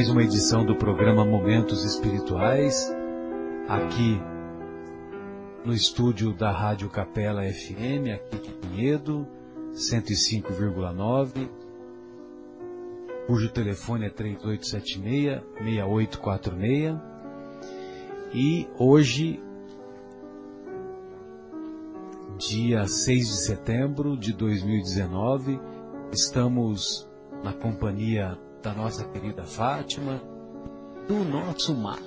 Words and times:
Mais 0.00 0.08
uma 0.08 0.22
edição 0.22 0.64
do 0.64 0.74
programa 0.74 1.26
Momentos 1.26 1.84
Espirituais, 1.84 2.90
aqui 3.68 4.18
no 5.62 5.74
estúdio 5.74 6.32
da 6.32 6.50
Rádio 6.50 6.88
Capela 6.88 7.42
FM, 7.42 8.08
aqui 8.14 8.48
em 8.48 8.52
Pinhedo, 8.66 9.28
105,9, 9.74 11.50
cujo 13.26 13.50
telefone 13.50 14.06
é 14.06 14.10
3876-6846. 14.10 16.98
E 18.32 18.66
hoje, 18.78 19.38
dia 22.38 22.86
6 22.86 23.26
de 23.26 23.36
setembro 23.36 24.16
de 24.16 24.32
2019, 24.32 25.60
estamos 26.10 27.06
na 27.44 27.52
companhia 27.52 28.38
da 28.62 28.74
nossa 28.74 29.04
querida 29.04 29.44
Fátima, 29.44 30.20
do 31.08 31.24
nosso 31.24 31.74
mar. 31.74 31.98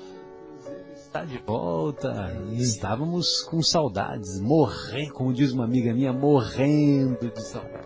Está 0.93 1.25
de 1.25 1.39
volta. 1.39 2.31
Estávamos 2.51 3.41
com 3.43 3.61
saudades, 3.61 4.39
morrendo, 4.39 5.13
como 5.13 5.33
diz 5.33 5.51
uma 5.51 5.65
amiga 5.65 5.93
minha, 5.93 6.13
morrendo 6.13 7.31
de 7.31 7.41
saudade. 7.41 7.83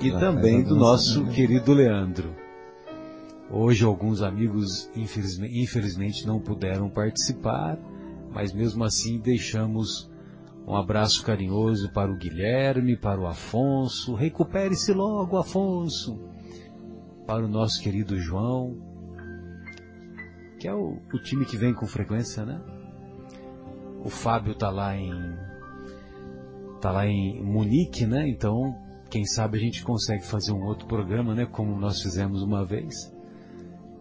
E 0.00 0.10
também 0.12 0.62
do 0.62 0.76
nosso 0.76 1.26
querido 1.26 1.72
Leandro. 1.72 2.34
Hoje 3.50 3.84
alguns 3.84 4.22
amigos 4.22 4.90
infelizmente, 4.94 5.58
infelizmente 5.58 6.26
não 6.26 6.38
puderam 6.38 6.90
participar, 6.90 7.78
mas 8.30 8.52
mesmo 8.52 8.84
assim 8.84 9.18
deixamos 9.18 10.10
um 10.66 10.76
abraço 10.76 11.24
carinhoso 11.24 11.90
para 11.92 12.12
o 12.12 12.16
Guilherme, 12.16 12.96
para 12.96 13.18
o 13.18 13.26
Afonso. 13.26 14.14
Recupere-se 14.14 14.92
logo, 14.92 15.38
Afonso 15.38 16.37
para 17.28 17.44
o 17.44 17.48
nosso 17.48 17.82
querido 17.82 18.18
João, 18.18 18.74
que 20.58 20.66
é 20.66 20.72
o, 20.74 20.96
o 21.12 21.18
time 21.18 21.44
que 21.44 21.58
vem 21.58 21.74
com 21.74 21.86
frequência, 21.86 22.42
né? 22.42 22.58
O 24.02 24.08
Fábio 24.08 24.54
tá 24.54 24.70
lá 24.70 24.96
em 24.96 25.12
tá 26.80 26.90
lá 26.90 27.06
em 27.06 27.42
Munique, 27.42 28.06
né? 28.06 28.26
Então, 28.26 28.74
quem 29.10 29.26
sabe 29.26 29.58
a 29.58 29.60
gente 29.60 29.84
consegue 29.84 30.24
fazer 30.24 30.52
um 30.52 30.64
outro 30.64 30.88
programa, 30.88 31.34
né? 31.34 31.44
Como 31.44 31.78
nós 31.78 32.00
fizemos 32.00 32.42
uma 32.42 32.64
vez 32.64 33.14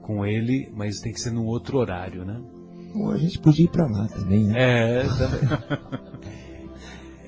com 0.02 0.26
ele, 0.26 0.72
mas 0.74 1.02
tem 1.02 1.12
que 1.12 1.20
ser 1.20 1.32
num 1.32 1.46
outro 1.46 1.80
horário, 1.80 2.24
né? 2.24 2.42
Ou 2.96 3.12
a 3.12 3.18
gente 3.18 3.40
podia 3.40 3.66
ir 3.66 3.70
para 3.70 3.88
lá 3.88 4.08
também, 4.08 4.46
né? 4.46 4.54
É, 4.56 5.04
também. 5.04 6.08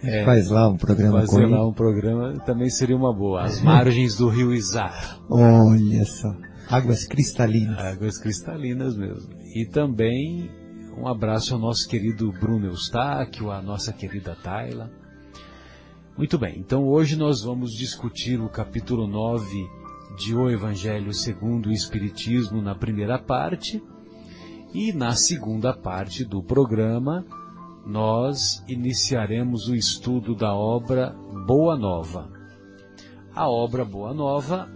É, 0.04 0.24
faz 0.24 0.50
lá 0.50 0.70
um 0.70 0.78
programa 0.78 1.22
fazer 1.22 1.46
lá 1.46 1.68
um 1.68 1.74
programa 1.74 2.40
também 2.46 2.70
seria 2.70 2.96
uma 2.96 3.14
boa. 3.14 3.44
As 3.44 3.62
margens 3.62 4.16
do 4.16 4.30
rio 4.30 4.54
Izar. 4.54 5.20
Olha 5.30 6.06
só. 6.06 6.34
Águas 6.70 7.06
cristalinas. 7.06 7.80
Águas 7.80 8.18
cristalinas 8.18 8.96
mesmo. 8.96 9.30
E 9.56 9.66
também 9.66 10.50
um 10.98 11.08
abraço 11.08 11.54
ao 11.54 11.60
nosso 11.60 11.88
querido 11.88 12.32
Bruno 12.32 12.68
Eustáquio, 12.68 13.52
à 13.52 13.62
nossa 13.62 13.92
querida 13.92 14.36
Tayla. 14.36 14.92
Muito 16.18 16.38
bem, 16.38 16.60
então 16.60 16.86
hoje 16.86 17.16
nós 17.16 17.42
vamos 17.42 17.72
discutir 17.72 18.42
o 18.42 18.50
capítulo 18.50 19.08
9 19.08 19.68
de 20.18 20.36
O 20.36 20.50
Evangelho 20.50 21.14
segundo 21.14 21.70
o 21.70 21.72
Espiritismo 21.72 22.62
na 22.62 22.76
primeira 22.76 23.18
parte. 23.18 23.82
E 24.74 24.94
na 24.94 25.14
segunda 25.14 25.74
parte 25.74 26.24
do 26.24 26.44
programa, 26.44 27.26
nós 27.90 28.64
iniciaremos 28.68 29.68
o 29.68 29.76
estudo 29.76 30.36
da 30.36 30.54
obra 30.54 31.10
Boa 31.48 31.76
Nova. 31.76 32.32
A 33.34 33.50
obra 33.50 33.84
Boa 33.84 34.14
Nova 34.14 34.70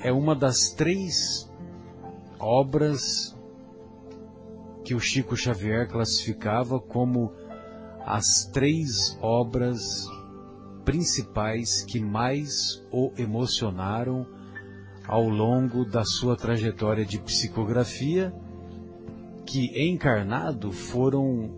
é 0.00 0.12
uma 0.12 0.36
das 0.36 0.70
três 0.70 1.50
obras 2.38 3.36
que 4.84 4.94
o 4.94 5.00
Chico 5.00 5.36
Xavier 5.36 5.88
classificava 5.88 6.78
como 6.78 7.32
as 8.06 8.48
três 8.52 9.18
obras 9.20 10.06
principais 10.84 11.82
que 11.82 11.98
mais 11.98 12.86
o 12.92 13.10
emocionaram 13.18 14.24
ao 15.08 15.28
longo 15.28 15.84
da 15.84 16.04
sua 16.04 16.36
trajetória 16.36 17.04
de 17.04 17.18
psicografia 17.18 18.32
que 19.48 19.88
encarnado 19.88 20.70
foram 20.70 21.50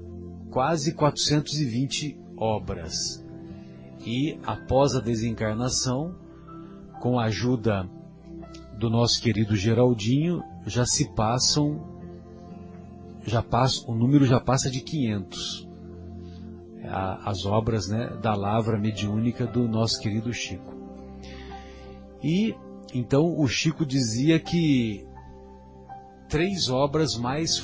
quase 0.48 0.94
420 0.94 2.16
obras. 2.36 3.26
E 4.06 4.38
após 4.44 4.94
a 4.94 5.00
desencarnação, 5.00 6.14
com 7.00 7.18
a 7.18 7.24
ajuda 7.24 7.90
do 8.78 8.88
nosso 8.88 9.20
querido 9.20 9.56
Geraldinho, 9.56 10.40
já 10.64 10.86
se 10.86 11.12
passam, 11.14 11.84
já 13.26 13.42
passa, 13.42 13.90
o 13.90 13.94
número 13.94 14.24
já 14.24 14.38
passa 14.38 14.70
de 14.70 14.80
500. 14.80 15.68
As 17.24 17.44
obras 17.44 17.88
né, 17.88 18.16
da 18.22 18.36
lavra 18.36 18.78
mediúnica 18.78 19.46
do 19.46 19.66
nosso 19.66 20.00
querido 20.00 20.32
Chico. 20.32 20.74
E 22.22 22.54
então 22.94 23.36
o 23.36 23.48
Chico 23.48 23.84
dizia 23.84 24.38
que 24.38 25.04
três 26.28 26.70
obras 26.70 27.16
mais 27.16 27.58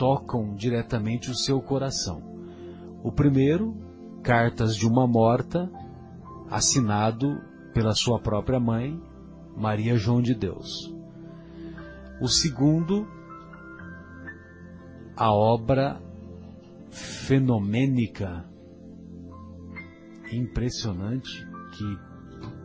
tocam 0.00 0.54
diretamente 0.54 1.30
o 1.30 1.34
seu 1.34 1.60
coração. 1.60 2.22
O 3.04 3.12
primeiro, 3.12 3.76
Cartas 4.22 4.74
de 4.74 4.88
uma 4.88 5.06
Morta, 5.06 5.70
assinado 6.50 7.38
pela 7.74 7.92
sua 7.92 8.18
própria 8.18 8.58
mãe, 8.58 8.98
Maria 9.54 9.96
João 9.96 10.22
de 10.22 10.34
Deus. 10.34 10.90
O 12.18 12.28
segundo, 12.28 13.06
a 15.14 15.30
obra 15.30 16.00
fenomênica, 16.90 18.48
impressionante, 20.32 21.46
que 21.76 21.98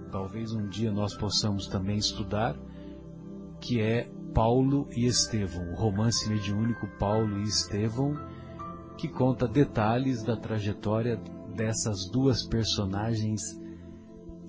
talvez 0.09 0.53
um 0.53 0.69
dia 0.69 0.91
nós 0.91 1.13
possamos 1.13 1.67
também 1.67 1.97
estudar, 1.97 2.55
que 3.59 3.81
é 3.81 4.09
Paulo 4.35 4.89
e 4.91 5.05
Estevão, 5.05 5.71
o 5.71 5.75
romance 5.75 6.29
mediúnico 6.29 6.85
Paulo 6.99 7.39
e 7.39 7.43
Estevão, 7.43 8.13
que 8.97 9.07
conta 9.07 9.47
detalhes 9.47 10.23
da 10.23 10.35
trajetória 10.35 11.15
dessas 11.55 12.09
duas 12.11 12.45
personagens 12.45 13.41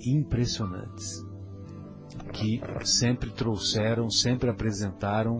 impressionantes, 0.04 1.24
que 2.32 2.60
sempre 2.84 3.30
trouxeram, 3.30 4.10
sempre 4.10 4.50
apresentaram 4.50 5.38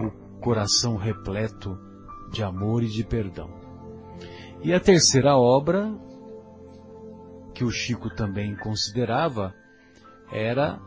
o 0.00 0.40
coração 0.40 0.96
repleto 0.96 1.76
de 2.30 2.42
amor 2.42 2.84
e 2.84 2.88
de 2.88 3.04
perdão. 3.04 3.50
E 4.62 4.72
a 4.72 4.78
terceira 4.78 5.36
obra, 5.36 5.92
que 7.52 7.64
o 7.64 7.70
Chico 7.70 8.08
também 8.14 8.54
considerava, 8.56 9.52
era, 10.30 10.80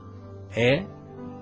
é 0.56 0.86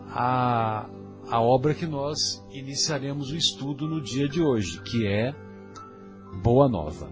a, 0.09 0.89
a 1.33 1.41
obra 1.41 1.73
que 1.73 1.87
nós 1.87 2.45
iniciaremos 2.51 3.31
o 3.31 3.35
estudo 3.35 3.87
no 3.87 3.99
dia 3.99 4.29
de 4.29 4.39
hoje, 4.39 4.79
que 4.83 5.07
é 5.07 5.33
Boa 6.43 6.69
Nova. 6.69 7.09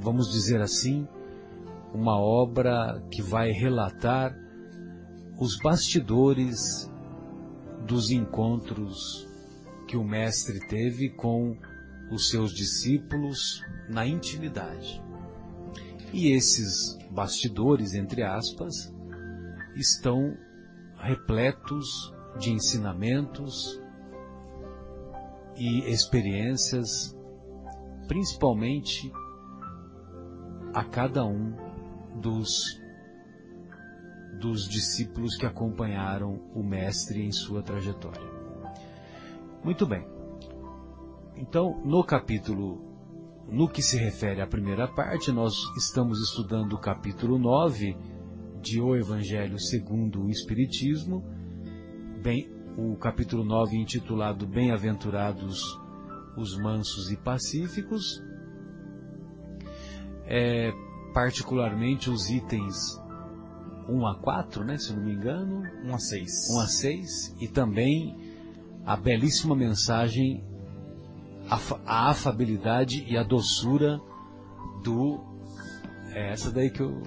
Vamos 0.00 0.32
dizer 0.32 0.60
assim, 0.60 1.06
uma 1.94 2.18
obra 2.18 3.00
que 3.08 3.22
vai 3.22 3.52
relatar 3.52 4.36
os 5.38 5.56
bastidores 5.60 6.90
dos 7.86 8.10
encontros 8.10 9.28
que 9.86 9.96
o 9.96 10.02
Mestre 10.02 10.58
teve 10.66 11.10
com 11.10 11.56
os 12.10 12.28
seus 12.28 12.52
discípulos 12.52 13.62
na 13.88 14.04
intimidade. 14.04 15.00
E 16.12 16.32
esses 16.32 16.98
bastidores, 17.12 17.94
entre 17.94 18.24
aspas, 18.24 18.92
estão 19.76 20.36
repletos 20.96 22.15
de 22.38 22.52
ensinamentos 22.52 23.80
e 25.56 25.90
experiências, 25.90 27.16
principalmente 28.06 29.10
a 30.74 30.84
cada 30.84 31.24
um 31.24 31.54
dos 32.20 32.80
dos 34.38 34.68
discípulos 34.68 35.34
que 35.34 35.46
acompanharam 35.46 36.42
o 36.54 36.62
mestre 36.62 37.22
em 37.22 37.32
sua 37.32 37.62
trajetória. 37.62 38.30
Muito 39.64 39.86
bem. 39.86 40.06
Então, 41.36 41.80
no 41.84 42.04
capítulo, 42.04 42.80
no 43.48 43.68
que 43.68 43.82
se 43.82 43.96
refere 43.96 44.40
à 44.40 44.46
primeira 44.46 44.86
parte, 44.86 45.32
nós 45.32 45.54
estamos 45.76 46.20
estudando 46.20 46.74
o 46.74 46.78
capítulo 46.78 47.38
9 47.38 47.96
de 48.60 48.80
O 48.80 48.94
Evangelho 48.94 49.58
segundo 49.58 50.24
o 50.24 50.30
Espiritismo, 50.30 51.24
bem, 52.26 52.50
o 52.76 52.96
capítulo 52.96 53.44
9 53.44 53.76
intitulado 53.76 54.48
Bem-aventurados 54.48 55.62
os 56.36 56.58
mansos 56.58 57.08
e 57.12 57.16
pacíficos, 57.16 58.20
é, 60.24 60.72
particularmente 61.14 62.10
os 62.10 62.28
itens 62.28 63.00
1 63.88 64.06
a 64.08 64.16
4, 64.16 64.64
né, 64.64 64.76
se 64.76 64.92
não 64.92 65.04
me 65.04 65.12
engano. 65.12 65.62
1 65.84 65.94
a 65.94 65.98
6. 66.00 66.30
1 66.50 66.60
a 66.60 66.66
6 66.66 67.36
e 67.42 67.46
também 67.46 68.18
a 68.84 68.96
belíssima 68.96 69.54
mensagem 69.54 70.44
a, 71.48 72.10
afabilidade 72.10 73.04
e 73.06 73.16
a 73.16 73.22
doçura 73.22 74.00
do 74.82 75.24
é 76.10 76.32
essa 76.32 76.50
daí 76.50 76.70
que 76.70 76.80
eu 76.80 77.04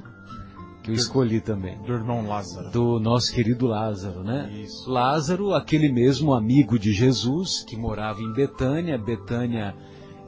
que 0.89 0.99
eu 0.99 1.03
escolhi 1.03 1.41
também. 1.41 1.77
Do 1.83 1.93
irmão 1.93 2.27
Lázaro. 2.27 2.71
Do 2.71 2.99
nosso 2.99 3.33
querido 3.33 3.67
Lázaro, 3.67 4.23
né? 4.23 4.49
Isso. 4.63 4.89
Lázaro, 4.89 5.53
aquele 5.53 5.91
mesmo 5.91 6.33
amigo 6.33 6.77
de 6.77 6.91
Jesus 6.91 7.63
que 7.63 7.75
morava 7.75 8.21
em 8.21 8.33
Betânia. 8.33 8.97
Betânia 8.97 9.75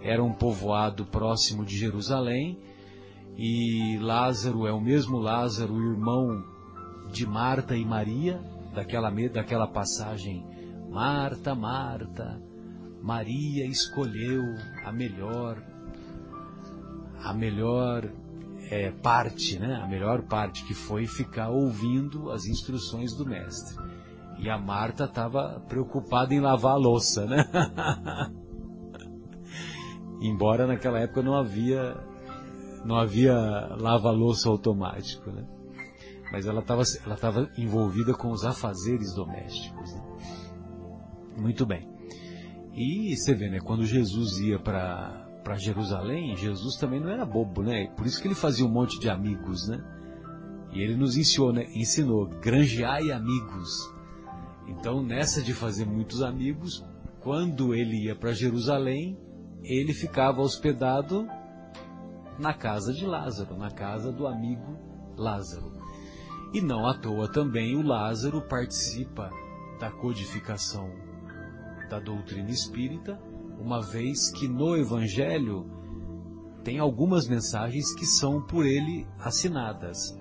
era 0.01 0.23
um 0.23 0.33
povoado 0.33 1.05
próximo 1.05 1.65
de 1.65 1.77
Jerusalém 1.77 2.57
e 3.37 3.97
Lázaro 3.99 4.67
é 4.67 4.71
o 4.71 4.79
mesmo 4.79 5.17
Lázaro, 5.17 5.75
irmão 5.75 6.43
de 7.11 7.25
Marta 7.25 7.75
e 7.75 7.85
Maria, 7.85 8.39
daquela, 8.73 9.09
daquela 9.09 9.67
passagem: 9.67 10.45
Marta, 10.89 11.55
Marta, 11.55 12.41
Maria 13.01 13.65
escolheu 13.65 14.43
a 14.85 14.91
melhor, 14.91 15.61
a 17.23 17.33
melhor 17.33 18.11
é, 18.71 18.89
parte, 18.89 19.59
né? 19.59 19.75
A 19.83 19.85
melhor 19.85 20.21
parte 20.21 20.63
que 20.63 20.73
foi 20.73 21.05
ficar 21.05 21.49
ouvindo 21.49 22.31
as 22.31 22.45
instruções 22.45 23.13
do 23.13 23.25
mestre. 23.25 23.77
E 24.39 24.49
a 24.49 24.57
Marta 24.57 25.03
estava 25.03 25.59
preocupada 25.67 26.33
em 26.33 26.39
lavar 26.39 26.71
a 26.71 26.77
louça, 26.77 27.25
né? 27.25 27.43
Embora 30.21 30.65
naquela 30.65 30.99
época 30.99 31.21
não 31.21 31.35
havia 31.35 31.97
não 32.85 32.95
havia 32.95 33.35
lava-louça 33.77 34.47
automático, 34.47 35.29
né? 35.29 35.45
Mas 36.31 36.45
ela 36.47 36.61
estava 36.61 36.83
ela 37.05 37.17
tava 37.17 37.51
envolvida 37.57 38.13
com 38.13 38.31
os 38.31 38.45
afazeres 38.45 39.13
domésticos. 39.13 39.93
Né? 39.93 40.01
Muito 41.37 41.65
bem. 41.65 41.89
E 42.73 43.17
você 43.17 43.33
vê, 43.33 43.49
né? 43.49 43.59
Quando 43.59 43.85
Jesus 43.85 44.39
ia 44.39 44.57
para 44.57 45.27
para 45.43 45.57
Jerusalém, 45.57 46.35
Jesus 46.35 46.75
também 46.75 46.99
não 46.99 47.09
era 47.09 47.25
bobo, 47.25 47.63
né? 47.63 47.87
Por 47.97 48.05
isso 48.05 48.21
que 48.21 48.27
ele 48.27 48.35
fazia 48.35 48.65
um 48.65 48.69
monte 48.69 48.99
de 48.99 49.09
amigos, 49.09 49.67
né? 49.67 49.83
E 50.71 50.81
ele 50.81 50.95
nos 50.95 51.17
ensinou, 51.17 51.51
né? 51.51 51.65
ensinou, 51.75 52.27
granjeai 52.27 53.11
amigos. 53.11 53.93
Então, 54.67 55.03
nessa 55.03 55.41
de 55.41 55.53
fazer 55.53 55.85
muitos 55.85 56.21
amigos, 56.21 56.85
quando 57.19 57.75
ele 57.75 58.05
ia 58.05 58.15
para 58.15 58.31
Jerusalém, 58.31 59.17
ele 59.63 59.93
ficava 59.93 60.41
hospedado 60.41 61.27
na 62.39 62.53
casa 62.53 62.93
de 62.93 63.05
Lázaro, 63.05 63.57
na 63.57 63.69
casa 63.69 64.11
do 64.11 64.25
amigo 64.25 64.77
Lázaro. 65.17 65.71
E 66.53 66.61
não 66.61 66.87
à 66.87 66.93
toa 66.93 67.31
também 67.31 67.75
o 67.75 67.81
Lázaro 67.81 68.41
participa 68.41 69.29
da 69.79 69.91
codificação 69.91 70.89
da 71.89 71.99
doutrina 71.99 72.49
espírita, 72.49 73.19
uma 73.61 73.81
vez 73.81 74.31
que 74.31 74.47
no 74.47 74.75
Evangelho 74.75 75.69
tem 76.63 76.79
algumas 76.79 77.27
mensagens 77.27 77.93
que 77.93 78.05
são 78.05 78.41
por 78.41 78.65
ele 78.65 79.07
assinadas. 79.19 80.17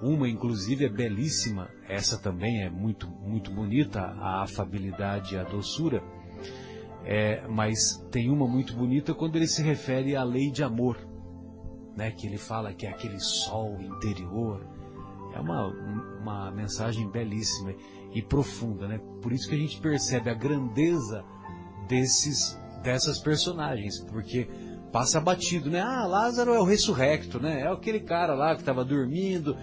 Uma, 0.00 0.28
inclusive, 0.28 0.84
é 0.84 0.88
belíssima, 0.88 1.68
essa 1.88 2.16
também 2.18 2.62
é 2.62 2.70
muito, 2.70 3.08
muito 3.08 3.50
bonita, 3.50 4.00
a 4.00 4.42
afabilidade 4.42 5.34
e 5.34 5.38
a 5.38 5.42
doçura. 5.42 6.02
É, 7.04 7.46
mas 7.48 7.96
tem 8.10 8.30
uma 8.30 8.46
muito 8.46 8.76
bonita 8.76 9.14
quando 9.14 9.36
ele 9.36 9.46
se 9.46 9.62
refere 9.62 10.14
à 10.14 10.22
lei 10.22 10.50
de 10.50 10.62
amor 10.62 10.98
né, 11.98 12.12
que 12.12 12.28
ele 12.28 12.38
fala 12.38 12.72
que 12.72 12.86
é 12.86 12.90
aquele 12.90 13.18
sol 13.18 13.76
interior. 13.80 14.64
É 15.34 15.40
uma, 15.40 15.66
uma 16.20 16.50
mensagem 16.52 17.10
belíssima 17.10 17.74
e 18.14 18.22
profunda, 18.22 18.86
né? 18.86 19.00
Por 19.20 19.32
isso 19.32 19.48
que 19.48 19.56
a 19.56 19.58
gente 19.58 19.80
percebe 19.80 20.30
a 20.30 20.34
grandeza 20.34 21.24
desses, 21.88 22.56
dessas 22.82 23.18
personagens, 23.18 24.00
porque 24.00 24.48
passa 24.92 25.20
batido, 25.20 25.70
né? 25.70 25.80
Ah, 25.80 26.06
Lázaro 26.06 26.54
é 26.54 26.60
o 26.60 26.64
ressurrecto, 26.64 27.40
né? 27.40 27.62
É 27.62 27.68
aquele 27.68 28.00
cara 28.00 28.34
lá 28.34 28.54
que 28.54 28.62
estava 28.62 28.84
dormindo. 28.84 29.56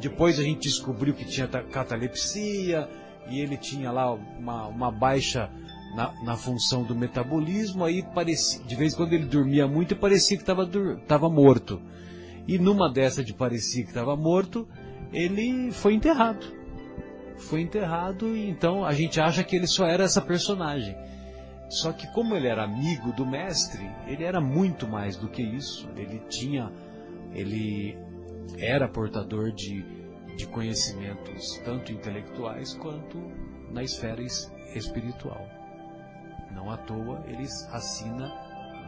Depois 0.00 0.38
a 0.38 0.42
gente 0.42 0.60
descobriu 0.60 1.14
que 1.14 1.24
tinha 1.24 1.46
catalepsia 1.46 2.88
e 3.28 3.40
ele 3.40 3.56
tinha 3.56 3.90
lá 3.90 4.12
uma, 4.12 4.66
uma 4.66 4.90
baixa 4.90 5.50
na, 5.94 6.12
na 6.22 6.36
função 6.36 6.82
do 6.82 6.94
metabolismo, 6.94 7.84
aí 7.84 8.02
parecia, 8.02 8.62
de 8.62 8.76
vez 8.76 8.92
em 8.92 8.96
quando 8.96 9.12
ele 9.14 9.24
dormia 9.24 9.66
muito 9.66 9.92
e 9.92 9.96
parecia 9.96 10.36
que 10.36 10.42
estava 10.42 11.28
morto. 11.28 11.80
E 12.46 12.58
numa 12.58 12.92
dessa 12.92 13.24
de 13.24 13.32
parecia 13.32 13.82
que 13.82 13.88
estava 13.88 14.14
morto, 14.14 14.68
ele 15.12 15.72
foi 15.72 15.94
enterrado. 15.94 16.46
Foi 17.38 17.60
enterrado 17.60 18.36
e 18.36 18.48
então 18.48 18.84
a 18.84 18.92
gente 18.92 19.20
acha 19.20 19.42
que 19.42 19.56
ele 19.56 19.66
só 19.66 19.86
era 19.86 20.04
essa 20.04 20.20
personagem. 20.20 20.96
Só 21.68 21.92
que 21.92 22.06
como 22.12 22.34
ele 22.34 22.46
era 22.46 22.64
amigo 22.64 23.12
do 23.12 23.26
mestre, 23.26 23.90
ele 24.06 24.24
era 24.24 24.40
muito 24.40 24.86
mais 24.86 25.16
do 25.16 25.28
que 25.28 25.42
isso. 25.42 25.88
Ele 25.96 26.20
tinha, 26.28 26.70
ele 27.32 27.98
era 28.58 28.88
portador 28.88 29.52
de, 29.52 29.84
de 30.36 30.46
conhecimentos 30.46 31.58
tanto 31.64 31.92
intelectuais 31.92 32.74
quanto 32.74 33.18
na 33.70 33.82
esfera 33.82 34.22
espiritual. 34.74 35.44
Não 36.54 36.70
à 36.70 36.76
toa 36.76 37.24
ele 37.26 37.46
assina 37.72 38.32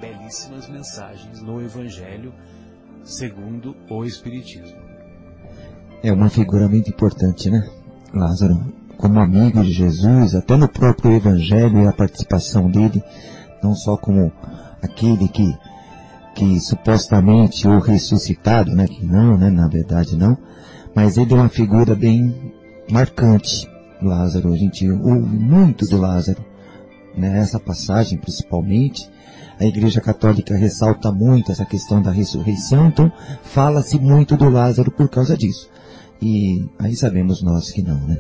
belíssimas 0.00 0.68
mensagens 0.68 1.42
no 1.42 1.60
Evangelho 1.60 2.32
segundo 3.02 3.76
o 3.90 4.04
Espiritismo. 4.04 4.80
É 6.02 6.12
uma 6.12 6.30
figura 6.30 6.68
muito 6.68 6.88
importante, 6.90 7.50
né? 7.50 7.68
Lázaro, 8.14 8.54
como 8.98 9.20
amigo 9.20 9.62
de 9.62 9.72
Jesus, 9.72 10.34
até 10.34 10.56
no 10.56 10.68
próprio 10.68 11.12
Evangelho 11.12 11.82
e 11.82 11.86
a 11.86 11.92
participação 11.92 12.68
dele, 12.68 13.02
não 13.62 13.74
só 13.74 13.96
como 13.96 14.30
aquele 14.82 15.28
que, 15.28 15.56
que 16.34 16.60
supostamente 16.60 17.66
o 17.66 17.78
ressuscitado, 17.78 18.74
né? 18.74 18.86
Que 18.86 19.06
não, 19.06 19.38
né? 19.38 19.50
Na 19.50 19.68
verdade 19.68 20.16
não. 20.16 20.36
Mas 20.94 21.16
ele 21.16 21.32
é 21.32 21.36
uma 21.36 21.48
figura 21.48 21.94
bem 21.94 22.52
marcante, 22.90 23.68
Lázaro. 24.02 24.52
A 24.52 24.56
gente 24.56 24.90
ouve 24.90 25.36
muito 25.38 25.86
do 25.86 25.96
Lázaro 25.96 26.44
nessa 27.16 27.58
passagem 27.58 28.18
principalmente, 28.18 29.08
a 29.58 29.64
Igreja 29.64 30.00
Católica 30.00 30.56
ressalta 30.56 31.10
muito 31.10 31.50
essa 31.50 31.64
questão 31.64 32.00
da 32.00 32.12
ressurreição, 32.12 32.86
então 32.86 33.12
fala-se 33.42 33.98
muito 33.98 34.36
do 34.36 34.48
Lázaro 34.48 34.90
por 34.90 35.08
causa 35.08 35.36
disso. 35.36 35.68
E 36.22 36.68
aí 36.78 36.94
sabemos 36.94 37.42
nós 37.42 37.70
que 37.70 37.82
não, 37.82 37.98
né? 38.06 38.18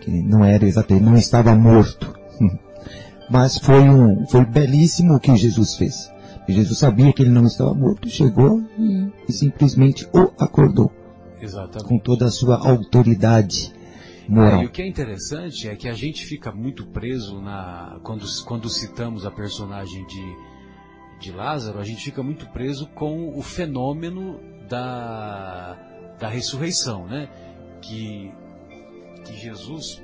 Que 0.00 0.10
não 0.10 0.44
era 0.44 0.64
exatamente, 0.64 1.04
não 1.04 1.16
estava 1.16 1.54
morto. 1.54 2.14
Mas 3.30 3.58
foi 3.58 3.88
um, 3.88 4.26
foi 4.26 4.44
belíssimo 4.44 5.14
o 5.14 5.20
que 5.20 5.36
Jesus 5.36 5.76
fez. 5.76 6.10
Jesus 6.48 6.78
sabia 6.78 7.12
que 7.12 7.22
ele 7.22 7.30
não 7.30 7.44
estava 7.44 7.72
morto, 7.74 8.08
chegou 8.08 8.62
e, 8.78 9.08
e 9.28 9.32
simplesmente 9.32 10.08
o 10.12 10.32
acordou. 10.38 10.90
Exatamente. 11.40 11.88
Com 11.88 11.98
toda 11.98 12.26
a 12.26 12.30
sua 12.30 12.56
autoridade 12.56 13.72
moral. 14.28 14.60
É, 14.60 14.64
e 14.64 14.66
o 14.66 14.70
que 14.70 14.82
é 14.82 14.86
interessante 14.86 15.68
é 15.68 15.74
que 15.74 15.88
a 15.88 15.92
gente 15.92 16.24
fica 16.24 16.52
muito 16.52 16.86
preso 16.86 17.40
na 17.40 17.98
quando, 18.02 18.24
quando 18.44 18.68
citamos 18.68 19.24
a 19.24 19.30
personagem 19.30 20.04
de, 20.06 20.36
de 21.20 21.32
Lázaro, 21.32 21.78
a 21.78 21.84
gente 21.84 22.04
fica 22.04 22.22
muito 22.22 22.46
preso 22.50 22.86
com 22.88 23.36
o 23.36 23.42
fenômeno 23.42 24.38
da, 24.68 25.78
da 26.18 26.28
ressurreição, 26.28 27.06
né? 27.06 27.28
Que, 27.80 28.30
que 29.30 29.38
Jesus, 29.38 30.02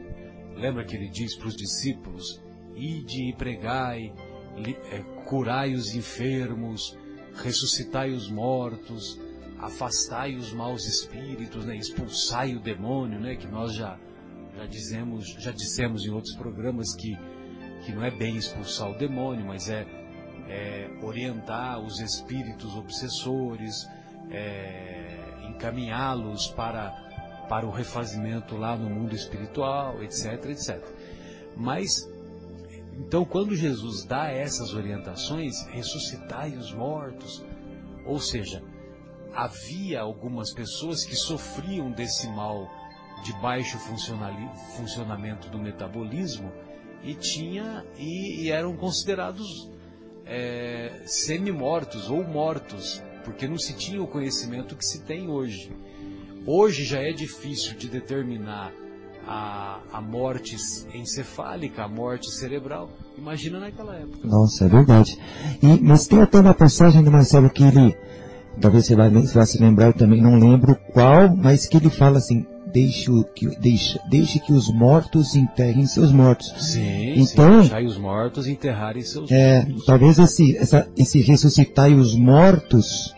lembra 0.54 0.84
que 0.84 0.96
ele 0.96 1.08
diz 1.08 1.34
para 1.36 1.48
os 1.48 1.56
discípulos, 1.56 2.42
ide 2.74 3.30
e 3.30 3.32
pregai, 3.34 4.12
é, 4.90 4.98
curai 5.24 5.74
os 5.74 5.94
enfermos, 5.94 6.96
ressuscitai 7.34 8.10
os 8.10 8.30
mortos, 8.30 9.20
afastai 9.58 10.34
os 10.36 10.52
maus 10.52 10.86
espíritos, 10.86 11.64
né? 11.64 11.76
expulsai 11.76 12.54
o 12.54 12.60
demônio, 12.60 13.20
né? 13.20 13.36
que 13.36 13.46
nós 13.46 13.74
já, 13.74 13.98
já, 14.56 14.66
dizemos, 14.66 15.26
já 15.38 15.50
dissemos 15.50 16.04
em 16.04 16.10
outros 16.10 16.34
programas 16.36 16.94
que, 16.94 17.16
que 17.84 17.92
não 17.92 18.04
é 18.04 18.10
bem 18.10 18.36
expulsar 18.36 18.90
o 18.90 18.98
demônio, 18.98 19.44
mas 19.44 19.68
é, 19.68 19.86
é 20.48 20.90
orientar 21.02 21.80
os 21.80 22.00
espíritos 22.00 22.74
obsessores, 22.76 23.86
é, 24.30 25.48
encaminhá-los 25.48 26.48
para, 26.48 27.05
para 27.48 27.66
o 27.66 27.70
refazimento 27.70 28.56
lá 28.56 28.76
no 28.76 28.88
mundo 28.88 29.14
espiritual, 29.14 30.02
etc, 30.02 30.46
etc. 30.46 30.82
Mas 31.56 32.08
então, 32.98 33.24
quando 33.24 33.54
Jesus 33.54 34.04
dá 34.04 34.30
essas 34.30 34.72
orientações, 34.72 35.66
ressuscitai 35.66 36.56
os 36.56 36.72
mortos, 36.72 37.44
ou 38.06 38.18
seja, 38.18 38.62
havia 39.34 40.00
algumas 40.00 40.52
pessoas 40.52 41.04
que 41.04 41.14
sofriam 41.14 41.90
desse 41.90 42.26
mal 42.28 42.66
de 43.22 43.32
baixo 43.34 43.78
funcionamento 44.76 45.48
do 45.50 45.58
metabolismo 45.58 46.50
e 47.02 47.14
tinha 47.14 47.84
e, 47.98 48.44
e 48.44 48.50
eram 48.50 48.76
considerados 48.76 49.70
é, 50.24 51.02
semi-mortos 51.04 52.10
ou 52.10 52.24
mortos, 52.24 53.02
porque 53.24 53.46
não 53.46 53.58
se 53.58 53.74
tinha 53.74 54.02
o 54.02 54.06
conhecimento 54.06 54.74
que 54.74 54.84
se 54.84 55.02
tem 55.02 55.28
hoje. 55.28 55.70
Hoje 56.46 56.84
já 56.84 57.00
é 57.00 57.12
difícil 57.12 57.76
de 57.76 57.88
determinar 57.88 58.72
a, 59.26 59.80
a 59.92 60.00
morte 60.00 60.56
encefálica, 60.94 61.82
a 61.82 61.88
morte 61.88 62.30
cerebral. 62.30 62.88
Imagina 63.18 63.58
naquela 63.58 63.96
época. 63.96 64.28
Nossa, 64.28 64.66
é 64.66 64.68
verdade. 64.68 65.18
E, 65.60 65.80
mas 65.82 66.06
tem 66.06 66.22
até 66.22 66.38
uma 66.38 66.54
passagem 66.54 67.02
do 67.02 67.10
Marcelo 67.10 67.50
que 67.50 67.64
ele, 67.64 67.96
talvez 68.60 68.86
você 68.86 68.94
vai, 68.94 69.10
vai 69.10 69.46
se 69.46 69.60
lembrar, 69.60 69.86
eu 69.86 69.92
também 69.92 70.22
não 70.22 70.38
lembro 70.38 70.76
qual, 70.92 71.34
mas 71.34 71.66
que 71.66 71.76
ele 71.76 71.90
fala 71.90 72.18
assim, 72.18 72.46
deixe 72.72 73.10
que, 73.34 73.46
deixe, 73.58 73.98
deixe 74.08 74.38
que 74.38 74.52
os 74.52 74.72
mortos 74.72 75.34
enterrem 75.34 75.86
seus 75.86 76.12
mortos. 76.12 76.54
Sim, 76.58 77.14
então, 77.16 77.54
sim, 77.54 77.60
deixai 77.60 77.86
os 77.86 77.98
mortos 77.98 78.46
enterrarem 78.46 79.02
seus 79.02 79.32
é, 79.32 79.64
mortos. 79.64 79.86
Talvez 79.86 80.18
esse, 80.20 80.56
essa, 80.56 80.88
esse 80.96 81.20
ressuscitar 81.22 81.90
os 81.90 82.14
mortos, 82.14 83.15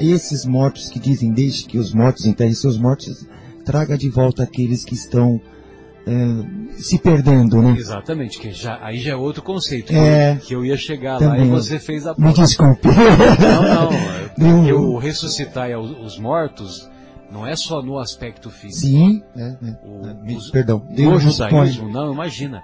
esses 0.00 0.44
mortos 0.44 0.88
que 0.88 0.98
dizem 0.98 1.32
deixe 1.32 1.64
que 1.64 1.78
os 1.78 1.92
mortos 1.92 2.26
enterrem 2.26 2.54
seus 2.54 2.78
mortos, 2.78 3.26
traga 3.64 3.96
de 3.96 4.08
volta 4.08 4.42
aqueles 4.42 4.84
que 4.84 4.94
estão 4.94 5.40
é, 6.06 6.72
se 6.80 6.98
perdendo, 6.98 7.60
né? 7.62 7.74
Exatamente, 7.76 8.38
que 8.38 8.50
já, 8.50 8.78
aí 8.82 8.98
já 8.98 9.12
é 9.12 9.16
outro 9.16 9.42
conceito, 9.42 9.92
é, 9.92 10.36
que 10.36 10.54
eu 10.54 10.64
ia 10.64 10.76
chegar 10.76 11.18
também, 11.18 11.40
lá 11.40 11.46
e 11.46 11.50
você 11.50 11.78
fez 11.78 12.06
a 12.06 12.14
Me 12.16 12.32
desculpe. 12.32 12.88
Não, 12.88 13.62
não, 13.62 13.88
porque 14.58 14.72
o 14.72 14.98
ressuscitar 14.98 15.70
os 15.78 16.18
mortos 16.18 16.88
não 17.30 17.46
é 17.46 17.54
só 17.54 17.82
no 17.82 17.98
aspecto 17.98 18.50
físico. 18.50 18.86
Sim, 18.86 19.22
é, 19.36 19.56
é. 19.62 19.78
O, 19.84 20.36
os, 20.36 20.50
perdão. 20.50 20.84
no 20.90 21.18
judaísmo, 21.18 21.88
não, 21.88 22.12
imagina, 22.12 22.62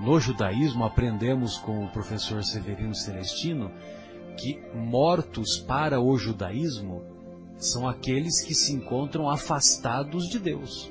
no 0.00 0.18
judaísmo 0.18 0.84
aprendemos 0.84 1.58
com 1.58 1.84
o 1.84 1.88
professor 1.88 2.42
Severino 2.42 2.94
Celestino 2.94 3.70
que 4.40 4.58
mortos 4.74 5.58
para 5.58 6.00
o 6.00 6.16
judaísmo 6.16 7.02
são 7.58 7.86
aqueles 7.86 8.42
que 8.42 8.54
se 8.54 8.72
encontram 8.72 9.28
afastados 9.28 10.28
de 10.28 10.38
Deus. 10.38 10.90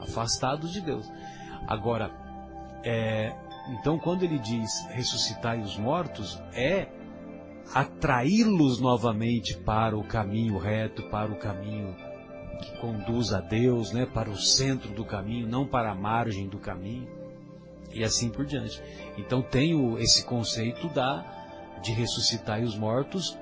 Afastados 0.00 0.72
de 0.72 0.80
Deus. 0.80 1.08
Agora, 1.68 2.10
é, 2.82 3.32
então 3.70 3.96
quando 3.96 4.24
ele 4.24 4.40
diz 4.40 4.68
ressuscitai 4.88 5.60
os 5.60 5.78
mortos, 5.78 6.36
é 6.52 6.88
atraí-los 7.72 8.80
novamente 8.80 9.56
para 9.56 9.96
o 9.96 10.02
caminho 10.02 10.58
reto, 10.58 11.04
para 11.04 11.30
o 11.30 11.36
caminho 11.36 11.94
que 12.60 12.76
conduz 12.78 13.32
a 13.32 13.40
Deus, 13.40 13.92
né, 13.92 14.04
para 14.04 14.30
o 14.30 14.36
centro 14.36 14.92
do 14.92 15.04
caminho, 15.04 15.46
não 15.46 15.64
para 15.64 15.92
a 15.92 15.94
margem 15.94 16.48
do 16.48 16.58
caminho, 16.58 17.06
e 17.92 18.02
assim 18.02 18.30
por 18.30 18.44
diante. 18.44 18.82
Então 19.16 19.40
tem 19.40 19.96
esse 20.00 20.24
conceito 20.24 20.88
da 20.88 21.37
de 21.82 21.92
ressuscitar 21.92 22.60
os 22.62 22.76
mortos 22.76 23.38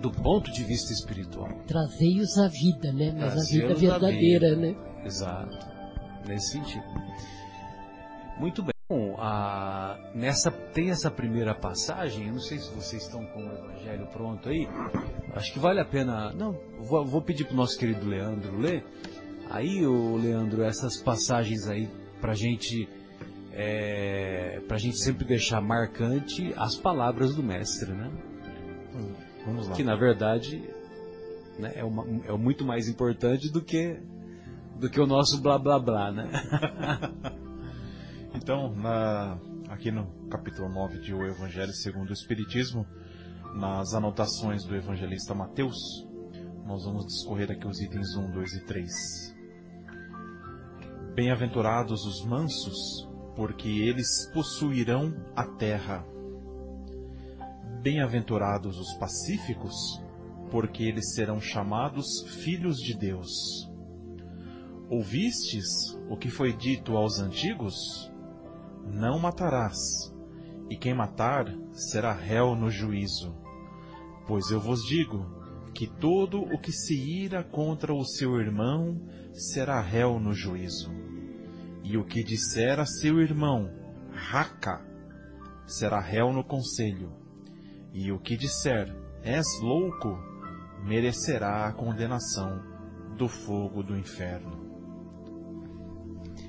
do 0.00 0.10
ponto 0.10 0.50
de 0.50 0.64
vista 0.64 0.92
espiritual. 0.92 1.48
Trazei-os 1.66 2.38
à 2.38 2.48
vida, 2.48 2.92
né? 2.92 3.14
Mas 3.16 3.36
a 3.36 3.52
vida 3.52 3.74
verdadeira, 3.74 4.54
vida. 4.54 4.56
né? 4.56 4.74
Exato. 5.04 5.58
Nesse 6.26 6.52
sentido. 6.52 6.84
Muito 8.38 8.62
bem. 8.62 8.70
Bom, 8.88 9.14
a, 9.20 9.96
nessa, 10.14 10.50
tem 10.50 10.90
essa 10.90 11.10
primeira 11.10 11.54
passagem, 11.54 12.26
eu 12.26 12.32
não 12.32 12.40
sei 12.40 12.58
se 12.58 12.74
vocês 12.74 13.04
estão 13.04 13.24
com 13.26 13.40
o 13.40 13.52
evangelho 13.52 14.08
pronto 14.08 14.48
aí. 14.48 14.66
Acho 15.32 15.52
que 15.52 15.60
vale 15.60 15.78
a 15.78 15.84
pena. 15.84 16.32
Não, 16.32 16.58
vou, 16.80 17.04
vou 17.04 17.22
pedir 17.22 17.44
para 17.44 17.54
o 17.54 17.56
nosso 17.56 17.78
querido 17.78 18.04
Leandro 18.04 18.58
ler. 18.58 18.84
Aí, 19.48 19.86
o 19.86 20.16
Leandro, 20.16 20.64
essas 20.64 20.96
passagens 20.96 21.68
aí 21.68 21.88
para 22.20 22.34
gente, 22.34 22.88
é, 23.52 24.62
a 24.68 24.78
gente 24.78 24.98
sempre 24.98 25.24
deixar 25.24 25.60
marcante 25.60 26.54
as 26.56 26.76
palavras 26.76 27.34
do 27.34 27.42
mestre, 27.42 27.92
né? 27.92 28.10
Vamos 29.44 29.68
lá. 29.68 29.74
Que 29.74 29.82
na 29.82 29.96
verdade 29.96 30.62
né, 31.58 31.72
é, 31.74 31.84
uma, 31.84 32.04
é 32.24 32.32
muito 32.36 32.64
mais 32.64 32.88
importante 32.88 33.50
do 33.50 33.62
que 33.62 34.00
do 34.78 34.88
que 34.88 34.98
o 34.98 35.06
nosso 35.06 35.40
blá 35.42 35.58
blá 35.58 35.78
blá, 35.78 36.10
né? 36.10 36.30
então, 38.34 38.74
na, 38.74 39.38
aqui 39.68 39.90
no 39.90 40.06
capítulo 40.30 40.70
9 40.70 41.00
de 41.00 41.12
O 41.12 41.26
Evangelho 41.26 41.72
segundo 41.72 42.10
o 42.10 42.14
Espiritismo, 42.14 42.86
nas 43.54 43.92
anotações 43.92 44.64
do 44.64 44.74
evangelista 44.74 45.34
Mateus, 45.34 45.76
nós 46.64 46.84
vamos 46.84 47.04
discorrer 47.04 47.50
aqui 47.50 47.66
os 47.66 47.80
itens 47.80 48.16
1, 48.16 48.30
2 48.30 48.52
e 48.54 48.64
3. 48.64 48.90
Bem-aventurados 51.14 52.06
os 52.06 52.24
mansos, 52.24 53.09
porque 53.40 53.70
eles 53.70 54.30
possuirão 54.34 55.16
a 55.34 55.46
terra. 55.46 56.04
Bem-aventurados 57.80 58.78
os 58.78 58.92
pacíficos, 58.98 59.74
porque 60.50 60.82
eles 60.82 61.14
serão 61.14 61.40
chamados 61.40 62.04
filhos 62.44 62.76
de 62.76 62.94
Deus. 62.94 63.30
Ouvistes 64.90 65.64
o 66.10 66.18
que 66.18 66.28
foi 66.28 66.54
dito 66.54 66.98
aos 66.98 67.18
antigos? 67.18 68.12
Não 68.84 69.18
matarás, 69.18 69.78
e 70.68 70.76
quem 70.76 70.92
matar 70.92 71.46
será 71.72 72.12
réu 72.12 72.54
no 72.54 72.68
juízo. 72.68 73.34
Pois 74.26 74.50
eu 74.50 74.60
vos 74.60 74.82
digo 74.82 75.24
que 75.72 75.86
todo 75.86 76.42
o 76.42 76.60
que 76.60 76.72
se 76.72 76.94
ira 76.94 77.42
contra 77.42 77.94
o 77.94 78.04
seu 78.04 78.38
irmão 78.38 79.00
será 79.32 79.80
réu 79.80 80.20
no 80.20 80.34
juízo. 80.34 81.09
E 81.90 81.96
o 81.96 82.04
que 82.04 82.22
disser 82.22 82.78
a 82.78 82.86
seu 82.86 83.20
irmão, 83.20 83.68
raca, 84.12 84.80
será 85.66 85.98
réu 85.98 86.32
no 86.32 86.44
conselho 86.44 87.12
e 87.92 88.12
o 88.12 88.18
que 88.20 88.36
disser, 88.36 88.94
és 89.24 89.44
louco, 89.60 90.16
merecerá 90.84 91.66
a 91.66 91.72
condenação 91.72 92.62
do 93.16 93.26
fogo 93.26 93.82
do 93.82 93.98
inferno. 93.98 94.70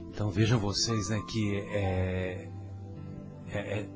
Então 0.10 0.30
vejam 0.30 0.60
vocês 0.60 1.10
né, 1.10 1.20
que 1.28 1.58
é, 1.72 2.48
é, 3.48 3.58
é, 3.58 3.90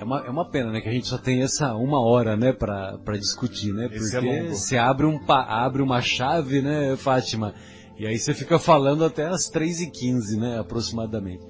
é, 0.00 0.04
uma, 0.04 0.26
é 0.26 0.30
uma 0.30 0.50
pena 0.50 0.72
né, 0.72 0.80
que 0.80 0.88
a 0.88 0.92
gente 0.92 1.06
só 1.06 1.16
tem 1.16 1.44
essa 1.44 1.76
uma 1.76 2.00
hora 2.04 2.36
né, 2.36 2.52
para 2.52 3.16
discutir, 3.20 3.72
né? 3.72 3.84
É 3.84 3.88
porque 3.88 4.16
é 4.16 4.48
você 4.48 4.76
abre, 4.76 5.06
um, 5.06 5.20
abre 5.28 5.80
uma 5.80 6.00
chave, 6.00 6.60
né, 6.60 6.96
Fátima? 6.96 7.54
E 7.98 8.06
aí 8.06 8.18
você 8.18 8.34
fica 8.34 8.58
falando 8.58 9.04
até 9.04 9.26
as 9.26 9.50
3h15, 9.50 10.38
né, 10.38 10.58
aproximadamente. 10.58 11.46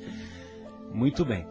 Muito 0.92 1.24
bem. 1.24 1.46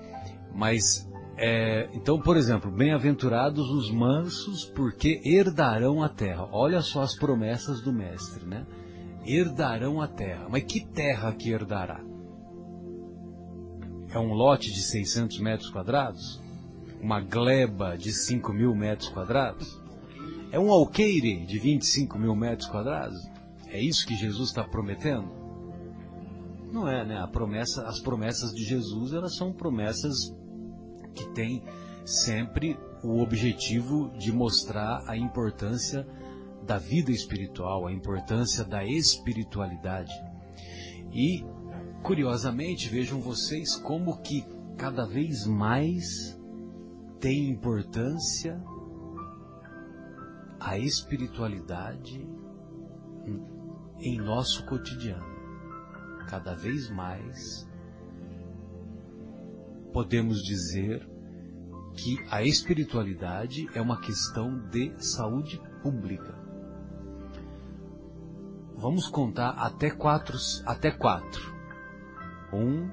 Mas 0.54 1.08
é, 1.38 1.90
então, 1.94 2.20
por 2.20 2.38
exemplo, 2.38 2.72
bem-aventurados 2.72 3.70
os 3.70 3.92
mansos, 3.92 4.66
porque 4.66 5.22
herdarão 5.25 6.02
a 6.02 6.10
terra. 6.10 6.48
Olha 6.52 6.82
só 6.82 7.02
as 7.02 7.16
promessas 7.16 7.82
do 7.82 7.92
mestre, 7.92 8.46
né? 8.46 8.66
Herdarão 9.25 10.02
a 10.02 10.08
terra. 10.08 10.48
Mas 10.50 10.64
que 10.64 10.86
terra 10.86 11.34
que 11.34 11.52
herdará? 11.52 12.02
é 14.16 14.20
um 14.20 14.34
lote 14.34 14.72
de 14.72 14.82
600 14.82 15.40
metros 15.40 15.70
quadrados? 15.70 16.42
Uma 17.02 17.20
gleba 17.20 17.98
de 17.98 18.14
5 18.14 18.54
mil 18.54 18.74
metros 18.74 19.10
quadrados? 19.10 19.80
É 20.52 20.60
um 20.60 20.72
alqueire 20.72 21.46
de 21.46 21.60
25 21.60 22.18
mil 22.18 22.36
metros 22.36 22.70
quadrados? 22.70 23.20
É 23.75 23.82
isso 23.82 24.08
que 24.08 24.15
Jesus 24.15 24.50
está 24.50 24.63
prometendo? 24.63 25.29
Não 26.72 26.88
é, 26.88 27.05
né? 27.05 27.27
Promessa, 27.27 27.86
as 27.86 28.00
promessas 28.00 28.53
de 28.53 28.63
Jesus, 28.63 29.12
elas 29.12 29.36
são 29.36 29.51
promessas 29.51 30.34
que 31.13 31.27
têm 31.34 31.62
sempre 32.05 32.79
o 33.03 33.20
objetivo 33.20 34.17
de 34.17 34.32
mostrar 34.32 35.03
a 35.10 35.17
importância 35.17 36.08
da 36.65 36.77
vida 36.77 37.12
espiritual, 37.12 37.86
a 37.86 37.91
importância 37.91 38.63
da 38.63 38.86
espiritualidade. 38.86 40.13
E, 41.12 41.44
curiosamente, 42.01 42.88
vejam 42.88 43.20
vocês 43.20 43.75
como 43.75 44.22
que 44.22 44.46
cada 44.77 45.05
vez 45.05 45.46
mais 45.46 46.39
tem 47.20 47.50
importância 47.50 48.58
a 50.62 50.79
espiritualidade 50.79 52.25
em 54.00 54.18
nosso 54.18 54.66
cotidiano. 54.66 55.36
Cada 56.28 56.54
vez 56.54 56.90
mais 56.90 57.68
podemos 59.94 60.44
dizer 60.44 61.08
que 61.94 62.18
a 62.30 62.44
espiritualidade 62.44 63.70
é 63.74 63.82
uma 63.82 64.00
questão 64.02 64.68
de 64.70 64.94
saúde 65.02 65.62
pública. 65.82 66.38
Vamos 68.75 69.08
contar 69.08 69.52
até 69.52 69.90
quatro, 69.90 70.38
até 70.66 70.92
quatro. 70.92 71.56
Um, 72.52 72.90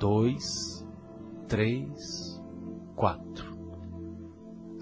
dois, 0.00 0.84
três, 1.46 2.42
quatro. 2.96 3.54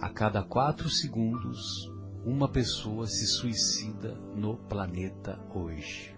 A 0.00 0.08
cada 0.08 0.42
quatro 0.42 0.88
segundos, 0.88 1.91
uma 2.24 2.48
pessoa 2.48 3.06
se 3.06 3.26
suicida 3.26 4.14
no 4.34 4.56
planeta 4.56 5.38
hoje. 5.54 6.16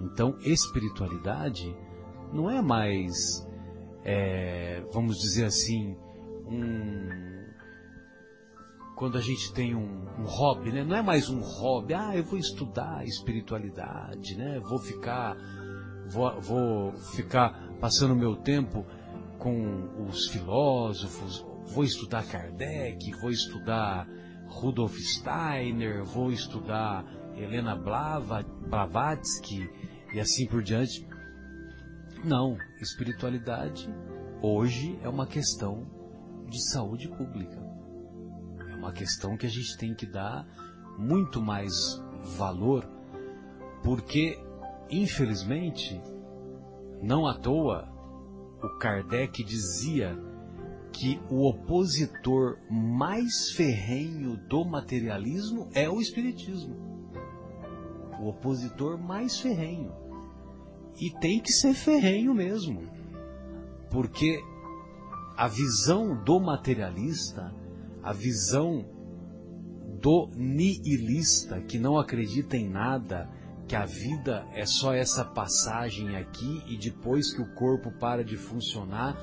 Então, 0.00 0.36
espiritualidade 0.40 1.74
não 2.32 2.48
é 2.50 2.62
mais, 2.62 3.46
é, 4.04 4.84
vamos 4.92 5.18
dizer 5.18 5.44
assim, 5.44 5.96
um 6.46 7.28
quando 8.98 9.16
a 9.16 9.20
gente 9.20 9.52
tem 9.52 9.76
um, 9.76 10.06
um, 10.18 10.24
hobby, 10.24 10.72
né? 10.72 10.82
Não 10.82 10.96
é 10.96 11.00
mais 11.00 11.30
um 11.30 11.38
hobby, 11.38 11.94
ah, 11.94 12.16
eu 12.16 12.24
vou 12.24 12.36
estudar 12.36 13.06
espiritualidade, 13.06 14.36
né? 14.36 14.58
Vou 14.58 14.80
ficar, 14.80 15.36
vou, 16.08 16.40
vou 16.40 16.92
ficar 17.14 17.70
passando 17.80 18.16
meu 18.16 18.34
tempo 18.34 18.84
com 19.38 20.04
os 20.08 20.26
filósofos, 20.26 21.46
vou 21.72 21.84
estudar 21.84 22.26
Kardec, 22.26 23.12
vou 23.20 23.30
estudar 23.30 24.08
Rudolf 24.46 24.96
Steiner, 24.96 26.04
vou 26.04 26.32
estudar 26.32 27.04
Helena 27.36 27.76
Blava, 27.76 28.42
Blavatsky 28.42 29.70
e 30.12 30.20
assim 30.20 30.46
por 30.46 30.62
diante. 30.62 31.06
Não, 32.24 32.56
espiritualidade 32.80 33.88
hoje 34.42 34.98
é 35.02 35.08
uma 35.08 35.26
questão 35.26 35.86
de 36.48 36.60
saúde 36.70 37.08
pública 37.08 37.68
uma 38.78 38.92
questão 38.92 39.36
que 39.36 39.44
a 39.44 39.50
gente 39.50 39.76
tem 39.76 39.92
que 39.92 40.06
dar 40.06 40.46
muito 40.96 41.42
mais 41.42 41.72
valor, 42.36 42.88
porque, 43.82 44.38
infelizmente, 44.90 46.00
não 47.02 47.26
à 47.26 47.34
toa, 47.34 47.88
o 48.62 48.78
Kardec 48.78 49.44
dizia 49.44 50.16
que 50.98 51.20
o 51.30 51.48
opositor 51.48 52.58
mais 52.70 53.52
ferrenho 53.52 54.36
do 54.48 54.64
materialismo 54.64 55.68
é 55.72 55.88
o 55.88 56.00
Espiritismo. 56.00 56.76
O 58.20 58.28
opositor 58.28 58.98
mais 58.98 59.38
ferrenho. 59.38 59.92
E 61.00 61.10
tem 61.20 61.40
que 61.40 61.52
ser 61.52 61.74
ferrenho 61.74 62.34
mesmo. 62.34 62.82
Porque 63.90 64.42
a 65.36 65.46
visão 65.46 66.20
do 66.24 66.40
materialista 66.40 67.54
a 68.02 68.12
visão 68.12 68.86
do 70.00 70.30
nihilista 70.34 71.60
que 71.60 71.78
não 71.78 71.98
acredita 71.98 72.56
em 72.56 72.68
nada, 72.68 73.28
que 73.66 73.76
a 73.76 73.84
vida 73.84 74.46
é 74.54 74.64
só 74.64 74.94
essa 74.94 75.24
passagem 75.24 76.16
aqui 76.16 76.62
e 76.66 76.78
depois 76.78 77.34
que 77.34 77.42
o 77.42 77.54
corpo 77.54 77.90
para 77.98 78.24
de 78.24 78.36
funcionar, 78.36 79.16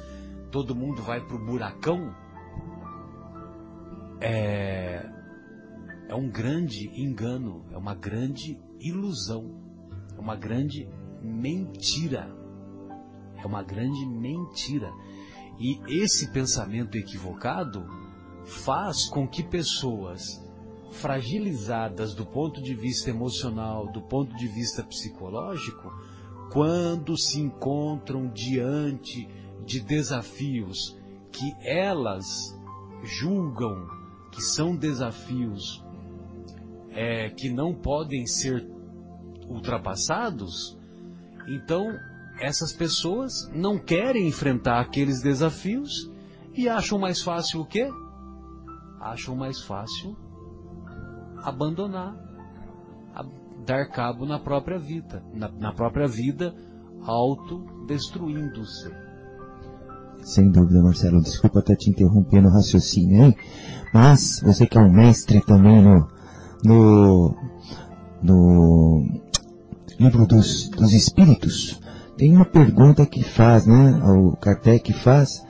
todo 0.56 0.74
mundo 0.74 1.02
vai 1.04 1.20
para 1.20 1.36
o 1.36 1.46
buracão, 1.46 2.16
é, 4.22 5.06
é 6.08 6.16
um 6.16 6.30
grande 6.30 6.88
engano, 6.98 7.66
é 7.74 7.78
uma 7.78 7.94
grande 7.94 8.58
ilusão, 8.80 9.54
é 10.16 10.18
uma 10.18 10.38
grande 10.38 10.88
mentira. 11.22 12.34
É 13.36 13.46
uma 13.46 13.64
grande 13.64 14.06
mentira. 14.06 14.90
E 15.60 15.78
esse 16.02 16.32
pensamento 16.32 16.98
equivocado 16.98 17.86
faz 18.46 19.10
com 19.10 19.28
que 19.28 19.44
pessoas 19.44 20.42
fragilizadas 20.90 22.16
do 22.16 22.26
ponto 22.26 22.62
de 22.62 22.74
vista 22.74 23.10
emocional, 23.10 23.92
do 23.92 24.02
ponto 24.02 24.34
de 24.38 24.48
vista 24.48 24.86
psicológico, 24.86 25.92
quando 26.54 27.18
se 27.18 27.42
encontram 27.42 28.32
diante 28.32 29.28
de 29.66 29.80
desafios 29.80 30.98
que 31.32 31.56
elas 31.62 32.26
julgam 33.04 33.88
que 34.32 34.42
são 34.42 34.76
desafios 34.76 35.84
é, 36.92 37.30
que 37.30 37.50
não 37.50 37.74
podem 37.74 38.26
ser 38.26 38.68
ultrapassados, 39.48 40.78
então 41.48 41.94
essas 42.40 42.74
pessoas 42.74 43.50
não 43.54 43.78
querem 43.78 44.28
enfrentar 44.28 44.80
aqueles 44.80 45.22
desafios 45.22 46.12
e 46.54 46.68
acham 46.68 46.98
mais 46.98 47.22
fácil 47.22 47.62
o 47.62 47.66
quê? 47.66 47.88
acham 49.06 49.36
mais 49.36 49.62
fácil 49.62 50.18
abandonar, 51.44 52.16
dar 53.66 53.88
cabo 53.90 54.26
na 54.26 54.40
própria 54.40 54.80
vida, 54.80 55.24
na, 55.32 55.48
na 55.50 55.72
própria 55.72 56.08
vida, 56.08 56.56
autodestruindo-se. 57.04 59.05
Sem 60.26 60.50
dúvida, 60.50 60.82
Marcelo. 60.82 61.22
Desculpa 61.22 61.60
até 61.60 61.76
te 61.76 61.92
interromper 61.92 62.42
no 62.42 62.50
raciocínio, 62.50 63.26
hein? 63.26 63.36
Mas 63.94 64.42
você 64.44 64.66
que 64.66 64.76
é 64.76 64.82
um 64.82 64.92
mestre 64.92 65.40
também 65.46 65.84
no, 65.84 66.08
no, 66.64 67.36
no 68.24 69.08
livro 70.00 70.26
dos, 70.26 70.68
dos 70.70 70.94
Espíritos, 70.94 71.80
tem 72.18 72.36
uma 72.36 72.44
pergunta 72.44 73.06
que 73.06 73.22
faz, 73.22 73.68
né? 73.68 74.02
O 74.04 74.36
Kardec 74.36 74.92
faz, 74.94 75.46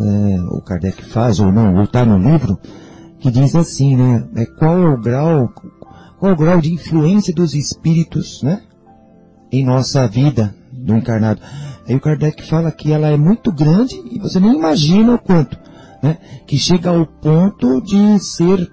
é, 0.00 0.40
o 0.52 0.62
Kardec 0.62 1.04
faz 1.04 1.38
ou 1.38 1.52
não, 1.52 1.76
ou 1.76 1.84
está 1.84 2.02
no 2.06 2.16
livro, 2.16 2.58
que 3.20 3.30
diz 3.30 3.54
assim, 3.54 3.94
né? 3.94 4.26
É, 4.36 4.46
qual 4.46 4.78
é 4.78 4.88
o 4.88 4.98
grau, 4.98 5.52
qual 6.18 6.30
é 6.30 6.34
o 6.34 6.38
grau 6.38 6.62
de 6.62 6.72
influência 6.72 7.34
dos 7.34 7.54
espíritos, 7.54 8.42
né? 8.42 8.62
Em 9.52 9.62
nossa 9.66 10.08
vida 10.08 10.54
do 10.84 10.94
encarnado. 10.94 11.40
Aí 11.86 11.94
o 11.94 12.00
Kardec 12.00 12.42
fala 12.46 12.70
que 12.70 12.92
ela 12.92 13.08
é 13.08 13.16
muito 13.16 13.52
grande 13.52 14.00
e 14.10 14.18
você 14.18 14.38
nem 14.38 14.54
imagina 14.54 15.14
o 15.14 15.18
quanto, 15.18 15.58
né? 16.02 16.18
Que 16.46 16.56
chega 16.58 16.90
ao 16.90 17.06
ponto 17.06 17.80
de 17.82 18.18
ser 18.20 18.70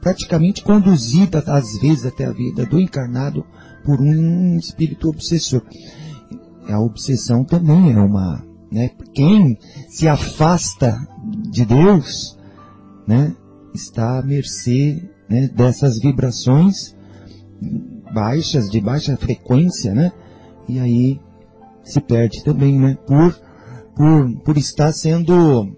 praticamente 0.00 0.62
conduzida 0.62 1.42
às 1.46 1.78
vezes 1.78 2.06
até 2.06 2.26
a 2.26 2.32
vida 2.32 2.64
do 2.66 2.78
encarnado 2.78 3.44
por 3.84 4.00
um 4.00 4.56
espírito 4.56 5.08
obsessor. 5.08 5.62
A 6.68 6.80
obsessão 6.80 7.44
também 7.44 7.92
é 7.92 7.98
uma, 7.98 8.44
né? 8.70 8.90
Quem 9.14 9.58
se 9.88 10.06
afasta 10.06 10.96
de 11.50 11.64
Deus, 11.64 12.38
né? 13.06 13.34
está 13.76 14.18
à 14.18 14.22
mercê 14.22 15.08
né, 15.28 15.48
dessas 15.48 16.00
vibrações 16.00 16.96
baixas, 18.12 18.70
de 18.70 18.80
baixa 18.80 19.16
frequência, 19.16 19.94
né? 19.94 20.12
E 20.68 20.78
aí 20.78 21.20
se 21.86 22.00
perde 22.00 22.42
também, 22.42 22.78
né? 22.78 22.98
Por, 23.06 23.38
por, 23.94 24.36
por 24.44 24.58
estar 24.58 24.92
sendo 24.92 25.76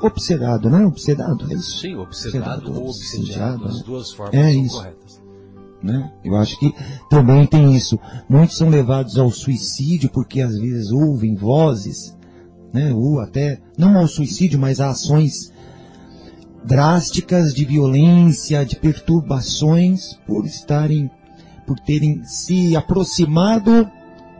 obsedado, 0.00 0.70
né? 0.70 0.84
Obsedado, 0.84 1.46
é 1.50 1.54
isso? 1.54 1.80
Sim, 1.80 1.96
obsedado, 1.96 2.72
ou 2.72 2.88
obsediado, 2.88 3.66
as 3.66 3.78
né? 3.78 3.82
duas 3.84 4.12
formas 4.12 4.34
é 4.34 4.52
isso. 4.52 4.76
corretas. 4.76 5.20
Né? 5.82 6.12
Eu 6.22 6.36
acho 6.36 6.58
que 6.58 6.74
também 7.08 7.46
tem 7.46 7.74
isso. 7.74 7.98
Muitos 8.28 8.56
são 8.56 8.68
levados 8.68 9.18
ao 9.18 9.30
suicídio 9.30 10.10
porque 10.10 10.40
às 10.42 10.58
vezes 10.58 10.90
ouvem 10.90 11.34
vozes, 11.34 12.16
né? 12.72 12.92
Ou 12.92 13.20
até, 13.20 13.60
não 13.78 13.96
ao 13.96 14.06
suicídio, 14.06 14.58
mas 14.58 14.80
a 14.80 14.90
ações 14.90 15.52
drásticas 16.64 17.54
de 17.54 17.64
violência, 17.64 18.64
de 18.64 18.76
perturbações, 18.76 20.14
por 20.26 20.44
estarem, 20.44 21.10
por 21.66 21.78
terem 21.80 22.22
se 22.24 22.76
aproximado 22.76 23.90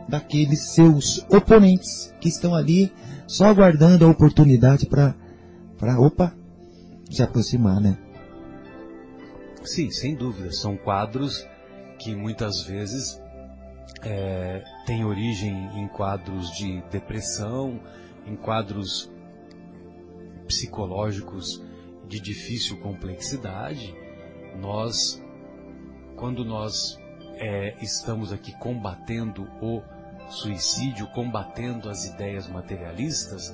daqueles 0.07 0.73
seus 0.73 1.25
oponentes 1.29 2.13
que 2.19 2.27
estão 2.27 2.53
ali 2.53 2.91
só 3.27 3.45
aguardando 3.45 4.05
a 4.05 4.09
oportunidade 4.09 4.85
para, 4.85 5.15
para, 5.77 5.99
opa, 5.99 6.35
se 7.09 7.23
aproximar, 7.23 7.79
né? 7.79 7.97
Sim, 9.63 9.89
sem 9.91 10.15
dúvida. 10.15 10.51
São 10.51 10.75
quadros 10.75 11.47
que 11.99 12.15
muitas 12.15 12.63
vezes 12.63 13.21
é, 14.01 14.63
têm 14.85 15.05
origem 15.05 15.69
em 15.79 15.87
quadros 15.87 16.51
de 16.51 16.81
depressão, 16.91 17.79
em 18.25 18.35
quadros 18.35 19.11
psicológicos 20.47 21.63
de 22.07 22.19
difícil 22.19 22.77
complexidade. 22.77 23.95
Nós, 24.59 25.23
quando 26.15 26.43
nós 26.43 26.99
é, 27.41 27.75
estamos 27.81 28.31
aqui 28.31 28.51
combatendo 28.53 29.49
o 29.59 29.81
suicídio, 30.29 31.07
combatendo 31.07 31.89
as 31.89 32.05
ideias 32.05 32.47
materialistas, 32.47 33.51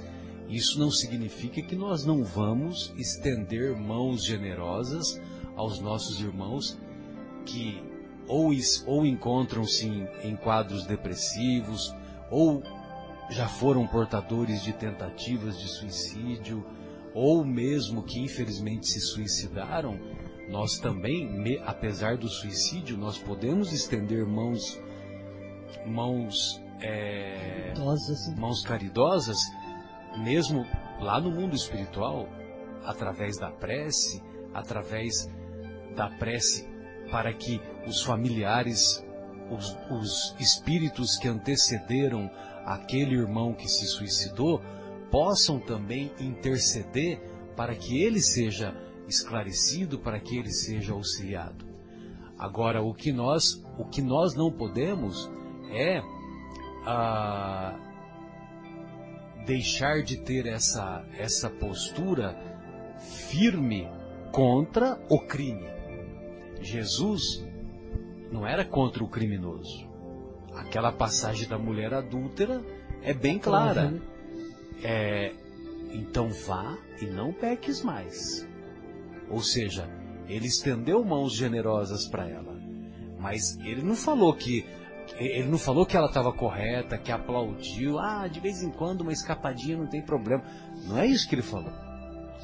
isso 0.49 0.77
não 0.77 0.91
significa 0.91 1.61
que 1.61 1.75
nós 1.75 2.05
não 2.05 2.21
vamos 2.21 2.93
estender 2.97 3.75
mãos 3.77 4.25
generosas 4.25 5.19
aos 5.55 5.79
nossos 5.79 6.19
irmãos 6.19 6.77
que 7.45 7.81
ou, 8.27 8.51
ou 8.85 9.05
encontram-se 9.05 9.87
em, 9.87 10.05
em 10.21 10.35
quadros 10.35 10.85
depressivos, 10.85 11.95
ou 12.29 12.61
já 13.29 13.47
foram 13.47 13.87
portadores 13.87 14.61
de 14.63 14.73
tentativas 14.73 15.57
de 15.57 15.67
suicídio, 15.69 16.65
ou 17.13 17.45
mesmo 17.45 18.03
que 18.03 18.19
infelizmente 18.19 18.87
se 18.87 18.99
suicidaram, 18.99 19.97
nós 20.49 20.77
também, 20.77 21.59
apesar 21.65 22.17
do 22.17 22.27
suicídio, 22.29 22.97
nós 22.97 23.17
podemos 23.17 23.73
estender 23.73 24.25
mãos, 24.25 24.79
mãos, 25.85 26.61
é, 26.79 27.73
caridosas. 27.73 28.35
mãos 28.37 28.61
caridosas, 28.61 29.37
mesmo 30.17 30.65
lá 30.99 31.19
no 31.19 31.31
mundo 31.31 31.55
espiritual, 31.55 32.29
através 32.85 33.37
da 33.37 33.51
prece, 33.51 34.23
através 34.53 35.29
da 35.95 36.09
prece 36.09 36.67
para 37.11 37.33
que 37.33 37.61
os 37.85 38.01
familiares, 38.01 39.05
os, 39.51 39.77
os 39.91 40.35
espíritos 40.39 41.17
que 41.17 41.27
antecederam 41.27 42.29
aquele 42.65 43.15
irmão 43.15 43.53
que 43.53 43.67
se 43.67 43.85
suicidou, 43.85 44.61
possam 45.11 45.59
também 45.59 46.11
interceder 46.19 47.19
para 47.55 47.75
que 47.75 48.01
ele 48.01 48.21
seja 48.21 48.75
esclarecido, 49.07 49.99
para 49.99 50.19
que 50.19 50.37
ele 50.37 50.51
seja 50.51 50.93
auxiliado. 50.93 51.65
Agora, 52.37 52.81
o 52.81 52.93
que 52.93 53.11
nós, 53.11 53.63
o 53.77 53.85
que 53.85 54.01
nós 54.01 54.35
não 54.35 54.51
podemos 54.51 55.29
é 55.71 56.01
ah, 56.85 57.75
deixar 59.45 60.03
de 60.03 60.17
ter 60.17 60.45
essa, 60.45 61.05
essa 61.17 61.49
postura 61.49 62.37
firme 63.29 63.87
contra 64.31 64.99
o 65.09 65.19
crime. 65.19 65.65
Jesus 66.61 67.45
não 68.31 68.45
era 68.45 68.63
contra 68.65 69.03
o 69.03 69.07
criminoso. 69.07 69.87
Aquela 70.53 70.91
passagem 70.91 71.47
da 71.47 71.57
mulher 71.57 71.93
adúltera 71.93 72.63
é 73.01 73.13
bem 73.13 73.39
clara. 73.39 73.93
É, 74.83 75.33
então 75.91 76.29
vá 76.29 76.77
e 77.01 77.05
não 77.05 77.33
peques 77.33 77.83
mais. 77.83 78.46
Ou 79.29 79.41
seja, 79.41 79.89
ele 80.27 80.47
estendeu 80.47 81.03
mãos 81.03 81.33
generosas 81.33 82.07
para 82.07 82.27
ela. 82.27 82.55
Mas 83.19 83.57
ele 83.59 83.81
não 83.81 83.95
falou 83.95 84.33
que 84.33 84.65
ele 85.15 85.47
não 85.47 85.57
falou 85.57 85.85
que 85.85 85.95
ela 85.95 86.07
estava 86.07 86.33
correta, 86.33 86.97
que 86.97 87.11
aplaudiu, 87.11 87.97
ah, 87.97 88.27
de 88.27 88.41
vez 88.41 88.61
em 88.61 88.69
quando 88.69 89.01
uma 89.01 89.13
escapadinha 89.13 89.77
não 89.77 89.87
tem 89.87 90.01
problema. 90.01 90.43
Não 90.85 90.97
é 90.97 91.07
isso 91.07 91.27
que 91.27 91.35
ele 91.35 91.41
falou. 91.41 91.71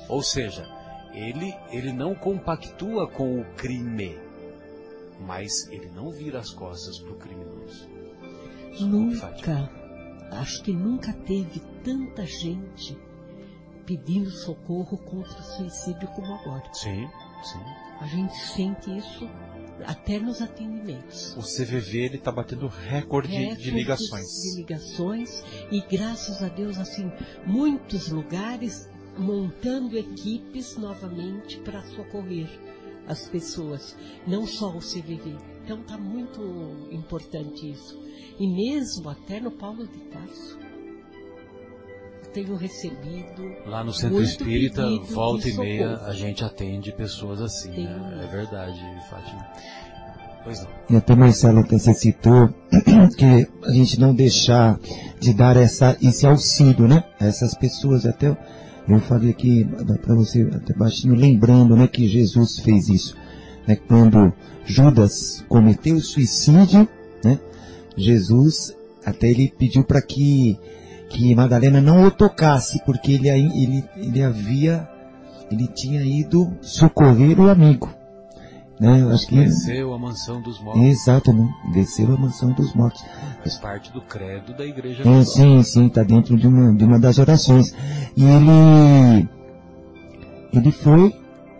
Ou 0.08 0.24
seja, 0.24 0.66
ele, 1.14 1.54
ele 1.72 1.92
não 1.92 2.16
compactua 2.16 3.08
com 3.08 3.40
o 3.40 3.46
crime, 3.56 4.18
mas 5.20 5.68
ele 5.70 5.90
não 5.94 6.10
vira 6.10 6.40
as 6.40 6.52
costas 6.52 7.00
para 7.00 7.12
o 7.12 7.18
criminoso. 7.18 7.88
Nunca, 8.80 9.70
acho 10.32 10.64
que 10.64 10.74
nunca 10.74 11.14
teve 11.14 11.62
tanta 11.84 12.26
gente 12.26 12.98
pedindo 13.86 14.30
socorro 14.30 14.98
contra 14.98 15.40
o 15.40 15.44
suicídio 15.44 16.08
como 16.10 16.34
agora. 16.34 16.64
Sim, 16.74 17.08
sim. 17.44 17.60
A 18.00 18.08
gente 18.08 18.36
sente 18.36 18.98
isso 18.98 19.30
até 19.86 20.20
nos 20.20 20.42
atendimentos. 20.42 21.36
O 21.36 21.42
CVV 21.42 22.00
ele 22.00 22.16
está 22.18 22.32
batendo 22.32 22.68
recorde, 22.68 23.34
recorde 23.34 23.64
de 23.64 23.72
ligações. 23.72 24.28
De 24.28 24.56
ligações 24.58 25.44
e 25.72 25.82
graças 25.82 26.42
a 26.44 26.48
Deus 26.48 26.78
assim 26.78 27.12
muitos 27.46 28.10
lugares 28.10 28.90
montando 29.18 29.98
equipes 29.98 30.76
novamente 30.78 31.60
para 31.60 31.84
socorrer 31.84 32.50
as 33.08 33.28
pessoas, 33.28 33.96
não 34.26 34.48
só 34.48 34.70
o 34.70 34.80
CVV. 34.80 35.36
Então 35.64 35.82
está 35.82 35.98
muito 35.98 36.42
importante 36.92 37.70
isso. 37.70 38.02
E 38.40 38.48
mesmo 38.48 39.10
até 39.10 39.40
no 39.40 39.52
Paulo 39.52 39.88
de 39.88 40.00
Tarso, 40.10 40.58
tenho 42.34 42.56
recebido. 42.56 43.56
Lá 43.66 43.84
no 43.84 43.94
Centro 43.94 44.22
Espírita, 44.22 44.84
volta 45.12 45.48
e 45.48 45.54
meia, 45.54 45.98
a 46.06 46.14
gente 46.14 46.44
atende 46.44 46.92
pessoas 46.92 47.42
assim. 47.42 47.86
Né? 47.86 48.22
É 48.24 48.28
verdade, 48.28 48.80
Fátima. 49.10 49.46
Pois 50.44 50.62
não. 50.62 50.70
E 50.90 50.96
até 50.96 51.16
Marcelo 51.16 51.64
que 51.64 51.78
você 51.78 51.94
citou 51.94 52.50
que 53.18 53.48
a 53.64 53.72
gente 53.72 54.00
não 54.00 54.14
deixar 54.14 54.78
de 55.20 55.34
dar 55.34 55.56
essa, 55.56 55.98
esse 56.02 56.26
auxílio, 56.26 56.88
né? 56.88 57.04
A 57.20 57.26
essas 57.26 57.54
pessoas. 57.54 58.06
Até 58.06 58.36
eu 58.88 59.00
falei 59.00 59.30
aqui 59.30 59.66
para 60.02 60.16
você, 60.16 60.42
até 60.54 60.74
baixinho, 60.74 61.16
lembrando, 61.16 61.76
né, 61.78 61.88
que 61.88 62.08
Jesus 62.08 62.60
fez 62.60 62.90
isso. 62.90 63.16
Né, 63.66 63.78
quando 63.88 64.34
Judas 64.66 65.46
cometeu 65.48 66.00
suicídio, 66.02 66.88
né? 67.24 67.40
Jesus 67.96 68.76
até 69.06 69.30
ele 69.30 69.54
pediu 69.58 69.84
para 69.84 70.02
que 70.02 70.60
que 71.14 71.36
Madalena 71.36 71.80
não 71.80 72.04
o 72.04 72.12
tocasse, 72.12 72.84
porque 72.84 73.14
ele, 73.14 73.30
ele, 73.30 73.86
ele 73.96 74.24
havia, 74.24 74.90
ele 75.50 75.68
tinha 75.68 76.02
ido 76.02 76.52
socorrer 76.62 77.40
o 77.40 77.50
amigo. 77.50 77.90
Né? 78.80 79.08
Acho 79.14 79.28
que 79.28 79.36
desceu 79.36 79.94
a 79.94 80.00
mansão 80.00 80.42
dos 80.42 80.60
mortos. 80.60 80.82
Exatamente, 80.82 81.54
desceu 81.72 82.12
a 82.12 82.18
mansão 82.18 82.52
dos 82.52 82.74
mortos. 82.74 83.06
Faz 83.40 83.58
parte 83.58 83.94
do 83.94 84.02
credo 84.02 84.54
da 84.54 84.66
igreja. 84.66 85.08
É, 85.08 85.24
sim, 85.24 85.62
sim, 85.62 85.86
está 85.86 86.02
dentro 86.04 86.36
de 86.36 86.48
uma, 86.48 86.76
de 86.76 86.84
uma 86.84 87.00
das 87.00 87.20
orações. 87.20 87.74
E 88.18 88.24
ele, 88.24 89.30
ele 90.52 90.72
foi 90.72 91.16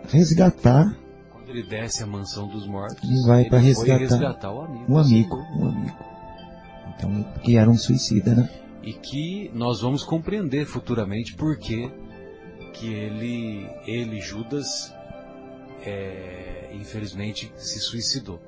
resgatar. 0.08 0.92
Quando 1.30 1.48
ele 1.50 1.62
desce 1.62 2.02
a 2.02 2.06
mansão 2.06 2.48
dos 2.48 2.66
mortos, 2.66 3.08
ele 3.08 3.22
vai 3.22 3.44
para 3.44 3.58
resgatar, 3.58 4.00
resgatar 4.00 4.52
o 4.52 4.62
amigo. 4.62 4.92
O 4.92 4.98
amigo, 4.98 5.36
o 5.36 5.68
amigo. 5.68 5.96
Então, 6.96 7.24
que 7.42 7.56
era 7.56 7.70
um 7.70 7.76
suicida, 7.76 8.34
né? 8.34 8.48
E 8.84 8.92
que 8.92 9.50
nós 9.54 9.80
vamos 9.80 10.04
compreender 10.04 10.66
futuramente 10.66 11.34
por 11.34 11.58
que 11.58 11.90
ele, 12.82 13.66
ele 13.86 14.20
Judas, 14.20 14.94
é, 15.82 16.70
infelizmente 16.74 17.50
se 17.56 17.80
suicidou. 17.80 18.40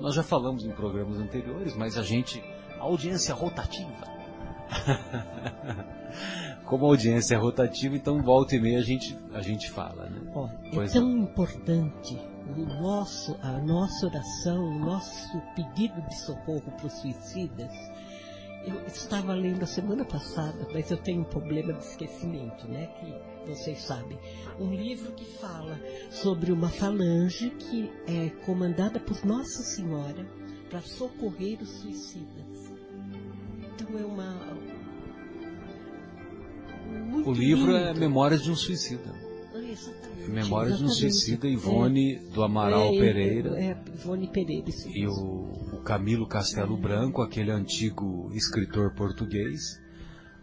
Nós 0.00 0.14
já 0.14 0.22
falamos 0.22 0.64
em 0.64 0.70
programas 0.70 1.18
anteriores, 1.18 1.76
mas 1.76 1.98
a 1.98 2.02
gente, 2.02 2.42
a 2.78 2.84
audiência 2.84 3.34
rotativa. 3.34 4.10
Como 6.64 6.86
a 6.86 6.88
audiência 6.88 7.34
é 7.34 7.38
rotativa, 7.38 7.94
então 7.94 8.22
volta 8.22 8.56
e 8.56 8.60
meia 8.60 8.78
a 8.78 8.82
gente, 8.82 9.18
a 9.34 9.42
gente 9.42 9.70
fala. 9.70 10.08
Né? 10.08 10.22
Oh, 10.34 10.48
é 10.80 10.86
tão 10.86 11.02
não. 11.02 11.24
importante 11.24 12.18
o 12.56 12.82
nosso, 12.82 13.36
a 13.42 13.58
nossa 13.58 14.06
oração, 14.06 14.64
o 14.64 14.78
nosso 14.78 15.40
pedido 15.54 16.00
de 16.02 16.18
socorro 16.20 16.72
para 16.76 16.86
os 16.86 16.92
suicidas, 16.94 17.72
eu 18.66 18.86
estava 18.86 19.34
lendo 19.34 19.62
a 19.62 19.66
semana 19.66 20.04
passada, 20.04 20.66
mas 20.72 20.90
eu 20.90 20.96
tenho 20.96 21.22
um 21.22 21.24
problema 21.24 21.72
de 21.72 21.84
esquecimento, 21.84 22.66
né? 22.68 22.86
Que 23.00 23.50
vocês 23.50 23.82
sabem. 23.82 24.18
Um 24.58 24.72
livro 24.72 25.12
que 25.12 25.24
fala 25.24 25.80
sobre 26.10 26.52
uma 26.52 26.68
falange 26.68 27.50
que 27.50 27.90
é 28.06 28.30
comandada 28.44 29.00
por 29.00 29.24
Nossa 29.24 29.62
Senhora 29.62 30.26
para 30.70 30.80
socorrer 30.80 31.60
os 31.60 31.68
suicidas. 31.68 32.72
Então 33.74 33.98
é 33.98 34.04
uma. 34.04 34.72
Muito 37.10 37.30
o 37.30 37.32
livro 37.32 37.74
é 37.74 37.88
lindo. 37.88 37.98
é 37.98 38.00
Memórias 38.00 38.42
de 38.42 38.50
um 38.50 38.56
Suicida. 38.56 39.21
Memórias 40.28 40.78
de 40.78 40.84
um 40.84 40.88
Suicida, 40.88 41.48
Ivone 41.48 42.14
é, 42.14 42.18
do 42.32 42.42
Amaral 42.42 42.94
é, 42.94 42.98
Pereira. 42.98 43.60
É, 43.60 43.76
Ivone 43.94 44.28
Pereira. 44.28 44.66
E 44.86 45.06
o 45.06 45.80
Camilo 45.84 46.26
Castelo 46.26 46.76
Branco, 46.76 47.22
aquele 47.22 47.50
antigo 47.50 48.30
escritor 48.32 48.94
português, 48.94 49.80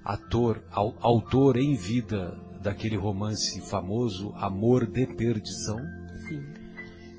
ator, 0.03 0.63
autor 0.71 1.57
em 1.57 1.75
vida 1.75 2.37
daquele 2.61 2.97
romance 2.97 3.61
famoso 3.61 4.33
Amor 4.35 4.85
de 4.85 5.07
Perdição. 5.07 5.79
Sim. 6.27 6.43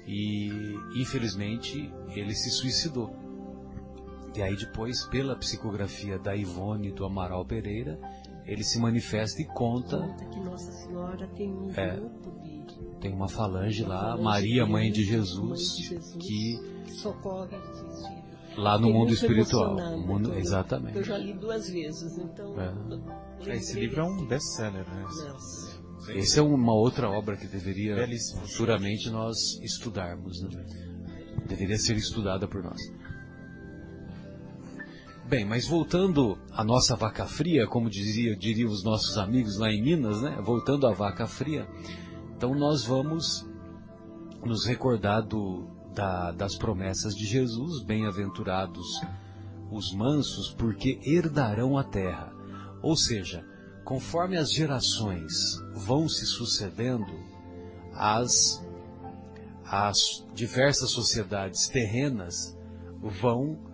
E 0.07 0.51
infelizmente 0.97 1.91
ele 2.15 2.35
se 2.35 2.51
suicidou. 2.51 3.15
E 4.35 4.43
aí 4.43 4.57
depois, 4.57 5.05
pela 5.07 5.35
psicografia 5.35 6.19
da 6.19 6.37
Ivone 6.37 6.93
do 6.93 7.05
Amaral 7.05 7.45
Pereira, 7.45 7.99
ele 8.47 8.63
se 8.65 8.79
manifesta 8.79 9.41
e 9.43 9.45
conta. 9.47 9.99
Conta 9.99 10.25
que 10.27 10.41
Nossa 10.41 10.71
Senhora 10.73 11.27
tem 11.37 11.51
um 11.53 11.71
É. 11.75 11.97
grupo 11.97 12.31
de 12.43 12.61
Tem 13.01 13.13
uma 13.13 13.29
falange 13.29 13.83
lá, 13.83 14.01
falange 14.01 14.23
Maria, 14.23 14.65
de 14.65 14.71
Mãe 14.71 14.93
de 14.93 15.01
Mãe 15.01 15.11
Jesus, 15.11 15.77
de 15.77 15.83
Jesus, 15.85 16.17
que 16.23 16.91
socorre 16.93 17.57
esses 17.57 18.57
lá 18.59 18.77
no 18.79 18.89
mundo 18.89 18.99
muito 18.99 19.13
espiritual. 19.15 19.75
mundo- 19.75 20.07
quando- 20.07 20.35
exatamente. 20.39 20.97
Eu 20.99 21.05
já 21.05 21.17
li 21.17 21.33
duas 21.33 21.71
vezes, 21.71 22.19
então. 22.19 22.61
É. 22.61 22.73
lembrei 23.39 23.57
Esse 23.57 23.79
livro 23.81 24.01
é 24.01 24.05
um 24.05 24.27
best-seller, 24.27 24.85
né? 24.87 25.05
Essa 26.17 26.41
é 26.41 26.43
uma 26.43 26.75
outra 26.75 27.09
obra 27.11 27.37
que 27.37 27.47
deveria 27.47 27.95
Belíssimo. 27.95 28.41
futuramente 28.47 29.09
nós 29.11 29.37
estudarmos, 29.63 30.43
né? 30.43 30.65
Deveria 31.47 31.79
ser 31.79 31.97
estudada 31.97 32.47
por 32.49 32.63
nós. 32.63 32.81
Bem, 35.31 35.45
mas 35.45 35.69
voltando 35.69 36.37
à 36.51 36.65
nossa 36.65 36.97
vaca 36.97 37.25
fria, 37.25 37.65
como 37.65 37.89
dizia, 37.89 38.37
diriam 38.37 38.69
os 38.69 38.83
nossos 38.83 39.17
amigos 39.17 39.59
lá 39.59 39.71
em 39.71 39.81
Minas, 39.81 40.21
né? 40.21 40.37
Voltando 40.43 40.89
à 40.89 40.93
vaca 40.93 41.25
fria, 41.25 41.69
então 42.37 42.53
nós 42.53 42.85
vamos 42.85 43.47
nos 44.45 44.67
recordar 44.67 45.23
do, 45.23 45.69
da- 45.95 46.33
das 46.33 46.57
promessas 46.57 47.15
de 47.15 47.25
Jesus, 47.27 47.81
bem-aventurados 47.85 48.85
os 49.71 49.95
mansos, 49.95 50.53
porque 50.53 50.99
herdarão 51.05 51.79
a 51.79 51.85
terra. 51.85 52.33
Ou 52.83 52.97
seja, 52.97 53.47
conforme 53.85 54.37
as 54.37 54.53
gerações 54.53 55.33
vão 55.77 56.09
se 56.09 56.27
sucedendo, 56.27 57.13
as, 57.95 58.67
as 59.65 60.27
diversas 60.35 60.91
sociedades 60.91 61.69
terrenas 61.69 62.59
vão, 63.01 63.70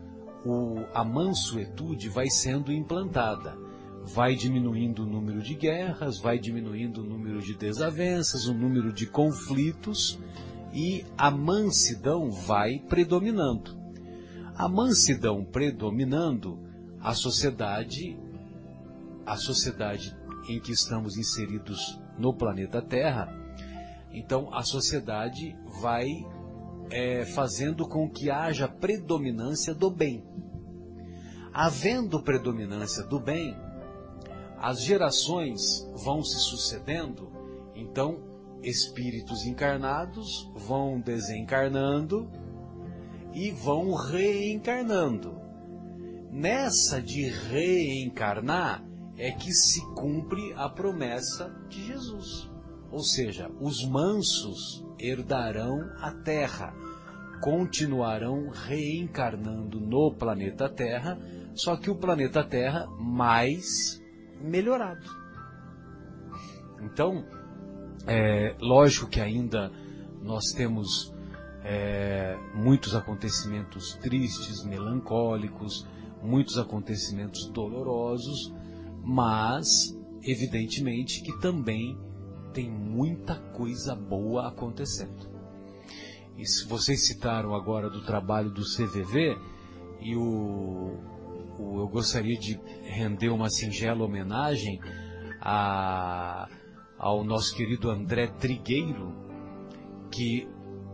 o, 0.47 0.87
a 0.95 1.05
mansuetude 1.05 2.09
vai 2.09 2.29
sendo 2.29 2.73
implantada. 2.73 3.57
Vai 4.05 4.37
diminuindo 4.37 5.03
o 5.03 5.07
número 5.07 5.43
de 5.43 5.55
guerras, 5.55 6.19
vai 6.19 6.39
diminuindo 6.39 7.01
o 7.01 7.05
número 7.05 7.41
de 7.43 7.55
desavenças, 7.55 8.47
o 8.47 8.55
número 8.55 8.93
de 8.93 9.07
conflitos 9.07 10.19
e 10.73 11.05
a 11.19 11.31
mansidão 11.31 12.31
vai 12.31 12.79
predominando. 12.79 13.77
A 14.55 14.69
mansidão 14.69 15.45
predominando, 15.45 16.59
a 17.01 17.15
sociedade 17.15 18.17
a 19.27 19.37
sociedade 19.37 20.17
em 20.49 20.61
que 20.61 20.71
estamos 20.71 21.19
inseridos 21.19 22.01
no 22.17 22.33
planeta 22.33 22.81
Terra, 22.81 23.29
então 24.13 24.55
a 24.55 24.63
sociedade 24.63 25.57
vai 25.81 26.07
é, 26.91 27.25
fazendo 27.25 27.89
com 27.89 28.09
que 28.09 28.31
haja 28.31 28.69
predominância 28.69 29.75
do 29.75 29.91
bem. 29.91 30.25
Havendo 31.53 32.23
predominância 32.23 33.03
do 33.03 33.19
bem, 33.19 33.57
as 34.59 34.83
gerações 34.83 35.89
vão 36.05 36.23
se 36.23 36.39
sucedendo, 36.39 37.31
então 37.75 38.21
espíritos 38.63 39.45
encarnados 39.45 40.51
vão 40.55 41.01
desencarnando 41.01 42.31
e 43.33 43.51
vão 43.51 43.95
reencarnando. 43.95 45.41
Nessa 46.31 47.01
de 47.01 47.29
reencarnar 47.29 48.85
é 49.17 49.31
que 49.31 49.53
se 49.53 49.81
cumpre 49.95 50.53
a 50.55 50.69
promessa 50.69 51.55
de 51.69 51.87
Jesus. 51.87 52.51
Ou 52.91 53.03
seja, 53.03 53.51
os 53.61 53.85
mansos 53.85 54.86
herdarão 54.99 55.91
a 56.01 56.11
terra, 56.13 56.75
continuarão 57.41 58.49
reencarnando 58.51 59.81
no 59.81 60.13
planeta 60.13 60.69
Terra, 60.69 61.19
só 61.55 61.77
que 61.77 61.91
o 61.91 61.97
planeta 61.97 62.43
Terra 62.43 62.87
mais 62.99 64.03
melhorado. 64.41 65.07
Então, 66.83 67.25
é 68.07 68.55
lógico 68.61 69.09
que 69.09 69.21
ainda 69.21 69.71
nós 70.23 70.53
temos 70.53 71.15
é, 71.63 72.37
muitos 72.55 72.95
acontecimentos 72.95 73.95
tristes, 73.95 74.65
melancólicos, 74.65 75.87
muitos 76.23 76.59
acontecimentos 76.59 77.51
dolorosos, 77.51 78.53
mas 79.03 79.97
evidentemente 80.23 81.23
que 81.23 81.39
também 81.41 81.99
tem 82.57 82.71
muita 82.71 83.35
coisa 83.53 83.95
boa 83.95 84.49
acontecendo. 84.49 85.29
E 86.39 86.47
se 86.47 86.67
vocês 86.67 87.07
citaram 87.07 87.55
agora 87.55 87.91
do 87.91 88.01
trabalho 88.03 88.51
do 88.51 88.63
CVV, 88.63 89.37
e 90.01 90.17
o, 90.17 90.97
o- 91.59 91.81
eu 91.81 91.89
gostaria 91.89 92.39
de 92.39 92.59
render 92.85 93.29
uma 93.29 93.51
singela 93.51 94.03
homenagem 94.03 94.81
a, 95.41 96.49
ao 96.99 97.23
nosso 97.25 97.55
querido 97.55 97.91
André 97.91 98.27
Trigueiro, 98.29 99.13
que 100.11 100.49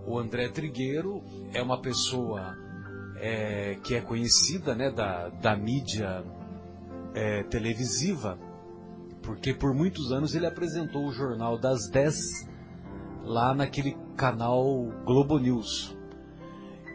o 0.05 0.19
André 0.19 0.49
Trigueiro 0.49 1.23
é 1.55 1.63
uma 1.63 1.81
pessoa 1.81 2.57
é, 3.19 3.77
que 3.85 3.95
é 3.95 4.01
conhecida 4.01 4.75
né, 4.75 4.91
da, 4.91 5.29
da 5.29 5.57
mídia 5.57 6.25
é, 7.15 7.45
televisiva, 7.45 8.37
porque 9.23 9.55
por 9.55 9.73
muitos 9.73 10.13
anos 10.13 10.35
ele 10.35 10.47
apresentou 10.47 11.07
o 11.07 11.13
Jornal 11.13 11.57
das 11.59 11.89
10 11.89 12.51
lá 13.23 13.55
naquele 13.55 13.97
canal 14.17 14.65
Globo 15.05 15.39
News. 15.39 15.97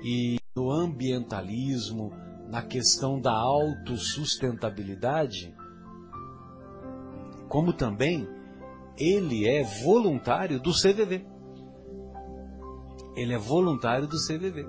E 0.04 0.38
no 0.56 0.72
ambientalismo, 0.72 2.12
na 2.50 2.62
questão 2.62 3.20
da 3.20 3.32
autossustentabilidade, 3.32 5.56
como 7.48 7.74
também 7.74 8.28
ele 8.98 9.48
é 9.48 9.63
voluntário 9.84 10.60
do 10.60 10.72
CVV. 10.72 11.26
Ele 13.16 13.34
é 13.34 13.38
voluntário 13.38 14.08
do 14.08 14.18
CVV. 14.18 14.68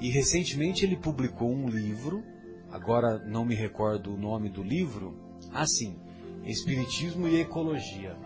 E 0.00 0.10
recentemente 0.10 0.84
ele 0.84 0.96
publicou 0.96 1.50
um 1.50 1.68
livro, 1.68 2.22
agora 2.70 3.18
não 3.26 3.44
me 3.44 3.54
recordo 3.54 4.14
o 4.14 4.16
nome 4.16 4.48
do 4.48 4.62
livro, 4.62 5.14
assim, 5.52 6.00
Espiritismo 6.44 7.28
e 7.28 7.40
Ecologia. 7.40 8.16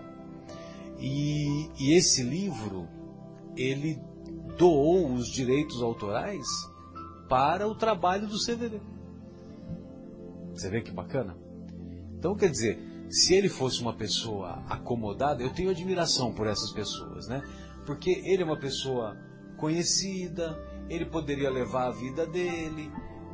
E, 0.99 1.69
e 1.79 1.95
esse 1.95 2.23
livro, 2.23 2.89
ele 3.57 4.01
doou 4.57 5.13
os 5.13 5.29
direitos 5.29 5.83
autorais 5.83 6.47
para 7.29 7.67
o 7.67 7.75
trabalho 7.75 8.27
do 8.27 8.37
CVV. 8.39 8.81
Você 10.55 10.71
vê 10.71 10.81
que 10.81 10.93
bacana? 10.93 11.37
Então, 12.17 12.37
quer 12.37 12.51
dizer, 12.51 12.79
se 13.11 13.35
ele 13.35 13.49
fosse 13.49 13.81
uma 13.81 13.95
pessoa 13.95 14.63
acomodada, 14.69 15.43
eu 15.43 15.51
tenho 15.51 15.71
admiração 15.71 16.33
por 16.33 16.47
essas 16.47 16.71
pessoas, 16.73 17.27
né? 17.27 17.43
Porque 17.85 18.11
ele 18.25 18.43
é 18.43 18.45
uma 18.45 18.59
pessoa 18.59 19.17
conhecida, 19.57 20.59
ele 20.89 21.07
poderia 21.07 21.51
levar 21.51 21.89
a 21.89 21.91
vida 21.91 22.27
dele, 22.27 22.91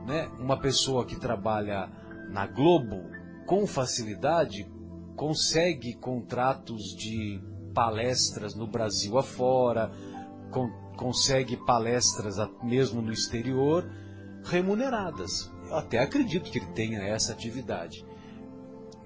né? 0.06 0.30
Uma 0.38 0.58
pessoa 0.58 1.04
que 1.04 1.18
trabalha 1.18 1.90
na 2.30 2.46
Globo 2.46 3.10
com 3.48 3.66
facilidade 3.66 4.70
consegue 5.16 5.94
contratos 5.94 6.94
de 6.94 7.40
palestras 7.74 8.54
no 8.54 8.66
Brasil 8.66 9.16
afora, 9.16 9.90
con 10.50 10.70
consegue 10.98 11.56
palestras 11.56 12.36
mesmo 12.62 13.00
no 13.00 13.10
exterior 13.10 13.88
remuneradas. 14.44 15.50
Eu 15.66 15.76
até 15.76 16.00
acredito 16.00 16.50
que 16.50 16.58
ele 16.58 16.72
tenha 16.72 17.00
essa 17.00 17.32
atividade. 17.32 18.04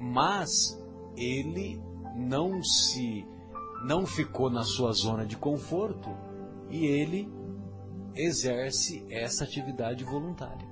Mas 0.01 0.77
ele 1.17 1.81
não 2.17 2.65
se 2.65 3.25
não 3.85 4.05
ficou 4.07 4.51
na 4.51 4.65
sua 4.65 4.91
zona 4.93 5.25
de 5.25 5.37
conforto 5.37 6.11
e 6.69 6.87
ele 6.87 7.31
exerce 8.15 9.07
essa 9.09 9.45
atividade 9.45 10.03
voluntária. 10.03 10.67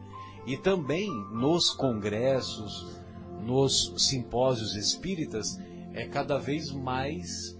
E 0.47 0.57
também 0.57 1.09
nos 1.31 1.71
congressos, 1.71 3.00
nos 3.43 3.95
simpósios 3.97 4.75
espíritas, 4.77 5.59
é 5.93 6.07
cada 6.07 6.39
vez 6.39 6.71
mais 6.71 7.59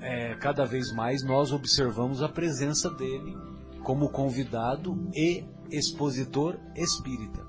é, 0.00 0.34
cada 0.36 0.64
vez 0.64 0.92
mais 0.92 1.22
nós 1.24 1.52
observamos 1.52 2.22
a 2.22 2.28
presença 2.28 2.90
dele 2.90 3.36
como 3.82 4.10
convidado 4.10 5.08
e 5.14 5.44
expositor 5.70 6.58
espírita. 6.74 7.44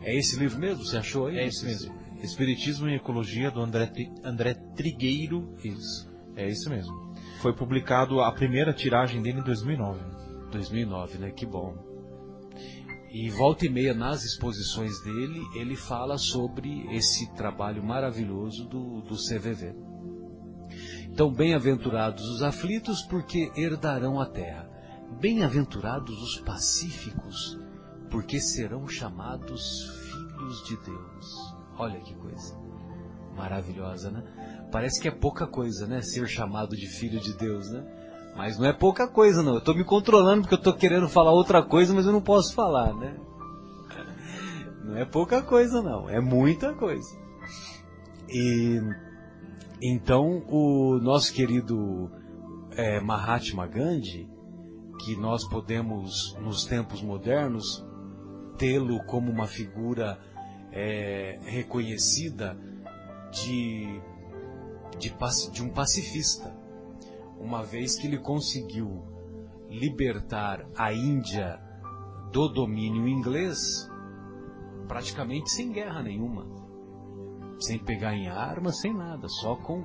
É 0.00 0.14
esse 0.14 0.38
livro 0.38 0.58
mesmo? 0.58 0.84
Você 0.84 0.98
achou 0.98 1.26
aí? 1.26 1.38
É 1.38 1.46
isso 1.46 1.64
mesmo. 1.64 1.94
Espiritismo 2.22 2.88
e 2.88 2.94
Ecologia, 2.94 3.50
do 3.50 3.60
André, 3.60 3.90
André 4.22 4.54
Trigueiro. 4.76 5.54
Isso. 5.64 6.08
É 6.36 6.48
isso 6.48 6.68
mesmo. 6.68 7.14
Foi 7.40 7.54
publicado 7.54 8.20
a 8.20 8.32
primeira 8.32 8.72
tiragem 8.72 9.22
dele 9.22 9.40
em 9.40 9.44
2009. 9.44 10.00
2009, 10.50 11.18
né? 11.18 11.30
Que 11.30 11.46
bom. 11.46 11.93
E 13.14 13.30
volta 13.30 13.64
e 13.64 13.68
meia 13.68 13.94
nas 13.94 14.24
exposições 14.24 15.00
dele, 15.04 15.40
ele 15.54 15.76
fala 15.76 16.18
sobre 16.18 16.84
esse 16.92 17.32
trabalho 17.34 17.80
maravilhoso 17.80 18.64
do, 18.64 19.02
do 19.02 19.14
CVV. 19.14 19.72
Então, 21.04 21.32
bem-aventurados 21.32 22.28
os 22.28 22.42
aflitos, 22.42 23.02
porque 23.02 23.52
herdarão 23.56 24.20
a 24.20 24.26
terra. 24.26 24.68
Bem-aventurados 25.20 26.20
os 26.20 26.40
pacíficos, 26.40 27.56
porque 28.10 28.40
serão 28.40 28.88
chamados 28.88 29.62
filhos 30.10 30.64
de 30.64 30.76
Deus. 30.84 31.54
Olha 31.78 32.00
que 32.00 32.16
coisa 32.16 32.58
maravilhosa, 33.36 34.10
né? 34.10 34.24
Parece 34.72 35.00
que 35.00 35.06
é 35.06 35.12
pouca 35.12 35.46
coisa, 35.46 35.86
né? 35.86 36.00
Ser 36.02 36.26
chamado 36.26 36.76
de 36.76 36.88
filho 36.88 37.20
de 37.20 37.32
Deus, 37.36 37.70
né? 37.70 38.03
Mas 38.36 38.58
não 38.58 38.66
é 38.66 38.72
pouca 38.72 39.06
coisa, 39.06 39.42
não. 39.42 39.52
Eu 39.52 39.58
estou 39.58 39.74
me 39.74 39.84
controlando 39.84 40.42
porque 40.42 40.54
eu 40.54 40.58
estou 40.58 40.74
querendo 40.74 41.08
falar 41.08 41.32
outra 41.32 41.62
coisa, 41.62 41.94
mas 41.94 42.06
eu 42.06 42.12
não 42.12 42.20
posso 42.20 42.54
falar, 42.54 42.92
né? 42.94 43.16
Não 44.84 44.98
é 44.98 45.04
pouca 45.04 45.40
coisa, 45.40 45.80
não. 45.80 46.10
É 46.10 46.20
muita 46.20 46.74
coisa. 46.74 47.08
E 48.28 48.78
então 49.80 50.44
o 50.48 50.98
nosso 51.00 51.32
querido 51.32 52.10
é, 52.72 53.00
Mahatma 53.00 53.66
Gandhi, 53.66 54.28
que 55.04 55.16
nós 55.16 55.48
podemos 55.48 56.36
nos 56.40 56.64
tempos 56.64 57.02
modernos 57.02 57.84
tê-lo 58.58 59.02
como 59.04 59.30
uma 59.30 59.46
figura 59.46 60.18
é, 60.72 61.38
reconhecida 61.44 62.56
de, 63.30 64.00
de, 64.98 65.14
de 65.50 65.62
um 65.62 65.70
pacifista, 65.70 66.52
uma 67.38 67.62
vez 67.62 67.96
que 67.96 68.06
ele 68.06 68.18
conseguiu 68.18 69.04
libertar 69.68 70.66
a 70.76 70.92
Índia 70.92 71.60
do 72.32 72.48
domínio 72.48 73.08
inglês 73.08 73.58
praticamente 74.86 75.50
sem 75.50 75.72
guerra 75.72 76.02
nenhuma, 76.02 76.46
sem 77.58 77.78
pegar 77.78 78.14
em 78.14 78.28
armas, 78.28 78.80
sem 78.80 78.92
nada, 78.92 79.28
só 79.28 79.56
com. 79.56 79.84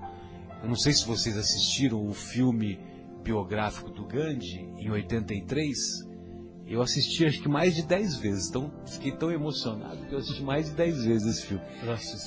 Eu 0.62 0.67
não 0.67 0.75
sei 0.75 0.93
se 0.93 1.07
vocês 1.07 1.38
assistiram 1.38 2.05
o 2.05 2.13
filme 2.13 2.79
biográfico 3.23 3.91
do 3.91 4.05
Gandhi 4.05 4.73
em 4.77 4.89
83. 4.89 6.08
Eu 6.69 6.84
assisti 6.84 7.25
acho 7.25 7.41
que 7.41 7.49
mais 7.49 7.75
de 7.75 7.82
10 7.82 8.17
vezes, 8.17 8.49
então 8.49 8.71
fiquei 8.86 9.12
tão 9.12 9.32
emocionado 9.32 10.05
que 10.05 10.13
eu 10.13 10.19
assisti 10.19 10.43
mais 10.43 10.67
de 10.67 10.75
10 10.75 11.03
vezes 11.03 11.27
esse 11.27 11.47
filme. 11.47 11.63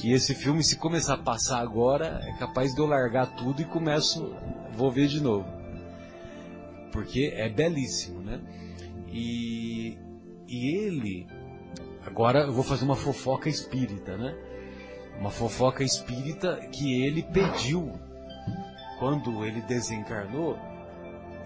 E 0.05 0.13
esse 0.13 0.35
filme, 0.35 0.65
se 0.65 0.77
começar 0.77 1.15
a 1.15 1.19
passar 1.19 1.61
agora, 1.61 2.21
é 2.25 2.33
capaz 2.39 2.75
de 2.75 2.81
eu 2.81 2.87
largar 2.87 3.37
tudo 3.37 3.63
e 3.63 3.65
começo, 3.65 4.35
vou 4.75 4.91
ver 4.91 5.07
de 5.07 5.21
novo. 5.21 5.47
Porque 6.91 7.33
é 7.37 7.49
belíssimo, 7.49 8.21
né? 8.21 8.41
E, 9.13 9.97
e 10.49 10.77
ele, 10.77 11.29
agora 12.05 12.41
eu 12.41 12.53
vou 12.53 12.65
fazer 12.65 12.85
uma 12.85 12.97
fofoca 12.97 13.49
espírita, 13.49 14.17
né? 14.17 14.37
Uma 15.21 15.31
fofoca 15.31 15.85
espírita 15.85 16.57
que 16.73 17.05
ele 17.05 17.23
pediu, 17.23 17.93
quando 18.99 19.45
ele 19.45 19.61
desencarnou, 19.63 20.59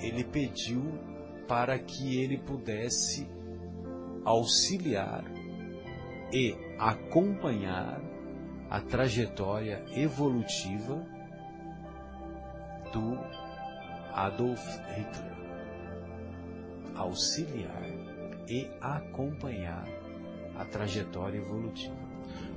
ele 0.01 0.25
pediu 0.25 1.16
para 1.47 1.79
que 1.79 2.19
ele 2.19 2.39
pudesse 2.39 3.29
auxiliar 4.25 5.25
e 6.33 6.57
acompanhar 6.79 8.01
a 8.69 8.81
trajetória 8.81 9.85
evolutiva 9.95 11.07
do 12.93 13.19
Adolf 14.13 14.65
Hitler. 14.89 15.37
Auxiliar 16.97 17.83
e 18.49 18.69
acompanhar 18.81 19.87
a 20.57 20.65
trajetória 20.65 21.39
evolutiva. 21.39 21.95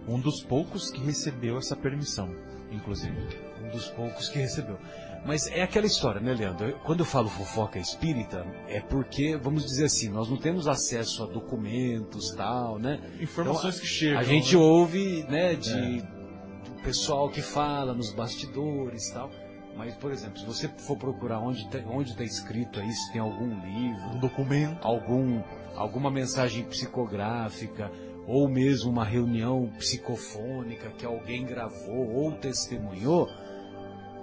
Um 0.07 0.19
dos 0.19 0.41
poucos 0.41 0.89
que 0.89 1.01
recebeu 1.01 1.57
essa 1.57 1.75
permissão, 1.75 2.33
inclusive. 2.71 3.15
Um 3.61 3.69
dos 3.69 3.89
poucos 3.89 4.29
que 4.29 4.39
recebeu. 4.39 4.79
Mas 5.25 5.47
é 5.47 5.61
aquela 5.61 5.85
história, 5.85 6.21
né, 6.21 6.33
Leandro? 6.33 6.79
Quando 6.83 6.99
eu 7.01 7.05
falo 7.05 7.29
fofoca 7.29 7.77
espírita, 7.77 8.45
é 8.67 8.79
porque, 8.79 9.37
vamos 9.37 9.65
dizer 9.65 9.85
assim, 9.85 10.09
nós 10.09 10.29
não 10.29 10.37
temos 10.37 10.67
acesso 10.67 11.23
a 11.23 11.27
documentos 11.27 12.31
tal, 12.35 12.79
né? 12.79 12.99
Informações 13.19 13.75
então, 13.75 13.81
que 13.81 13.87
chegam. 13.87 14.19
A 14.19 14.23
gente 14.23 14.55
né? 14.55 14.61
ouve, 14.61 15.23
né, 15.29 15.55
de 15.55 15.99
é. 15.99 16.83
pessoal 16.83 17.29
que 17.29 17.41
fala 17.41 17.93
nos 17.93 18.13
bastidores 18.13 19.09
tal. 19.11 19.29
Mas, 19.75 19.95
por 19.95 20.11
exemplo, 20.11 20.37
se 20.39 20.45
você 20.45 20.67
for 20.67 20.97
procurar 20.97 21.39
onde 21.39 21.61
está 21.61 21.79
onde 21.89 22.15
tá 22.15 22.23
escrito 22.23 22.79
aí, 22.79 22.91
se 22.91 23.13
tem 23.13 23.21
algum 23.21 23.47
livro, 23.61 24.09
um 24.09 24.19
documento, 24.19 24.85
algum, 24.85 25.41
alguma 25.75 26.11
mensagem 26.11 26.65
psicográfica, 26.65 27.89
ou 28.27 28.47
mesmo 28.47 28.91
uma 28.91 29.05
reunião 29.05 29.71
psicofônica 29.77 30.89
que 30.97 31.05
alguém 31.05 31.45
gravou 31.45 32.13
ou 32.13 32.31
testemunhou, 32.33 33.27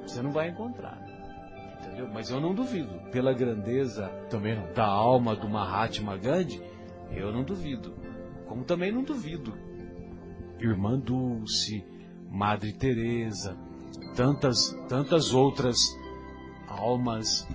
você 0.07 0.23
não 0.23 0.31
vai 0.31 0.49
encontrar. 0.49 0.99
Entendeu? 1.81 2.09
Mas 2.13 2.31
eu 2.31 2.41
não 2.41 2.55
duvido. 2.55 2.93
Pela 3.11 3.33
grandeza 3.33 4.09
também 4.31 4.57
da 4.75 4.87
alma 4.87 5.35
do 5.37 5.49
Mahatma 5.49 6.17
Gandhi, 6.17 6.63
eu 7.11 7.33
não 7.33 7.43
duvido. 7.43 7.95
Como 8.47 8.65
também 8.65 8.93
não 8.93 9.03
duvido. 9.03 9.53
Irmã 10.59 10.99
Dulce, 10.99 11.85
Madre 12.31 12.73
Teresa, 12.73 13.57
tantas 14.15 14.71
tantas 14.89 15.35
outras 15.35 15.79
almas, 16.67 17.47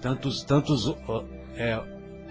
tantos 0.00 0.42
tantos 0.42 0.94
é, 1.54 1.78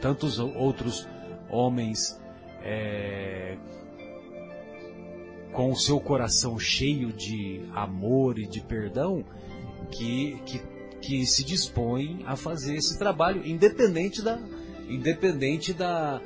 tantos 0.01 0.39
outros 0.39 1.07
homens 1.49 2.19
é, 2.63 3.57
com 5.53 5.71
o 5.71 5.75
seu 5.75 5.99
coração 5.99 6.57
cheio 6.57 7.11
de 7.11 7.61
amor 7.73 8.39
e 8.39 8.47
de 8.47 8.61
perdão, 8.61 9.23
que, 9.89 10.39
que, 10.45 10.61
que 11.01 11.25
se 11.25 11.43
dispõe 11.43 12.23
a 12.25 12.35
fazer 12.35 12.75
esse 12.75 12.97
trabalho, 12.97 13.45
independente 13.45 14.21
da, 14.21 14.39
independente 14.87 15.73
da, 15.73 16.21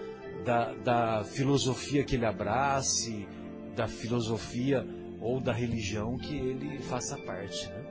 da, 0.46 0.74
da 0.74 1.24
filosofia 1.24 2.04
que 2.04 2.16
ele 2.16 2.26
abrace, 2.26 3.28
da 3.76 3.88
filosofia 3.88 4.86
ou 5.20 5.40
da 5.40 5.52
religião 5.52 6.18
que 6.18 6.36
ele 6.36 6.80
faça 6.80 7.18
parte. 7.18 7.68
Né? 7.68 7.86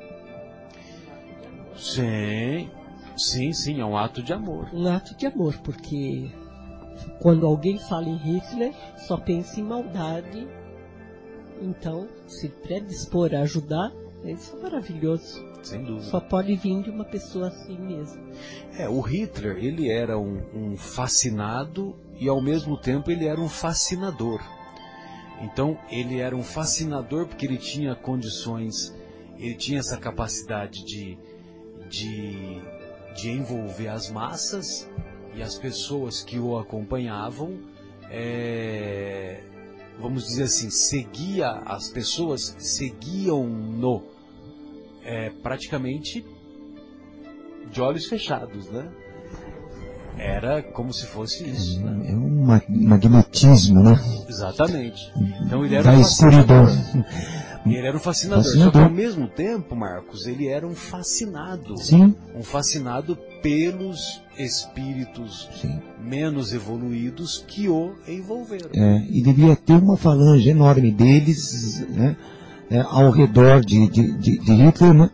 Sim, 1.76 2.70
sim, 3.16 3.52
sim, 3.52 3.80
é 3.80 3.84
um 3.84 3.96
ato 3.96 4.22
de 4.22 4.32
amor. 4.32 4.68
Um 4.72 4.86
ato 4.88 5.16
de 5.16 5.26
amor, 5.26 5.58
porque 5.58 6.30
quando 7.20 7.44
alguém 7.44 7.78
fala 7.78 8.08
em 8.08 8.16
Hitler, 8.16 8.72
só 8.96 9.16
pensa 9.16 9.58
em 9.58 9.64
maldade 9.64 10.46
então, 11.60 12.08
se 12.26 12.48
predispor 12.48 13.34
a 13.34 13.40
ajudar, 13.40 13.92
isso 14.24 14.56
é 14.56 14.62
maravilhoso. 14.62 15.44
Sem 15.62 15.82
dúvida. 15.82 16.04
Só 16.06 16.20
pode 16.20 16.54
vir 16.56 16.82
de 16.82 16.90
uma 16.90 17.04
pessoa 17.04 17.48
assim 17.48 17.78
mesmo. 17.78 18.22
É, 18.78 18.88
o 18.88 19.00
Hitler, 19.00 19.56
ele 19.56 19.90
era 19.90 20.18
um, 20.18 20.42
um 20.54 20.76
fascinado 20.76 21.96
e 22.18 22.28
ao 22.28 22.40
mesmo 22.40 22.76
tempo 22.76 23.10
ele 23.10 23.26
era 23.26 23.40
um 23.40 23.48
fascinador. 23.48 24.40
Então, 25.40 25.78
ele 25.90 26.20
era 26.20 26.34
um 26.34 26.42
fascinador 26.42 27.26
porque 27.26 27.46
ele 27.46 27.58
tinha 27.58 27.94
condições, 27.94 28.94
ele 29.36 29.54
tinha 29.54 29.80
essa 29.80 29.96
capacidade 29.96 30.84
de, 30.84 31.18
de, 31.88 32.60
de 33.14 33.30
envolver 33.30 33.88
as 33.88 34.10
massas 34.10 34.88
e 35.34 35.42
as 35.42 35.58
pessoas 35.58 36.22
que 36.22 36.38
o 36.38 36.56
acompanhavam 36.56 37.58
é, 38.10 39.42
vamos 40.00 40.24
dizer 40.24 40.44
assim, 40.44 40.70
seguia 40.70 41.50
as 41.66 41.88
pessoas, 41.88 42.54
seguiam-no 42.58 44.02
é, 45.02 45.30
praticamente 45.30 46.24
de 47.70 47.80
olhos 47.80 48.06
fechados, 48.06 48.70
né? 48.70 48.88
Era 50.16 50.62
como 50.62 50.92
se 50.92 51.06
fosse 51.06 51.44
isso. 51.48 51.80
Né? 51.80 52.12
É 52.12 52.14
um 52.14 52.46
magnetismo, 52.68 53.82
né? 53.82 53.98
Exatamente. 54.28 55.12
Então 55.44 55.64
ele 55.64 55.74
era 55.74 55.90
da 55.90 56.00
escuridão. 56.00 56.66
Ele 57.66 57.86
era 57.86 57.96
um 57.96 58.00
fascinador. 58.00 58.44
fascinador. 58.44 58.72
Só 58.72 58.78
que 58.78 58.84
ao 58.84 58.90
mesmo 58.90 59.26
tempo, 59.26 59.74
Marcos, 59.74 60.26
ele 60.26 60.48
era 60.48 60.66
um 60.66 60.74
fascinado. 60.74 61.78
Sim. 61.78 62.14
Um 62.34 62.42
fascinado 62.42 63.16
pelos 63.42 64.22
espíritos 64.38 65.48
Sim. 65.60 65.80
menos 65.98 66.52
evoluídos 66.52 67.44
que 67.46 67.68
o 67.68 67.94
envolveram. 68.06 68.70
É, 68.74 69.06
e 69.08 69.22
devia 69.22 69.56
ter 69.56 69.74
uma 69.74 69.96
falange 69.96 70.48
enorme 70.48 70.90
deles 70.90 71.86
né, 71.90 72.16
é, 72.70 72.80
ao 72.80 73.10
redor 73.10 73.64
de, 73.64 73.88
de, 73.88 74.12
de, 74.12 74.38
de 74.38 74.52
Hitler. 74.52 74.92
Né? 74.92 75.10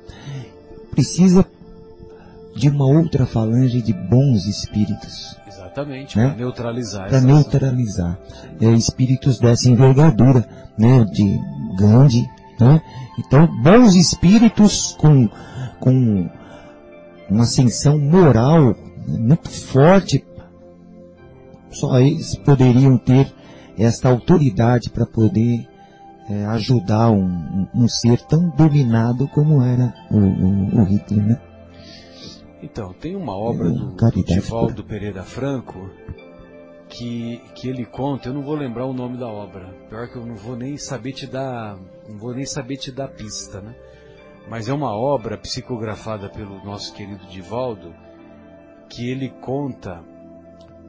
Precisa 0.90 1.46
de 2.56 2.68
uma 2.68 2.86
outra 2.86 3.26
falange 3.26 3.80
de 3.80 3.92
bons 3.92 4.46
espíritos. 4.46 5.36
Exatamente, 5.46 6.18
né? 6.18 6.28
para 6.28 6.36
neutralizar. 6.36 7.08
Para 7.08 7.20
neutralizar. 7.20 8.18
É, 8.60 8.66
espíritos 8.72 9.38
dessa 9.38 9.68
envergadura, 9.68 10.44
né, 10.76 11.04
de 11.04 11.38
Gandhi, 11.78 12.28
né? 12.60 12.82
Então, 13.18 13.46
bons 13.62 13.94
espíritos 13.94 14.94
com, 14.98 15.28
com 15.78 16.28
uma 17.28 17.42
ascensão 17.42 17.98
moral 17.98 18.74
muito 19.06 19.50
forte, 19.50 20.24
só 21.70 21.98
eles 22.00 22.36
poderiam 22.36 22.98
ter 22.98 23.32
esta 23.78 24.08
autoridade 24.08 24.90
para 24.90 25.06
poder 25.06 25.66
é, 26.28 26.44
ajudar 26.46 27.10
um, 27.10 27.66
um, 27.74 27.88
ser 27.88 28.20
tão 28.22 28.50
dominado 28.50 29.26
como 29.28 29.62
era 29.62 29.94
o, 30.10 30.18
o, 30.18 30.80
o 30.80 30.84
Hitler, 30.84 31.24
né? 31.24 31.40
Então, 32.62 32.92
tem 32.92 33.16
uma 33.16 33.34
obra 33.34 33.68
é, 33.68 33.72
do, 33.72 33.94
do 33.94 34.24
Divaldo 34.24 34.84
Pereira 34.84 35.22
Franco 35.22 35.90
que, 36.90 37.40
que 37.54 37.68
ele 37.68 37.86
conta, 37.86 38.28
eu 38.28 38.34
não 38.34 38.42
vou 38.42 38.54
lembrar 38.54 38.84
o 38.84 38.92
nome 38.92 39.16
da 39.16 39.28
obra. 39.28 39.72
Pior 39.88 40.08
que 40.08 40.16
eu 40.16 40.26
não 40.26 40.34
vou 40.34 40.56
nem 40.56 40.76
saber 40.76 41.12
te 41.12 41.26
dar, 41.26 41.78
não 42.10 42.18
vou 42.18 42.34
nem 42.34 42.44
saber 42.44 42.76
te 42.76 42.90
dar 42.90 43.08
pista, 43.08 43.60
né? 43.60 43.74
Mas 44.48 44.68
é 44.68 44.72
uma 44.72 44.96
obra 44.96 45.38
psicografada 45.38 46.28
pelo 46.28 46.62
nosso 46.64 46.92
querido 46.92 47.24
Divaldo, 47.26 47.94
que 48.88 49.08
ele 49.08 49.28
conta 49.28 50.02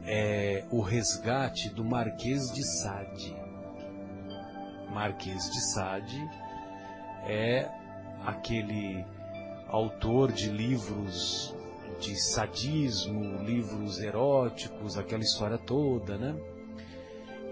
é, 0.06 0.66
o 0.72 0.82
resgate 0.82 1.70
do 1.70 1.84
Marquês 1.84 2.52
de 2.52 2.64
Sade. 2.64 3.36
Marquês 4.90 5.50
de 5.52 5.74
Sade 5.74 6.30
é 7.28 7.70
aquele 8.26 9.06
autor 9.68 10.32
de 10.32 10.50
livros 10.50 11.56
de 12.00 12.16
sadismo, 12.16 13.44
livros 13.44 14.00
eróticos, 14.00 14.98
aquela 14.98 15.22
história 15.22 15.58
toda, 15.58 16.18
né? 16.18 16.36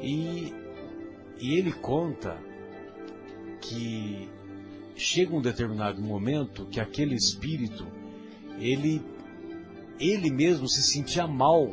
E, 0.01 0.53
e 1.39 1.53
ele 1.53 1.71
conta 1.71 2.48
que 3.61 4.29
chega 4.95 5.35
um 5.35 5.41
determinado 5.41 6.01
momento 6.01 6.65
que 6.65 6.79
aquele 6.79 7.15
espírito, 7.15 7.85
ele, 8.59 9.01
ele 9.99 10.29
mesmo 10.29 10.67
se 10.67 10.83
sentia 10.83 11.27
mal 11.27 11.69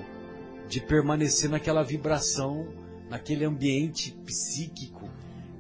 de 0.69 0.81
permanecer 0.81 1.51
naquela 1.51 1.83
vibração, 1.83 2.67
naquele 3.09 3.45
ambiente 3.45 4.13
psíquico 4.25 5.09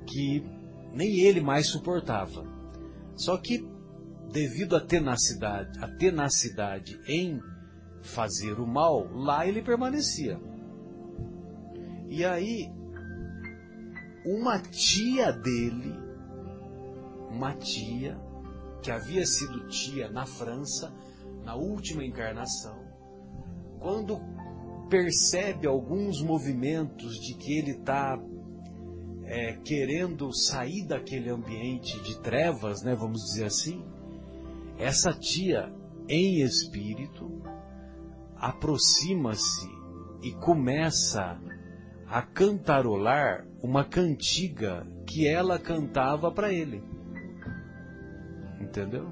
que 0.07 0.45
nem 0.93 1.21
ele 1.21 1.41
mais 1.41 1.67
suportava. 1.67 2.45
Só 3.17 3.37
que 3.37 3.67
devido 4.31 4.77
à 4.77 4.81
tenacidade, 4.81 5.79
à 5.83 5.89
tenacidade 5.89 7.01
em 7.07 7.41
fazer 8.03 8.61
o 8.61 8.67
mal, 8.67 9.09
lá 9.13 9.47
ele 9.47 9.63
permanecia. 9.63 10.39
E 12.09 12.25
aí, 12.25 12.71
uma 14.25 14.59
tia 14.59 15.33
dele, 15.33 15.95
uma 17.37 17.55
tia, 17.55 18.19
que 18.83 18.91
havia 18.91 19.27
sido 19.27 19.69
tia 19.69 20.09
na 20.11 20.25
França, 20.25 20.91
na 21.45 21.55
última 21.55 22.03
encarnação, 22.03 22.83
quando 23.79 24.19
percebe 24.89 25.67
alguns 25.67 26.23
movimentos 26.23 27.15
de 27.21 27.35
que 27.35 27.59
ele 27.59 27.73
está 27.73 28.19
é, 29.25 29.53
querendo 29.65 30.33
sair 30.33 30.87
daquele 30.87 31.29
ambiente 31.29 32.01
de 32.01 32.19
trevas, 32.21 32.83
né, 32.83 32.95
vamos 32.95 33.21
dizer 33.23 33.45
assim, 33.45 33.85
essa 34.79 35.13
tia, 35.13 35.71
em 36.09 36.41
espírito, 36.41 37.43
aproxima-se 38.37 39.69
e 40.23 40.33
começa 40.33 41.39
a 42.07 42.23
cantarolar 42.23 43.47
uma 43.63 43.85
cantiga 43.85 44.87
que 45.07 45.27
ela 45.27 45.59
cantava 45.59 46.31
para 46.33 46.53
ele. 46.53 46.96
Entendeu? 48.67 49.09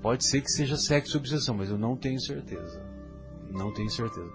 Pode 0.00 0.24
ser 0.24 0.40
que 0.40 0.50
seja 0.50 0.76
sexo 0.76 1.18
obsessão, 1.18 1.54
mas 1.54 1.68
eu 1.68 1.78
não 1.78 1.96
tenho 1.96 2.20
certeza. 2.20 2.82
Não 3.50 3.72
tenho 3.72 3.90
certeza. 3.90 4.32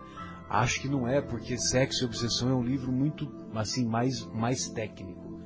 Acho 0.49 0.81
que 0.81 0.89
não 0.89 1.07
é, 1.07 1.21
porque 1.21 1.57
Sexo 1.57 2.03
e 2.03 2.05
Obsessão 2.05 2.49
é 2.49 2.53
um 2.53 2.61
livro 2.61 2.91
muito, 2.91 3.25
assim, 3.55 3.85
mais, 3.85 4.25
mais 4.33 4.67
técnico. 4.67 5.39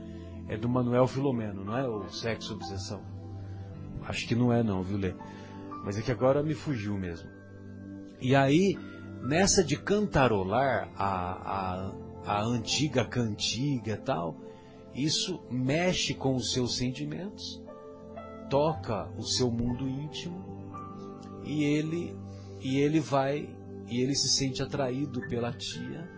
É 0.47 0.57
do 0.57 0.67
Manuel 0.67 1.05
Filomeno, 1.05 1.63
não 1.63 1.77
é 1.77 1.87
o 1.87 2.09
Sexo 2.09 2.53
e 2.53 2.55
Obsessão? 2.55 3.03
Acho 4.01 4.27
que 4.27 4.33
não 4.33 4.51
é 4.51 4.63
não, 4.63 4.81
viu, 4.81 4.97
Lê? 4.97 5.13
Mas 5.83 5.95
é 5.99 6.01
que 6.01 6.11
agora 6.11 6.41
me 6.41 6.55
fugiu 6.55 6.97
mesmo. 6.97 7.29
E 8.19 8.35
aí, 8.35 8.75
nessa 9.21 9.63
de 9.63 9.77
cantarolar 9.77 10.89
a, 10.95 11.91
a, 12.25 12.37
a 12.39 12.43
antiga 12.43 13.05
cantiga 13.05 13.97
tal, 13.97 14.41
isso 14.95 15.39
mexe 15.51 16.15
com 16.15 16.35
os 16.35 16.51
seus 16.51 16.77
sentimentos, 16.77 17.61
toca 18.49 19.09
o 19.17 19.23
seu 19.23 19.51
mundo 19.51 19.87
íntimo 19.87 20.43
e 21.43 21.63
ele 21.63 22.15
e 22.61 22.77
ele 22.77 22.99
vai 22.99 23.49
e 23.87 24.01
ele 24.01 24.15
se 24.15 24.29
sente 24.29 24.63
atraído 24.63 25.21
pela 25.27 25.51
tia 25.51 26.09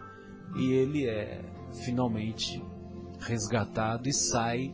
e 0.55 0.71
ele 0.71 1.05
é 1.05 1.41
finalmente 1.83 2.63
resgatado 3.19 4.07
e 4.07 4.13
sai, 4.13 4.73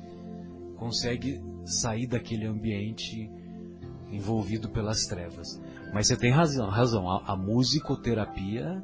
consegue 0.76 1.41
sair 1.66 2.08
daquele 2.08 2.45
ambiente 2.45 3.30
envolvido 4.12 4.70
pelas 4.70 5.06
trevas. 5.06 5.60
Mas 5.93 6.08
você 6.08 6.18
tem 6.18 6.32
razão, 6.32 6.70
razão. 6.70 7.10
A, 7.10 7.34
a 7.34 7.36
musicoterapia 7.36 8.84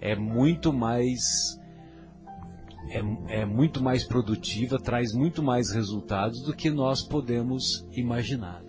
é 0.00 0.14
muito 0.14 0.72
mais 0.72 1.58
é, 2.90 3.40
é, 3.40 3.44
muito 3.44 3.82
mais 3.82 4.04
produtiva, 4.04 4.78
traz 4.78 5.12
muito 5.12 5.42
mais 5.42 5.70
resultados 5.70 6.42
do 6.42 6.54
que 6.54 6.70
nós 6.70 7.02
podemos 7.02 7.86
imaginar. 7.92 8.62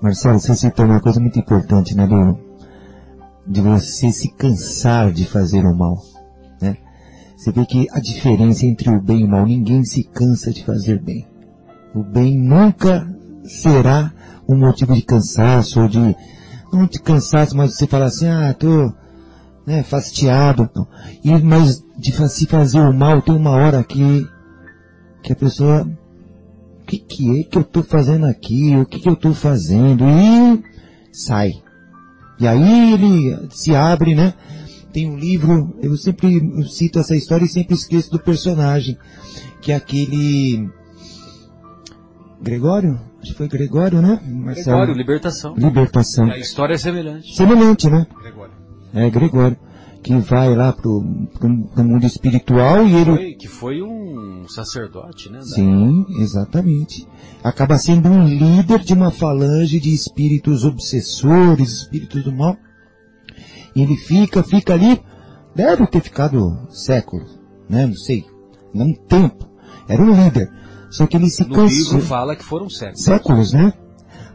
Marcelo, 0.00 0.38
você 0.38 0.54
citou 0.54 0.86
uma 0.86 1.00
coisa 1.00 1.20
muito 1.20 1.38
importante, 1.38 1.94
né, 1.94 2.06
Leon? 2.06 2.34
De 3.46 3.60
você 3.60 4.10
se 4.12 4.30
cansar 4.32 5.12
de 5.12 5.26
fazer 5.26 5.64
o 5.64 5.76
mal, 5.76 6.02
né? 6.60 6.76
Você 7.36 7.52
vê 7.52 7.66
que 7.66 7.86
a 7.90 8.00
diferença 8.00 8.64
entre 8.64 8.88
o 8.90 9.00
bem 9.00 9.20
e 9.20 9.24
o 9.24 9.28
mal, 9.28 9.44
ninguém 9.44 9.84
se 9.84 10.04
cansa 10.04 10.52
de 10.52 10.64
fazer 10.64 11.00
bem. 11.00 11.26
O 11.94 12.02
bem 12.02 12.38
nunca 12.38 13.06
será 13.44 14.12
um 14.48 14.56
motivo 14.56 14.94
de 14.94 15.02
cansaço 15.02 15.80
ou 15.80 15.88
de, 15.88 16.16
não 16.72 16.86
de 16.86 17.00
cansaço, 17.00 17.56
mas 17.56 17.74
você 17.74 17.86
falar 17.86 18.06
assim, 18.06 18.28
ah, 18.28 18.54
tô, 18.54 18.92
né, 19.70 19.82
fastiado. 19.84 20.68
E, 21.24 21.30
mas 21.38 21.84
de 21.96 22.12
se 22.28 22.46
fazer 22.46 22.80
o 22.80 22.92
mal, 22.92 23.22
tem 23.22 23.34
uma 23.34 23.50
hora 23.50 23.84
que, 23.84 24.26
que 25.22 25.32
a 25.32 25.36
pessoa, 25.36 25.88
o 26.82 26.86
que 26.86 26.98
que 26.98 27.40
é 27.40 27.44
que 27.44 27.56
eu 27.56 27.64
tô 27.64 27.82
fazendo 27.82 28.26
aqui? 28.26 28.76
O 28.76 28.84
que 28.84 28.98
que 28.98 29.08
eu 29.08 29.14
tô 29.14 29.32
fazendo? 29.32 30.04
E 30.04 30.62
sai. 31.12 31.52
E 32.38 32.48
aí 32.48 32.94
ele 32.94 33.48
se 33.50 33.74
abre, 33.74 34.14
né? 34.14 34.34
Tem 34.92 35.08
um 35.08 35.16
livro, 35.16 35.76
eu 35.80 35.96
sempre 35.96 36.40
cito 36.68 36.98
essa 36.98 37.14
história 37.14 37.44
e 37.44 37.48
sempre 37.48 37.74
esqueço 37.74 38.10
do 38.10 38.18
personagem, 38.18 38.98
que 39.62 39.70
é 39.70 39.76
aquele 39.76 40.68
Gregório? 42.42 42.98
Acho 43.20 43.32
que 43.32 43.36
foi 43.36 43.48
Gregório, 43.48 44.00
né? 44.00 44.18
Marcelo. 44.26 44.78
Gregório, 44.78 44.94
Libertação. 44.94 45.54
Libertação. 45.54 46.26
E 46.28 46.32
a 46.32 46.38
história 46.38 46.74
é 46.74 46.78
semelhante. 46.78 47.36
Semelhante, 47.36 47.90
né? 47.90 48.06
Gregório. 48.20 48.39
É, 48.94 49.08
Gregório. 49.10 49.56
Que 50.02 50.16
vai 50.16 50.54
lá 50.54 50.72
pro, 50.72 51.04
pro, 51.38 51.64
pro 51.64 51.84
mundo 51.84 52.06
espiritual 52.06 52.86
e 52.86 52.94
ele... 52.94 53.16
Foi, 53.16 53.34
que 53.34 53.48
foi 53.48 53.82
um 53.82 54.48
sacerdote, 54.48 55.30
né? 55.30 55.40
Sim, 55.42 56.06
exatamente. 56.18 57.06
Acaba 57.44 57.76
sendo 57.76 58.08
um 58.08 58.26
líder 58.26 58.78
de 58.78 58.94
uma 58.94 59.10
falange 59.10 59.78
de 59.78 59.92
espíritos 59.92 60.64
obsessores, 60.64 61.82
espíritos 61.82 62.24
do 62.24 62.32
mal. 62.32 62.56
E 63.76 63.82
ele 63.82 63.96
fica, 63.96 64.42
fica 64.42 64.72
ali, 64.72 65.02
deve 65.54 65.86
ter 65.86 66.00
ficado 66.00 66.66
séculos, 66.70 67.38
né? 67.68 67.86
Não 67.86 67.94
sei. 67.94 68.24
Não 68.72 68.94
tempo. 68.94 69.46
Era 69.86 70.00
um 70.02 70.14
líder. 70.14 70.50
Só 70.90 71.06
que 71.06 71.16
ele 71.16 71.28
se 71.28 71.42
no 71.46 71.54
cansou. 71.54 71.68
livro 71.68 72.00
fala 72.00 72.34
que 72.34 72.44
foram 72.44 72.70
séculos. 72.70 73.04
Séculos, 73.04 73.52
né? 73.52 73.72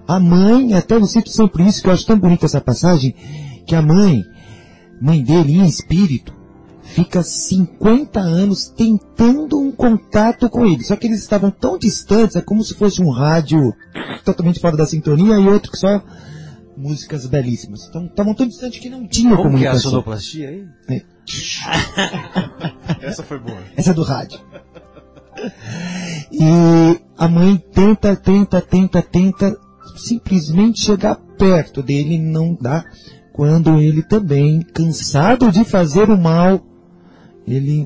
A 0.08 0.20
mãe, 0.20 0.74
até 0.76 0.95
eu 0.95 1.06
cito 1.06 1.30
sempre 1.30 1.64
isso, 1.66 1.82
que 1.82 1.89
eu 1.89 1.93
acho 1.93 2.06
tão 2.06 2.20
bonita 2.20 2.45
essa 2.45 2.62
passagem, 2.62 3.16
que 3.66 3.74
a 3.74 3.82
mãe, 3.82 4.24
mãe 5.01 5.23
dele 5.23 5.53
em 5.53 5.65
espírito, 5.65 6.33
fica 6.83 7.23
50 7.23 8.19
anos 8.19 8.67
tentando 8.67 9.59
um 9.59 9.71
contato 9.71 10.49
com 10.49 10.65
ele. 10.65 10.83
Só 10.83 10.95
que 10.95 11.07
eles 11.07 11.21
estavam 11.21 11.51
tão 11.51 11.77
distantes, 11.77 12.35
é 12.35 12.41
como 12.41 12.63
se 12.63 12.73
fosse 12.73 13.01
um 13.01 13.09
rádio 13.09 13.73
totalmente 14.23 14.59
fora 14.59 14.77
da 14.77 14.85
sintonia 14.85 15.35
e 15.35 15.47
outro 15.47 15.71
que 15.71 15.77
só 15.77 16.01
músicas 16.77 17.25
belíssimas. 17.25 17.87
Então, 17.87 18.05
estavam 18.05 18.33
tão 18.33 18.47
distantes 18.47 18.79
que 18.79 18.89
não 18.89 19.07
tinha 19.07 19.35
como 19.35 19.43
comunicação. 19.43 19.79
que 19.79 19.85
é 19.85 19.87
a 19.87 19.91
sonoplastia 19.91 20.49
aí? 20.49 20.67
É. 20.89 21.01
Essa 23.07 23.23
foi 23.23 23.39
boa. 23.39 23.59
Essa 23.75 23.91
é 23.91 23.93
do 23.93 24.03
rádio. 24.03 24.39
E 26.31 27.01
a 27.17 27.27
mãe 27.27 27.57
tenta, 27.71 28.15
tenta, 28.15 28.61
tenta, 28.61 29.01
tenta 29.01 29.57
simplesmente 29.97 30.81
chegar 30.81 31.15
perto 31.37 31.81
dele, 31.81 32.17
não 32.17 32.57
dá. 32.59 32.85
Quando 33.36 33.81
ele 33.81 34.01
também, 34.01 34.61
cansado 34.61 35.51
de 35.51 35.65
fazer 35.65 36.09
o 36.09 36.17
mal, 36.17 36.65
ele 37.45 37.86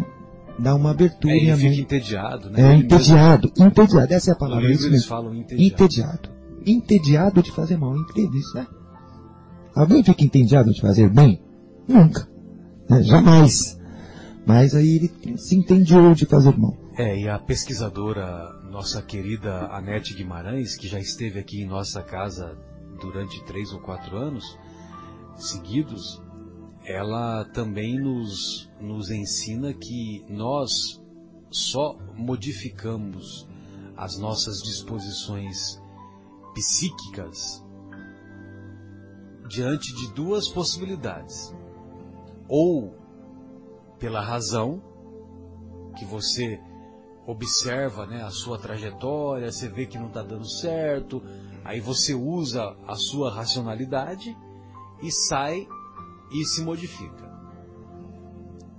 dá 0.59 0.75
uma 0.75 0.91
abertura. 0.91 1.33
É, 1.33 1.37
ele 1.37 1.55
fica 1.55 1.81
entediado, 1.81 2.51
né? 2.51 2.61
É, 2.61 2.75
entediado, 2.75 3.51
entediado, 3.57 4.13
essa 4.13 4.29
é 4.29 4.33
a 4.33 4.35
palavra. 4.35 4.69
Eles 4.69 5.05
falam 5.05 5.33
entediado. 5.33 5.63
entediado. 5.63 6.29
Entediado 6.63 7.41
de 7.41 7.51
fazer 7.51 7.77
mal, 7.77 7.97
entende 7.97 8.37
isso, 8.37 8.55
né? 8.55 8.67
Alguém 9.73 10.03
fica 10.03 10.23
entediado 10.23 10.71
de 10.71 10.79
fazer 10.79 11.09
bem? 11.09 11.41
Nunca. 11.87 12.29
Né? 12.87 13.01
Jamais. 13.01 13.75
Mas 14.45 14.75
aí 14.75 14.97
ele 14.97 15.37
se 15.39 15.55
entediou 15.55 16.13
de 16.13 16.27
fazer 16.27 16.55
mal. 16.59 16.77
É, 16.95 17.21
e 17.21 17.27
a 17.27 17.39
pesquisadora, 17.39 18.53
nossa 18.69 19.01
querida 19.01 19.65
Anete 19.71 20.13
Guimarães, 20.13 20.77
que 20.77 20.87
já 20.87 20.99
esteve 20.99 21.39
aqui 21.39 21.63
em 21.63 21.67
nossa 21.67 22.03
casa 22.03 22.55
durante 23.01 23.43
três 23.45 23.73
ou 23.73 23.79
quatro 23.79 24.15
anos 24.15 24.45
seguidos, 25.39 26.21
ela 26.83 27.45
também 27.45 27.99
nos, 27.99 28.69
nos 28.79 29.09
ensina 29.09 29.73
que 29.73 30.25
nós 30.29 31.01
só 31.51 31.97
modificamos 32.15 33.47
as 33.95 34.17
nossas 34.17 34.61
disposições 34.61 35.81
psíquicas 36.53 37.63
diante 39.47 39.93
de 39.95 40.13
duas 40.13 40.47
possibilidades. 40.47 41.53
Ou 42.47 42.95
pela 43.97 44.21
razão, 44.21 44.81
que 45.97 46.05
você 46.05 46.59
observa 47.27 48.05
né, 48.05 48.23
a 48.23 48.31
sua 48.31 48.57
trajetória, 48.57 49.51
você 49.51 49.67
vê 49.67 49.85
que 49.85 49.97
não 49.97 50.07
está 50.07 50.23
dando 50.23 50.49
certo, 50.49 51.21
aí 51.63 51.79
você 51.79 52.13
usa 52.13 52.75
a 52.87 52.95
sua 52.95 53.31
racionalidade 53.31 54.35
e 55.01 55.11
sai 55.11 55.67
e 56.31 56.45
se 56.45 56.61
modifica. 56.61 57.29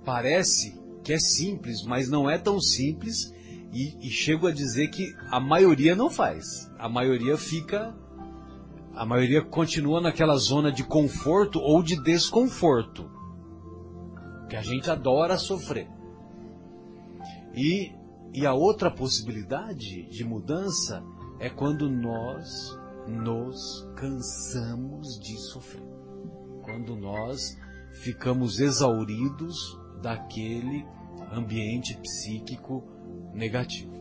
Parece 0.05 0.79
que 1.03 1.13
é 1.13 1.19
simples, 1.19 1.83
mas 1.83 2.09
não 2.09 2.29
é 2.29 2.37
tão 2.37 2.59
simples 2.59 3.31
e, 3.73 4.07
e 4.07 4.09
chego 4.09 4.47
a 4.47 4.51
dizer 4.51 4.89
que 4.89 5.15
a 5.29 5.39
maioria 5.39 5.95
não 5.95 6.09
faz. 6.09 6.69
A 6.77 6.89
maioria 6.89 7.37
fica, 7.37 7.95
a 8.93 9.05
maioria 9.05 9.41
continua 9.43 10.01
naquela 10.01 10.35
zona 10.37 10.71
de 10.71 10.83
conforto 10.83 11.59
ou 11.59 11.81
de 11.81 12.01
desconforto, 12.01 13.09
que 14.49 14.55
a 14.55 14.61
gente 14.61 14.89
adora 14.89 15.37
sofrer. 15.37 15.87
E, 17.55 17.91
e 18.33 18.45
a 18.45 18.53
outra 18.53 18.91
possibilidade 18.91 20.07
de 20.09 20.23
mudança 20.23 21.03
é 21.39 21.49
quando 21.49 21.89
nós 21.89 22.77
nos 23.07 23.87
cansamos 23.95 25.19
de 25.19 25.37
sofrer. 25.37 25.90
Quando 26.61 26.95
nós 26.95 27.57
ficamos 28.03 28.59
exauridos 28.59 29.79
daquele 30.01 30.85
ambiente 31.31 31.97
psíquico 31.97 32.83
negativo. 33.33 33.91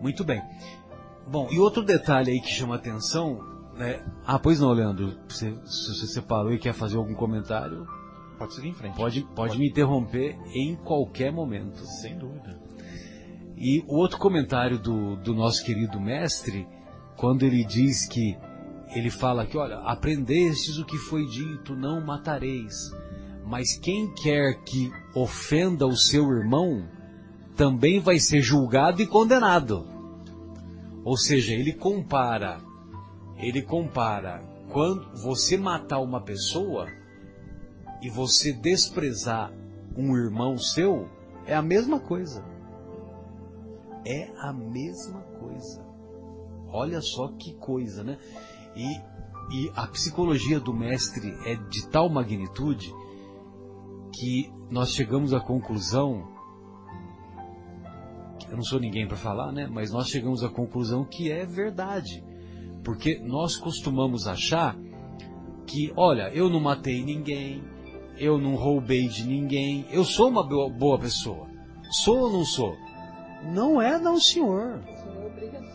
Muito 0.00 0.24
bem. 0.24 0.42
Bom, 1.26 1.48
e 1.50 1.58
outro 1.58 1.82
detalhe 1.84 2.32
aí 2.32 2.40
que 2.40 2.50
chama 2.50 2.74
atenção, 2.74 3.40
né? 3.76 4.04
Ah, 4.26 4.38
pois 4.38 4.60
não, 4.60 4.72
Leandro. 4.72 5.16
Você, 5.28 5.56
se 5.64 5.94
você 5.94 6.06
separou 6.06 6.52
e 6.52 6.58
quer 6.58 6.74
fazer 6.74 6.96
algum 6.96 7.14
comentário, 7.14 7.86
Pode 8.38 8.54
seguir 8.54 8.68
em 8.68 8.74
frente. 8.74 8.96
pode, 8.96 9.22
pode 9.36 9.58
me 9.58 9.68
interromper 9.68 10.36
em 10.52 10.74
qualquer 10.74 11.32
momento. 11.32 11.78
Sem 12.00 12.18
dúvida. 12.18 12.60
E 13.56 13.84
o 13.86 13.94
outro 13.94 14.18
comentário 14.18 14.78
do, 14.78 15.14
do 15.16 15.32
nosso 15.32 15.64
querido 15.64 16.00
mestre, 16.00 16.66
quando 17.16 17.44
ele 17.44 17.64
diz 17.64 18.06
que 18.06 18.36
ele 18.94 19.10
fala 19.10 19.46
que, 19.46 19.56
olha, 19.56 19.78
aprendestes 19.78 20.78
o 20.78 20.84
que 20.84 20.96
foi 20.96 21.26
dito, 21.26 21.74
não 21.74 22.04
matareis. 22.04 22.92
Mas 23.44 23.76
quem 23.76 24.12
quer 24.14 24.62
que 24.62 24.92
ofenda 25.14 25.86
o 25.86 25.96
seu 25.96 26.30
irmão, 26.30 26.86
também 27.56 28.00
vai 28.00 28.18
ser 28.18 28.40
julgado 28.40 29.02
e 29.02 29.06
condenado. 29.06 29.86
Ou 31.04 31.16
seja, 31.16 31.52
ele 31.52 31.72
compara, 31.72 32.60
ele 33.36 33.62
compara 33.62 34.42
quando 34.70 35.14
você 35.16 35.56
matar 35.56 36.00
uma 36.00 36.20
pessoa 36.20 36.86
e 38.00 38.08
você 38.08 38.52
desprezar 38.52 39.52
um 39.96 40.16
irmão 40.16 40.56
seu, 40.56 41.08
é 41.46 41.54
a 41.54 41.62
mesma 41.62 42.00
coisa. 42.00 42.44
É 44.04 44.30
a 44.38 44.52
mesma 44.52 45.20
coisa. 45.38 45.84
Olha 46.68 47.00
só 47.00 47.28
que 47.28 47.52
coisa, 47.54 48.02
né? 48.02 48.18
E, 48.76 49.00
e 49.54 49.72
a 49.74 49.86
psicologia 49.86 50.58
do 50.58 50.72
mestre 50.72 51.34
é 51.46 51.54
de 51.54 51.88
tal 51.88 52.08
magnitude 52.08 52.92
que 54.12 54.52
nós 54.70 54.92
chegamos 54.92 55.34
à 55.34 55.40
conclusão, 55.40 56.28
eu 58.48 58.56
não 58.56 58.62
sou 58.62 58.78
ninguém 58.78 59.06
para 59.06 59.16
falar, 59.16 59.52
né? 59.52 59.66
Mas 59.70 59.90
nós 59.90 60.08
chegamos 60.08 60.44
à 60.44 60.48
conclusão 60.48 61.04
que 61.04 61.30
é 61.30 61.44
verdade. 61.44 62.22
Porque 62.84 63.18
nós 63.20 63.56
costumamos 63.56 64.26
achar 64.26 64.76
que, 65.66 65.92
olha, 65.96 66.28
eu 66.34 66.50
não 66.50 66.60
matei 66.60 67.02
ninguém, 67.02 67.62
eu 68.18 68.38
não 68.38 68.54
roubei 68.54 69.08
de 69.08 69.26
ninguém, 69.26 69.86
eu 69.90 70.04
sou 70.04 70.28
uma 70.28 70.42
boa 70.42 70.98
pessoa. 70.98 71.46
Sou 71.90 72.18
ou 72.20 72.32
não 72.32 72.44
sou? 72.44 72.76
Não 73.52 73.80
é 73.80 73.98
não, 73.98 74.18
senhor. 74.18 74.82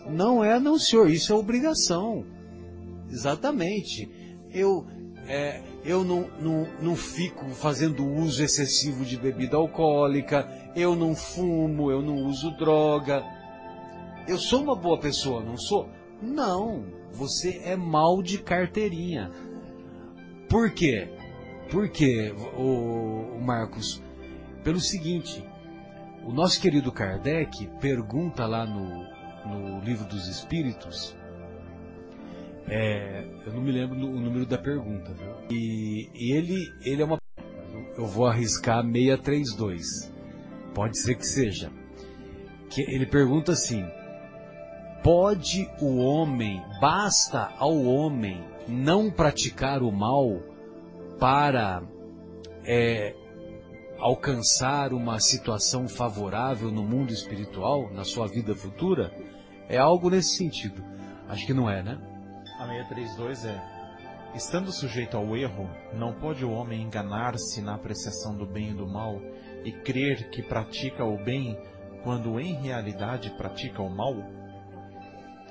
Não 0.10 0.44
é 0.44 0.60
não, 0.60 0.78
senhor. 0.78 1.10
Isso 1.10 1.34
é 1.34 1.36
obrigação. 1.36 2.26
Exatamente. 3.10 4.10
Eu, 4.52 4.86
é, 5.28 5.62
eu 5.84 6.04
não, 6.04 6.30
não, 6.40 6.68
não 6.82 6.96
fico 6.96 7.46
fazendo 7.50 8.06
uso 8.06 8.44
excessivo 8.44 9.04
de 9.06 9.18
bebida 9.18 9.58
alcoólica, 9.58 10.48
eu 10.76 10.96
não 10.96 11.16
fumo, 11.16 11.92
eu 11.92 12.02
não 12.02 12.26
uso 12.26 12.56
droga. 12.58 13.24
Eu 14.28 14.38
sou 14.38 14.62
uma 14.62 14.76
boa 14.76 15.00
pessoa, 15.00 15.44
não 15.44 15.58
sou? 15.58 15.90
Não, 16.22 16.86
você 17.12 17.62
é 17.64 17.76
mal 17.76 18.22
de 18.22 18.38
carteirinha. 18.38 19.32
Por 20.50 20.72
quê? 20.72 21.10
Por 21.70 21.90
quê, 21.90 22.34
o, 22.58 23.38
Marcos? 23.42 24.02
Pelo 24.64 24.80
seguinte, 24.80 25.44
o 26.26 26.32
nosso 26.32 26.62
querido 26.62 26.92
Kardec 26.92 27.68
pergunta 27.82 28.46
lá 28.46 28.66
no, 28.66 29.04
no 29.46 29.80
Livro 29.82 30.06
dos 30.06 30.28
Espíritos, 30.28 31.17
é, 32.70 33.26
eu 33.46 33.54
não 33.54 33.62
me 33.62 33.72
lembro 33.72 33.98
o 33.98 34.20
número 34.20 34.46
da 34.46 34.58
pergunta, 34.58 35.14
viu? 35.14 35.34
E, 35.50 36.10
e 36.14 36.34
ele, 36.34 36.70
ele 36.84 37.02
é 37.02 37.06
uma. 37.06 37.18
Eu 37.98 38.06
vou 38.06 38.28
arriscar 38.28 38.84
632. 38.84 40.12
Pode 40.74 41.00
ser 41.00 41.16
que 41.16 41.26
seja. 41.26 41.72
Que 42.70 42.82
ele 42.82 43.06
pergunta 43.06 43.54
assim: 43.54 43.86
Pode 45.02 45.70
o 45.80 45.98
homem, 45.98 46.62
basta 46.82 47.54
ao 47.58 47.82
homem 47.84 48.44
não 48.68 49.10
praticar 49.10 49.82
o 49.82 49.90
mal 49.90 50.42
para 51.18 51.82
é, 52.66 53.16
alcançar 53.98 54.92
uma 54.92 55.22
situação 55.22 55.88
favorável 55.88 56.70
no 56.70 56.84
mundo 56.84 57.14
espiritual, 57.14 57.90
na 57.94 58.04
sua 58.04 58.28
vida 58.28 58.54
futura? 58.54 59.10
É 59.70 59.78
algo 59.78 60.10
nesse 60.10 60.36
sentido. 60.36 60.84
Acho 61.30 61.46
que 61.46 61.54
não 61.54 61.70
é, 61.70 61.82
né? 61.82 62.17
A 62.60 62.66
632 62.66 63.46
é: 63.46 63.62
Estando 64.34 64.72
sujeito 64.72 65.16
ao 65.16 65.36
erro, 65.38 65.70
não 65.94 66.14
pode 66.14 66.44
o 66.44 66.52
homem 66.52 66.82
enganar-se 66.82 67.62
na 67.62 67.76
apreciação 67.76 68.36
do 68.36 68.46
bem 68.46 68.72
e 68.72 68.74
do 68.74 68.88
mal 68.88 69.22
e 69.64 69.72
crer 69.72 70.30
que 70.30 70.42
pratica 70.42 71.04
o 71.04 71.18
bem 71.24 71.58
quando 72.04 72.40
em 72.40 72.54
realidade 72.54 73.30
pratica 73.38 73.82
o 73.82 73.90
mal? 73.90 74.16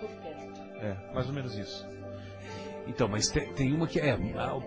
Por 0.00 0.08
perto. 0.22 0.62
É, 0.80 1.12
mais 1.14 1.26
ou 1.28 1.34
menos 1.34 1.56
isso. 1.56 1.86
Então, 2.86 3.08
mas 3.08 3.28
tem, 3.28 3.52
tem 3.54 3.72
uma 3.72 3.86
que 3.86 3.98
é. 3.98 4.16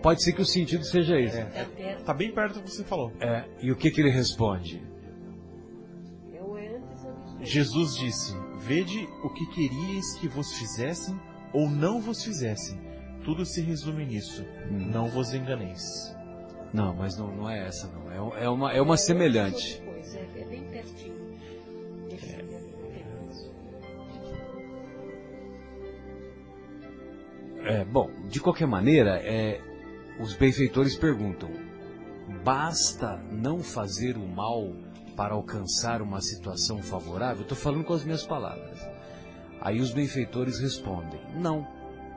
Pode 0.02 0.22
ser 0.22 0.32
que 0.32 0.42
o 0.42 0.46
sentido 0.46 0.84
seja 0.84 1.18
esse. 1.18 1.38
É, 1.38 1.50
É 1.54 1.64
perto. 1.64 2.04
tá 2.04 2.12
bem 2.14 2.32
perto 2.32 2.54
do 2.54 2.62
que 2.62 2.70
você 2.70 2.84
falou. 2.84 3.12
É, 3.20 3.44
e 3.60 3.72
o 3.72 3.76
que, 3.76 3.90
que 3.90 4.00
ele 4.00 4.10
responde? 4.10 4.82
O 6.38 6.54
antes 6.54 7.04
ou 7.04 7.12
depois. 7.12 7.48
Jesus 7.48 7.96
disse: 7.96 8.34
Vede 8.58 9.08
o 9.24 9.30
que 9.30 9.46
queríeis 9.54 10.14
que 10.18 10.28
vos 10.28 10.52
fizessem 10.52 11.18
ou 11.52 11.68
não 11.68 12.00
vos 12.00 12.22
fizessem. 12.22 12.78
Tudo 13.24 13.44
se 13.44 13.60
resume 13.60 14.06
nisso. 14.06 14.44
Não 14.70 15.08
vos 15.08 15.34
enganeis. 15.34 16.14
Não, 16.72 16.94
mas 16.94 17.16
não, 17.16 17.34
não 17.34 17.50
é 17.50 17.66
essa, 17.66 17.88
não. 17.88 18.10
É, 18.10 18.44
é 18.44 18.48
uma, 18.48 18.72
é 18.72 18.80
uma 18.80 18.96
semelhante. 18.96 19.80
Depois, 19.80 20.14
é, 20.14 20.28
é 20.36 20.44
bem 20.44 20.64
pertinho. 20.64 21.38
Pedaço. 22.08 23.50
É, 27.64 27.84
bom, 27.84 28.10
de 28.28 28.40
qualquer 28.40 28.66
maneira, 28.66 29.20
é, 29.22 29.60
os 30.20 30.34
benfeitores 30.34 30.96
perguntam: 30.96 31.50
basta 32.44 33.16
não 33.30 33.60
fazer 33.60 34.16
o 34.16 34.26
mal 34.26 34.72
para 35.16 35.34
alcançar 35.34 36.00
uma 36.00 36.20
situação 36.20 36.82
favorável? 36.82 37.42
Estou 37.42 37.56
falando 37.56 37.84
com 37.84 37.92
as 37.92 38.04
minhas 38.04 38.24
palavras. 38.24 38.69
Aí 39.60 39.80
os 39.80 39.92
benfeitores 39.92 40.58
respondem: 40.58 41.20
não, 41.34 41.66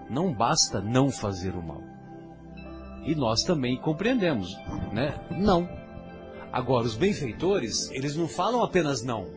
não 0.09 0.33
basta 0.33 0.81
não 0.81 1.11
fazer 1.11 1.55
o 1.55 1.61
mal. 1.61 1.81
E 3.05 3.13
nós 3.15 3.43
também 3.43 3.77
compreendemos, 3.77 4.55
né? 4.93 5.19
Não. 5.31 5.67
Agora, 6.51 6.85
os 6.85 6.95
benfeitores, 6.95 7.89
eles 7.91 8.15
não 8.15 8.27
falam 8.27 8.63
apenas 8.63 9.03
não. 9.03 9.27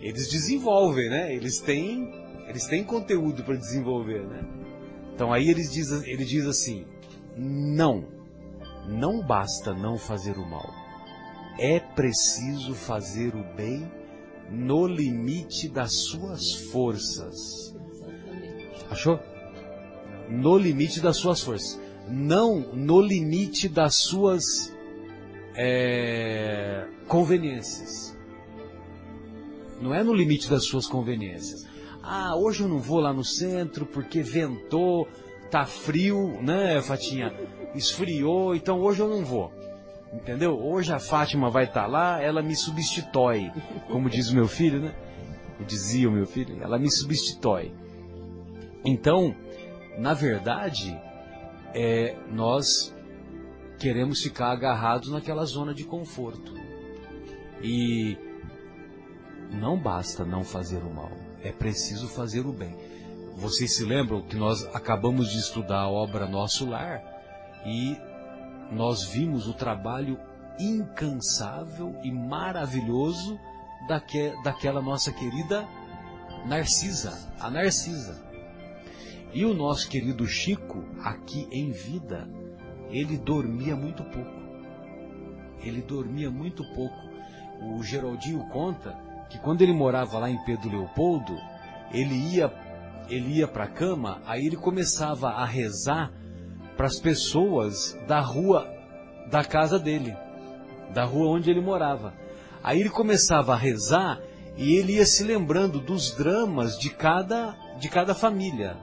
Eles 0.00 0.28
desenvolvem, 0.28 1.08
né? 1.08 1.34
Eles 1.34 1.60
têm, 1.60 2.12
eles 2.48 2.66
têm 2.66 2.82
conteúdo 2.82 3.44
para 3.44 3.54
desenvolver, 3.54 4.26
né? 4.26 4.44
Então 5.14 5.32
aí 5.32 5.48
ele 5.48 5.62
diz, 5.62 5.90
ele 5.90 6.24
diz 6.24 6.46
assim: 6.46 6.86
não, 7.36 8.04
não 8.88 9.24
basta 9.24 9.72
não 9.74 9.96
fazer 9.96 10.36
o 10.36 10.48
mal. 10.48 10.68
É 11.58 11.78
preciso 11.80 12.74
fazer 12.74 13.34
o 13.34 13.44
bem 13.54 13.97
no 14.50 14.86
limite 14.86 15.68
das 15.68 15.92
suas 15.92 16.54
forças. 16.54 17.74
Achou? 18.90 19.20
No 20.28 20.56
limite 20.56 21.00
das 21.00 21.16
suas 21.16 21.40
forças. 21.40 21.80
não 22.08 22.60
no 22.72 23.00
limite 23.00 23.68
das 23.68 23.94
suas 23.96 24.74
é, 25.54 26.86
conveniências. 27.06 28.16
Não 29.80 29.94
é 29.94 30.02
no 30.02 30.14
limite 30.14 30.48
das 30.48 30.64
suas 30.64 30.86
conveniências. 30.86 31.66
Ah, 32.02 32.34
hoje 32.36 32.62
eu 32.62 32.68
não 32.68 32.78
vou 32.78 33.00
lá 33.00 33.12
no 33.12 33.24
centro 33.24 33.84
porque 33.84 34.22
ventou, 34.22 35.06
tá 35.50 35.66
frio, 35.66 36.40
né, 36.42 36.80
Fatinha? 36.80 37.34
Esfriou, 37.74 38.54
então 38.54 38.80
hoje 38.80 39.00
eu 39.00 39.08
não 39.08 39.24
vou. 39.24 39.52
Entendeu? 40.12 40.58
Hoje 40.58 40.92
a 40.92 40.98
Fátima 40.98 41.50
vai 41.50 41.64
estar 41.64 41.82
tá 41.82 41.86
lá, 41.86 42.22
ela 42.22 42.42
me 42.42 42.56
substitui, 42.56 43.52
como 43.88 44.08
diz 44.08 44.30
o 44.30 44.34
meu 44.34 44.48
filho, 44.48 44.80
né? 44.80 44.94
Dizia 45.66 46.08
o 46.08 46.12
meu 46.12 46.26
filho, 46.26 46.62
ela 46.62 46.78
me 46.78 46.90
substitui. 46.90 47.74
Então, 48.84 49.34
na 49.98 50.14
verdade, 50.14 50.98
é, 51.74 52.16
nós 52.30 52.94
queremos 53.78 54.22
ficar 54.22 54.50
agarrados 54.50 55.10
naquela 55.10 55.44
zona 55.44 55.74
de 55.74 55.84
conforto. 55.84 56.54
E 57.62 58.16
não 59.52 59.78
basta 59.78 60.24
não 60.24 60.44
fazer 60.44 60.78
o 60.78 60.90
mal, 60.90 61.10
é 61.42 61.52
preciso 61.52 62.08
fazer 62.08 62.46
o 62.46 62.52
bem. 62.52 62.76
Vocês 63.36 63.76
se 63.76 63.84
lembram 63.84 64.22
que 64.22 64.36
nós 64.36 64.64
acabamos 64.74 65.30
de 65.30 65.38
estudar 65.38 65.80
a 65.80 65.90
obra 65.90 66.26
Nosso 66.26 66.68
Lar 66.68 67.02
e 67.66 67.96
nós 68.70 69.04
vimos 69.04 69.48
o 69.48 69.54
trabalho 69.54 70.18
incansável 70.58 71.94
e 72.02 72.10
maravilhoso 72.10 73.38
daque, 73.86 74.32
daquela 74.42 74.82
nossa 74.82 75.12
querida 75.12 75.66
Narcisa, 76.46 77.32
a 77.40 77.50
Narcisa. 77.50 78.20
E 79.32 79.44
o 79.44 79.52
nosso 79.54 79.88
querido 79.88 80.26
Chico, 80.26 80.84
aqui 81.02 81.46
em 81.52 81.70
vida, 81.70 82.28
ele 82.90 83.18
dormia 83.18 83.76
muito 83.76 84.02
pouco. 84.04 84.38
Ele 85.60 85.82
dormia 85.82 86.30
muito 86.30 86.64
pouco. 86.74 86.96
O 87.60 87.82
Geraldinho 87.82 88.46
conta 88.48 88.96
que 89.28 89.38
quando 89.38 89.62
ele 89.62 89.72
morava 89.72 90.18
lá 90.18 90.30
em 90.30 90.42
Pedro 90.44 90.70
Leopoldo, 90.70 91.36
ele 91.92 92.14
ia 92.14 92.52
ele 93.08 93.38
ia 93.38 93.48
para 93.48 93.64
a 93.64 93.68
cama, 93.68 94.20
aí 94.26 94.46
ele 94.46 94.56
começava 94.56 95.30
a 95.30 95.44
rezar 95.44 96.12
para 96.78 96.86
as 96.86 97.00
pessoas 97.00 97.98
da 98.06 98.20
rua 98.20 98.72
da 99.28 99.42
casa 99.44 99.80
dele, 99.80 100.16
da 100.94 101.04
rua 101.04 101.28
onde 101.28 101.50
ele 101.50 101.60
morava. 101.60 102.14
Aí 102.62 102.80
ele 102.80 102.88
começava 102.88 103.52
a 103.52 103.56
rezar 103.56 104.20
e 104.56 104.76
ele 104.76 104.94
ia 104.94 105.04
se 105.04 105.24
lembrando 105.24 105.80
dos 105.80 106.12
dramas 106.12 106.78
de 106.78 106.90
cada 106.90 107.54
de 107.80 107.88
cada 107.88 108.14
família. 108.14 108.76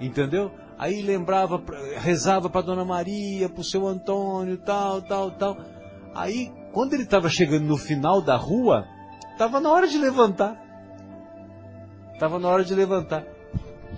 Entendeu? 0.00 0.50
Aí 0.78 1.02
lembrava, 1.02 1.62
rezava 1.96 2.48
para 2.48 2.62
Dona 2.62 2.84
Maria, 2.84 3.48
para 3.48 3.60
o 3.60 3.64
seu 3.64 3.86
Antônio, 3.86 4.56
tal, 4.56 5.02
tal, 5.02 5.30
tal. 5.32 5.58
Aí, 6.14 6.52
quando 6.72 6.94
ele 6.94 7.02
estava 7.02 7.28
chegando 7.28 7.64
no 7.64 7.76
final 7.76 8.22
da 8.22 8.36
rua, 8.36 8.86
estava 9.32 9.60
na 9.60 9.70
hora 9.70 9.86
de 9.86 9.98
levantar. 9.98 10.56
Estava 12.14 12.38
na 12.38 12.48
hora 12.48 12.64
de 12.64 12.74
levantar. 12.74 13.24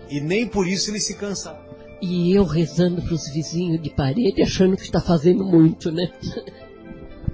E 0.08 0.20
nem 0.20 0.46
por 0.46 0.66
isso 0.66 0.90
ele 0.90 1.00
se 1.00 1.16
cansava. 1.16 1.59
E 2.00 2.34
eu 2.34 2.44
rezando 2.44 3.02
para 3.02 3.14
os 3.14 3.28
vizinhos 3.32 3.82
de 3.82 3.90
parede, 3.90 4.42
achando 4.42 4.76
que 4.76 4.82
está 4.82 5.00
fazendo 5.00 5.44
muito, 5.44 5.92
né? 5.92 6.10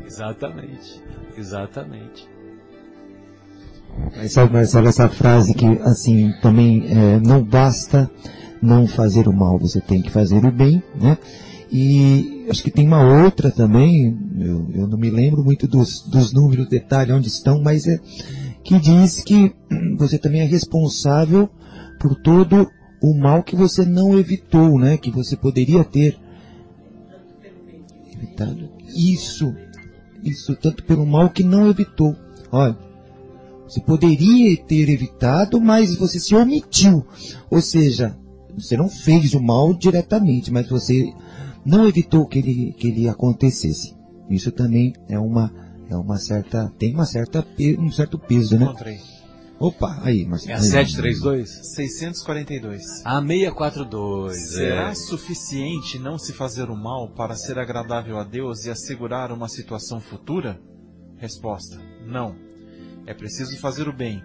Exatamente, 0.04 1.02
exatamente. 1.36 2.28
Mas 4.14 4.32
sabe, 4.32 4.52
Marcelo, 4.52 4.88
essa 4.88 5.08
frase 5.08 5.54
que, 5.54 5.66
assim, 5.82 6.32
também 6.42 6.84
é, 6.88 7.20
não 7.20 7.42
basta 7.42 8.10
não 8.60 8.86
fazer 8.86 9.28
o 9.28 9.32
mal, 9.32 9.58
você 9.58 9.80
tem 9.80 10.02
que 10.02 10.10
fazer 10.10 10.44
o 10.44 10.50
bem, 10.50 10.82
né? 11.00 11.16
E 11.70 12.46
acho 12.48 12.62
que 12.62 12.70
tem 12.70 12.86
uma 12.86 13.24
outra 13.24 13.50
também, 13.50 14.16
eu, 14.38 14.66
eu 14.74 14.86
não 14.86 14.98
me 14.98 15.10
lembro 15.10 15.42
muito 15.42 15.66
dos, 15.66 16.02
dos 16.02 16.32
números, 16.32 16.68
detalhes 16.68 17.14
onde 17.14 17.28
estão, 17.28 17.60
mas 17.60 17.86
é 17.86 17.98
que 18.62 18.78
diz 18.78 19.22
que 19.22 19.54
você 19.98 20.18
também 20.18 20.40
é 20.40 20.44
responsável 20.44 21.48
por 22.00 22.14
todo 22.16 22.68
o 23.10 23.14
mal 23.14 23.42
que 23.42 23.54
você 23.54 23.84
não 23.84 24.18
evitou, 24.18 24.78
né? 24.78 24.96
Que 24.96 25.10
você 25.10 25.36
poderia 25.36 25.84
ter 25.84 26.18
evitado. 28.12 28.68
Isso, 28.88 29.54
isso, 30.24 30.56
tanto 30.56 30.82
pelo 30.84 31.06
mal 31.06 31.30
que 31.30 31.44
não 31.44 31.70
evitou. 31.70 32.16
Olha, 32.50 32.76
você 33.68 33.80
poderia 33.80 34.56
ter 34.56 34.88
evitado, 34.88 35.60
mas 35.60 35.94
você 35.94 36.18
se 36.18 36.34
omitiu. 36.34 37.06
Ou 37.48 37.60
seja, 37.60 38.16
você 38.56 38.76
não 38.76 38.88
fez 38.88 39.34
o 39.34 39.40
mal 39.40 39.72
diretamente, 39.72 40.52
mas 40.52 40.68
você 40.68 41.12
não 41.64 41.86
evitou 41.86 42.26
que 42.26 42.38
ele, 42.38 42.72
que 42.72 42.88
ele 42.88 43.08
acontecesse. 43.08 43.94
Isso 44.28 44.50
também 44.50 44.92
é 45.08 45.18
uma, 45.18 45.52
é 45.88 45.96
uma 45.96 46.18
certa, 46.18 46.72
tem 46.78 46.92
uma 46.94 47.04
certa, 47.04 47.46
um 47.78 47.90
certo 47.92 48.18
peso, 48.18 48.58
né? 48.58 48.64
Encontrei. 48.64 48.98
Opa, 49.58 50.00
aí, 50.02 50.26
Marcelo. 50.26 50.52
É 50.52 50.54
a 50.54 50.60
732? 50.60 51.74
642. 51.74 52.82
A 53.04 53.20
642. 53.22 54.52
Será 54.52 54.90
é. 54.90 54.94
suficiente 54.94 55.98
não 55.98 56.18
se 56.18 56.34
fazer 56.34 56.68
o 56.68 56.76
mal 56.76 57.08
para 57.14 57.34
ser 57.34 57.58
agradável 57.58 58.18
a 58.18 58.24
Deus 58.24 58.64
e 58.64 58.70
assegurar 58.70 59.32
uma 59.32 59.48
situação 59.48 59.98
futura? 59.98 60.60
Resposta: 61.16 61.80
Não. 62.04 62.36
É 63.06 63.14
preciso 63.14 63.58
fazer 63.58 63.88
o 63.88 63.96
bem, 63.96 64.22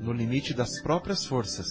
no 0.00 0.12
limite 0.12 0.54
das 0.54 0.80
próprias 0.82 1.24
forças, 1.24 1.66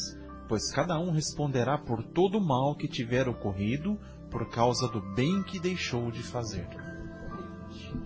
pois 0.47 0.71
cada 0.71 0.97
um 0.97 1.11
responderá 1.11 1.77
por 1.77 2.03
todo 2.03 2.37
o 2.37 2.45
mal 2.45 2.75
que 2.75 2.87
tiver 2.87 3.27
ocorrido 3.27 3.99
por 4.29 4.49
causa 4.49 4.87
do 4.87 5.01
bem 5.15 5.43
que 5.43 5.59
deixou 5.59 6.11
de 6.11 6.23
fazer. 6.23 6.67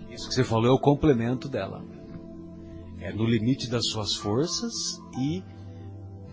Isso 0.10 0.30
que 0.30 0.34
você 0.34 0.44
falou 0.44 0.72
é 0.72 0.74
o 0.74 0.80
complemento 0.80 1.48
dela. 1.48 1.84
É 3.06 3.14
no 3.14 3.24
limite 3.24 3.70
das 3.70 3.86
suas 3.86 4.16
forças 4.16 4.74
e 5.20 5.44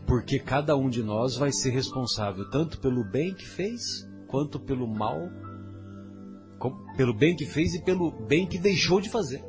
porque 0.06 0.38
cada 0.38 0.74
um 0.74 0.88
de 0.88 1.02
nós 1.02 1.36
vai 1.36 1.52
ser 1.52 1.68
responsável 1.68 2.48
tanto 2.48 2.80
pelo 2.80 3.04
bem 3.04 3.34
que 3.34 3.46
fez 3.46 4.08
quanto 4.26 4.58
pelo 4.58 4.88
mal, 4.88 5.28
pelo 6.96 7.12
bem 7.12 7.36
que 7.36 7.44
fez 7.44 7.74
e 7.74 7.82
pelo 7.82 8.10
bem 8.10 8.46
que 8.46 8.56
deixou 8.56 9.02
de 9.02 9.10
fazer. 9.10 9.44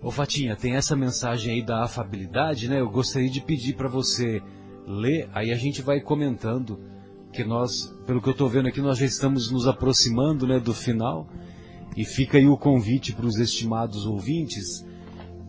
Ô 0.00 0.12
Fatinha, 0.12 0.54
tem 0.54 0.76
essa 0.76 0.94
mensagem 0.94 1.54
aí 1.54 1.66
da 1.66 1.82
afabilidade, 1.82 2.68
né? 2.68 2.78
Eu 2.78 2.88
gostaria 2.88 3.28
de 3.28 3.40
pedir 3.40 3.74
para 3.74 3.88
você 3.88 4.40
ler, 4.86 5.28
aí 5.34 5.50
a 5.50 5.56
gente 5.56 5.82
vai 5.82 6.00
comentando 6.00 6.78
que 7.32 7.42
nós, 7.42 7.92
pelo 8.06 8.22
que 8.22 8.28
eu 8.28 8.32
estou 8.32 8.48
vendo 8.48 8.68
aqui, 8.68 8.80
nós 8.80 8.98
já 8.98 9.04
estamos 9.04 9.50
nos 9.50 9.66
aproximando, 9.66 10.46
né, 10.46 10.60
do 10.60 10.72
final. 10.72 11.28
E 11.98 12.04
fica 12.04 12.38
aí 12.38 12.46
o 12.46 12.56
convite 12.56 13.12
para 13.12 13.26
os 13.26 13.38
estimados 13.38 14.06
ouvintes 14.06 14.86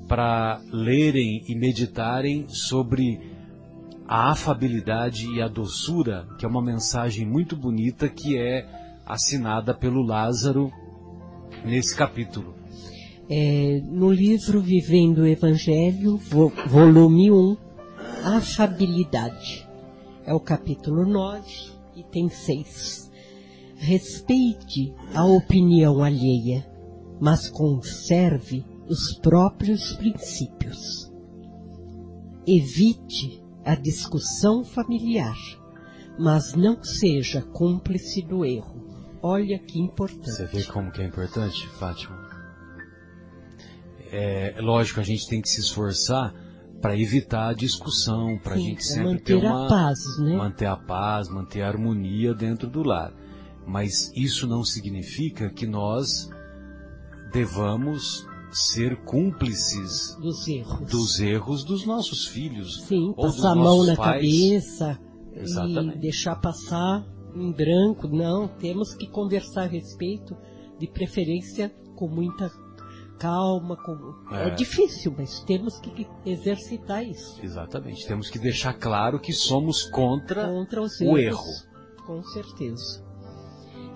para 0.08 0.60
lerem 0.74 1.44
e 1.48 1.54
meditarem 1.54 2.50
sobre 2.50 3.22
a 4.08 4.32
afabilidade 4.32 5.28
e 5.32 5.44
a 5.44 5.48
doçura, 5.48 6.28
que 6.40 6.46
é 6.48 6.50
uma 6.50 6.64
mensagem 6.64 7.24
muito 7.24 7.56
bonita 7.56 8.10
que 8.10 8.36
é 8.36 8.68
assinada 9.06 9.76
pelo 9.76 10.02
Lázaro 10.02 10.72
nesse 11.64 11.96
capítulo. 11.96 12.56
É, 13.30 13.80
no 13.86 14.12
livro 14.12 14.60
Vivendo 14.60 15.20
o 15.20 15.28
Evangelho, 15.28 16.18
volume 16.66 17.30
1, 17.32 17.58
Afabilidade. 18.24 19.70
É 20.26 20.34
o 20.34 20.40
capítulo 20.40 21.06
9, 21.06 21.44
item 21.96 22.28
6. 22.28 23.09
Respeite 23.80 24.94
a 25.16 25.26
opinião 25.26 26.04
alheia, 26.04 26.70
mas 27.20 27.50
conserve 27.50 28.66
os 28.88 29.14
próprios 29.20 29.94
princípios. 29.94 31.12
Evite 32.46 33.44
a 33.64 33.76
discussão 33.76 34.64
familiar, 34.64 35.38
mas 36.20 36.54
não 36.54 36.84
seja 36.84 37.42
cúmplice 37.42 38.22
do 38.22 38.46
erro. 38.46 38.86
Olha 39.22 39.58
que 39.60 39.80
importante. 39.80 40.32
Você 40.32 40.46
vê 40.46 40.64
como 40.64 40.92
que 40.92 41.02
é 41.02 41.06
importante, 41.06 41.68
Fátima? 41.68 42.30
é 44.12 44.56
lógico, 44.60 45.00
a 45.00 45.04
gente 45.04 45.28
tem 45.28 45.42
que 45.42 45.50
se 45.50 45.60
esforçar 45.60 46.34
para 46.82 46.98
evitar 46.98 47.50
a 47.50 47.54
discussão, 47.54 48.38
para 48.42 48.56
a 48.56 48.58
gente 48.58 48.84
sempre 48.84 49.20
ter 49.20 49.36
uma 49.36 49.66
a 49.66 49.70
paz, 49.70 50.00
né? 50.20 50.36
manter 50.36 50.66
a 50.66 50.78
paz, 50.78 51.30
manter 51.30 51.62
a 51.62 51.68
harmonia 51.68 52.34
dentro 52.34 52.70
do 52.70 52.84
lar. 52.84 53.14
Mas 53.70 54.12
isso 54.16 54.48
não 54.48 54.64
significa 54.64 55.48
que 55.52 55.68
nós 55.68 56.28
devamos 57.32 58.28
ser 58.52 58.98
cúmplices 59.04 60.16
dos 60.20 60.48
erros 60.48 60.90
dos, 60.90 61.20
erros 61.20 61.64
dos 61.64 61.86
nossos 61.86 62.26
filhos. 62.26 62.82
Sim, 62.88 63.14
passar 63.14 63.52
a 63.52 63.56
mão 63.56 63.86
na 63.86 63.96
pais. 63.96 64.16
cabeça 64.16 65.00
Exatamente. 65.36 65.98
e 65.98 66.02
deixar 66.02 66.36
passar 66.38 67.06
em 67.36 67.52
branco. 67.52 68.08
Não, 68.08 68.48
temos 68.48 68.96
que 68.96 69.08
conversar 69.08 69.66
a 69.66 69.68
respeito, 69.68 70.36
de 70.80 70.88
preferência 70.88 71.70
com 71.96 72.08
muita 72.08 72.52
calma. 73.20 73.78
Com... 73.78 74.16
É. 74.32 74.48
é. 74.48 74.50
difícil, 74.50 75.14
mas 75.16 75.42
temos 75.42 75.80
que 75.80 76.08
exercitar 76.26 77.06
isso. 77.06 77.40
Exatamente. 77.44 78.08
Temos 78.08 78.32
que 78.32 78.40
deixar 78.40 78.74
claro 78.74 79.20
que 79.20 79.32
somos 79.32 79.84
contra, 79.84 80.48
contra 80.48 80.82
o 80.82 81.18
erro. 81.20 81.54
Com 82.08 82.24
certeza. 82.24 83.08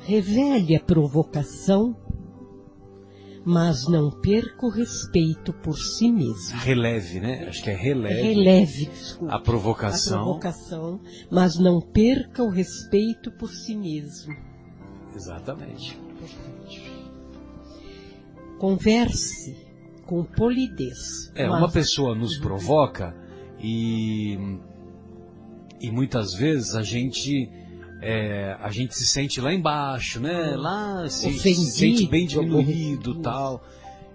Revele 0.06 0.76
a 0.76 0.80
provocação, 0.82 1.96
mas 3.46 3.88
não 3.88 4.10
perca 4.12 4.66
o 4.66 4.70
respeito 4.70 5.54
por 5.54 5.78
si 5.78 6.12
mesmo. 6.12 6.58
Releve, 6.60 7.20
né? 7.20 7.46
Acho 7.48 7.64
que 7.64 7.70
é 7.70 7.76
releve. 7.76 8.22
Releve, 8.34 8.86
desculpa. 8.88 9.34
A 9.36 9.40
provocação. 9.40 10.20
A 10.20 10.24
provocação, 10.24 11.02
mas 11.32 11.58
não 11.58 11.80
perca 11.82 12.44
o 12.44 12.50
respeito 12.50 13.32
por 13.32 13.50
si 13.50 13.76
mesmo. 13.76 14.34
Exatamente. 15.16 15.98
Converse 18.60 19.56
com 20.06 20.24
polidez. 20.24 21.32
É, 21.36 21.48
mas- 21.48 21.60
uma 21.60 21.72
pessoa 21.72 22.16
nos 22.16 22.38
provoca 22.38 23.16
e, 23.60 24.38
e 25.82 25.92
muitas 25.92 26.34
vezes 26.34 26.76
a 26.76 26.84
gente 26.84 27.50
é, 28.06 28.58
a 28.60 28.70
gente 28.70 28.94
se 28.96 29.06
sente 29.06 29.40
lá 29.40 29.54
embaixo, 29.54 30.20
né? 30.20 30.56
Lá 30.58 31.08
se, 31.10 31.32
se 31.40 31.56
sente 31.72 32.08
bem 32.08 32.26
diminuído 32.28 33.16
tal. 33.22 33.64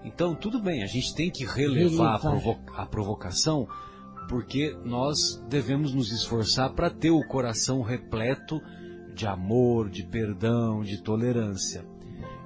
Então 0.05 0.34
tudo 0.34 0.61
bem, 0.61 0.82
a 0.82 0.86
gente 0.86 1.14
tem 1.14 1.30
que 1.30 1.45
relevar, 1.45 2.14
A, 2.14 2.16
Relevar. 2.18 2.20
provo- 2.20 2.59
a 2.76 2.86
provocação 2.86 3.66
porque 4.28 4.76
nós 4.84 5.43
devemos 5.49 5.95
nos 5.95 6.12
esforçar 6.12 6.70
para 6.74 6.91
ter 6.91 7.11
o 7.11 7.26
coração 7.26 7.80
repleto 7.80 8.61
de 9.14 9.26
amor, 9.26 9.89
de 9.89 10.03
perdão, 10.05 10.82
de 10.82 11.03
tolerância. 11.03 11.82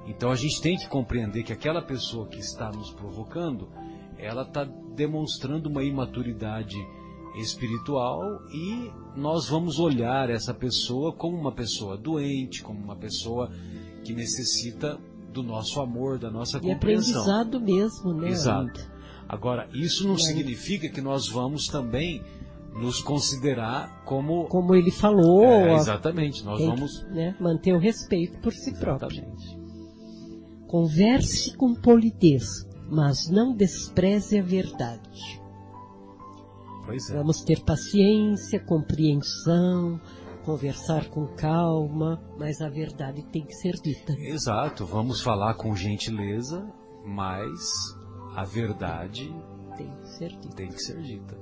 Então 0.07 0.31
a 0.31 0.37
gente 0.37 0.61
tem 0.63 0.77
que 0.77 0.89
compreender 0.89 1.43
que 1.43 1.53
aquela 1.53 1.83
pessoa 1.83 2.29
que 2.29 2.39
está 2.39 2.71
nos 2.71 2.93
provocando, 2.93 3.69
ela 4.17 4.43
está 4.43 4.65
demonstrando 4.95 5.69
uma 5.69 5.83
imaturidade 5.83 6.77
espiritual 7.37 8.21
e 8.53 8.91
nós 9.17 9.49
vamos 9.49 9.79
olhar 9.79 10.29
essa 10.31 10.53
pessoa 10.53 11.13
como 11.13 11.37
uma 11.37 11.53
pessoa 11.53 11.97
doente, 11.97 12.63
como 12.63 12.79
uma 12.79 12.97
pessoa 12.97 13.51
que 14.05 14.13
necessita 14.13 14.99
do 15.33 15.43
nosso 15.43 15.81
amor, 15.81 16.19
da 16.19 16.31
nossa 16.31 16.59
E 16.59 16.61
compreensão. 16.61 17.23
aprendizado 17.23 17.61
mesmo, 17.61 18.13
né? 18.13 18.29
Exato. 18.29 18.93
Agora, 19.29 19.69
isso 19.73 20.05
não 20.05 20.13
Mas- 20.15 20.27
significa 20.27 20.89
que 20.91 21.01
nós 21.01 21.27
vamos 21.29 21.69
também 21.69 22.23
nos 22.75 23.01
considerar 23.01 24.03
como. 24.05 24.45
Como 24.47 24.75
ele 24.75 24.91
falou, 24.91 25.45
É, 25.45 25.75
exatamente, 25.75 26.45
nós 26.45 26.59
tem 26.59 26.71
que, 26.71 26.75
vamos. 26.77 27.03
né, 27.11 27.35
manter 27.41 27.73
o 27.75 27.79
respeito 27.79 28.39
por 28.41 28.53
si 28.53 28.73
próprio. 28.79 29.09
Exatamente. 29.11 29.63
Converse 30.67 31.57
com 31.57 31.75
polidez, 31.75 32.45
mas 32.91 33.29
não 33.31 33.55
despreze 33.55 34.39
a 34.39 34.43
verdade. 34.43 35.41
Pois 36.85 37.09
é. 37.11 37.15
Vamos 37.17 37.43
ter 37.43 37.63
paciência, 37.65 38.59
compreensão, 38.61 40.01
conversar 40.45 41.09
com 41.09 41.27
calma, 41.37 42.21
mas 42.39 42.61
a 42.61 42.69
verdade 42.69 43.23
tem 43.33 43.45
que 43.45 43.55
ser 43.55 43.75
dita. 43.83 44.13
Exato, 44.19 44.85
vamos 44.85 45.21
falar 45.21 45.55
com 45.55 45.75
gentileza, 45.77 46.67
mas 47.05 47.61
a 48.35 48.45
verdade 48.45 49.33
Tem 49.77 49.91
que 50.01 50.09
ser 50.09 50.29
dita. 50.31 50.57
tem 50.57 50.69
que 50.69 50.83
ser 50.83 51.01
dita. 51.03 51.39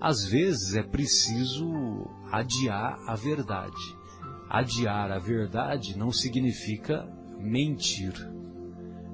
Às 0.00 0.24
vezes 0.26 0.74
é 0.74 0.82
preciso 0.82 1.66
adiar 2.30 2.98
a 3.06 3.14
verdade. 3.14 3.96
Adiar 4.50 5.10
a 5.10 5.18
verdade 5.18 5.96
não 5.96 6.10
significa 6.12 7.08
mentir. 7.38 8.12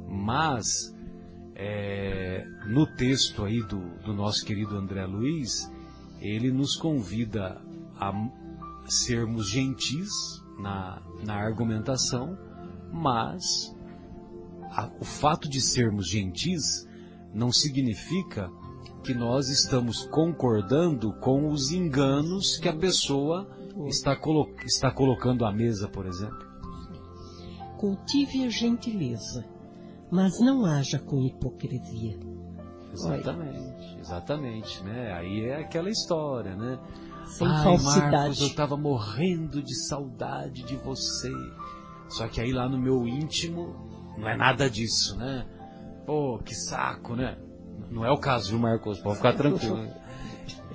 Mas, 0.08 0.66
é, 1.62 2.42
no 2.66 2.86
texto 2.86 3.44
aí 3.44 3.62
do, 3.62 3.80
do 4.02 4.14
nosso 4.14 4.44
querido 4.46 4.76
André 4.78 5.04
Luiz, 5.04 5.70
ele 6.18 6.50
nos 6.50 6.74
convida 6.74 7.60
a 7.96 8.12
sermos 8.86 9.50
gentis 9.50 10.10
na, 10.58 11.02
na 11.22 11.34
argumentação, 11.34 12.38
mas 12.90 13.76
a- 14.70 14.90
o 14.98 15.04
fato 15.04 15.50
de 15.50 15.60
sermos 15.60 16.08
gentis 16.08 16.88
não 17.34 17.52
significa 17.52 18.50
que 19.04 19.12
nós 19.12 19.50
estamos 19.50 20.04
concordando 20.06 21.12
com 21.20 21.50
os 21.50 21.70
enganos 21.72 22.56
que 22.56 22.68
a 22.70 22.74
pessoa 22.76 23.46
está, 23.86 24.16
colo- 24.16 24.48
está 24.64 24.90
colocando 24.90 25.44
à 25.44 25.52
mesa, 25.52 25.88
por 25.88 26.06
exemplo. 26.06 26.48
Cultive 27.78 28.44
a 28.44 28.48
gentileza, 28.50 29.44
mas 30.10 30.40
não 30.40 30.64
haja 30.64 30.98
com 30.98 31.22
hipocrisia. 31.22 32.18
Exatamente, 32.92 33.98
exatamente, 34.00 34.82
né? 34.82 35.12
Aí 35.12 35.44
é 35.44 35.60
aquela 35.60 35.88
história, 35.88 36.56
né? 36.56 36.78
Sem 37.26 37.46
Ai, 37.46 37.62
falsidade. 37.64 38.10
Marcos, 38.10 38.40
eu 38.40 38.46
estava 38.48 38.76
morrendo 38.76 39.62
de 39.62 39.74
saudade 39.86 40.64
de 40.64 40.76
você. 40.76 41.30
Só 42.08 42.26
que 42.26 42.40
aí 42.40 42.52
lá 42.52 42.68
no 42.68 42.78
meu 42.78 43.06
íntimo 43.06 43.76
não 44.18 44.28
é 44.28 44.36
nada 44.36 44.68
disso, 44.68 45.16
né? 45.16 45.46
Pô, 46.04 46.40
que 46.44 46.54
saco, 46.54 47.14
né? 47.14 47.38
Não 47.88 48.04
é 48.04 48.10
o 48.10 48.18
caso, 48.18 48.50
viu, 48.50 48.58
Marcos? 48.58 48.98
Pode 48.98 49.16
ficar 49.16 49.34
tranquilo. 49.34 49.76
né? 49.76 49.96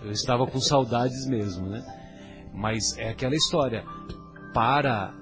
Eu 0.02 0.12
estava 0.12 0.48
com 0.48 0.60
saudades 0.60 1.26
mesmo, 1.28 1.68
né? 1.68 1.84
Mas 2.54 2.98
é 2.98 3.10
aquela 3.10 3.36
história. 3.36 3.84
Para 4.54 5.14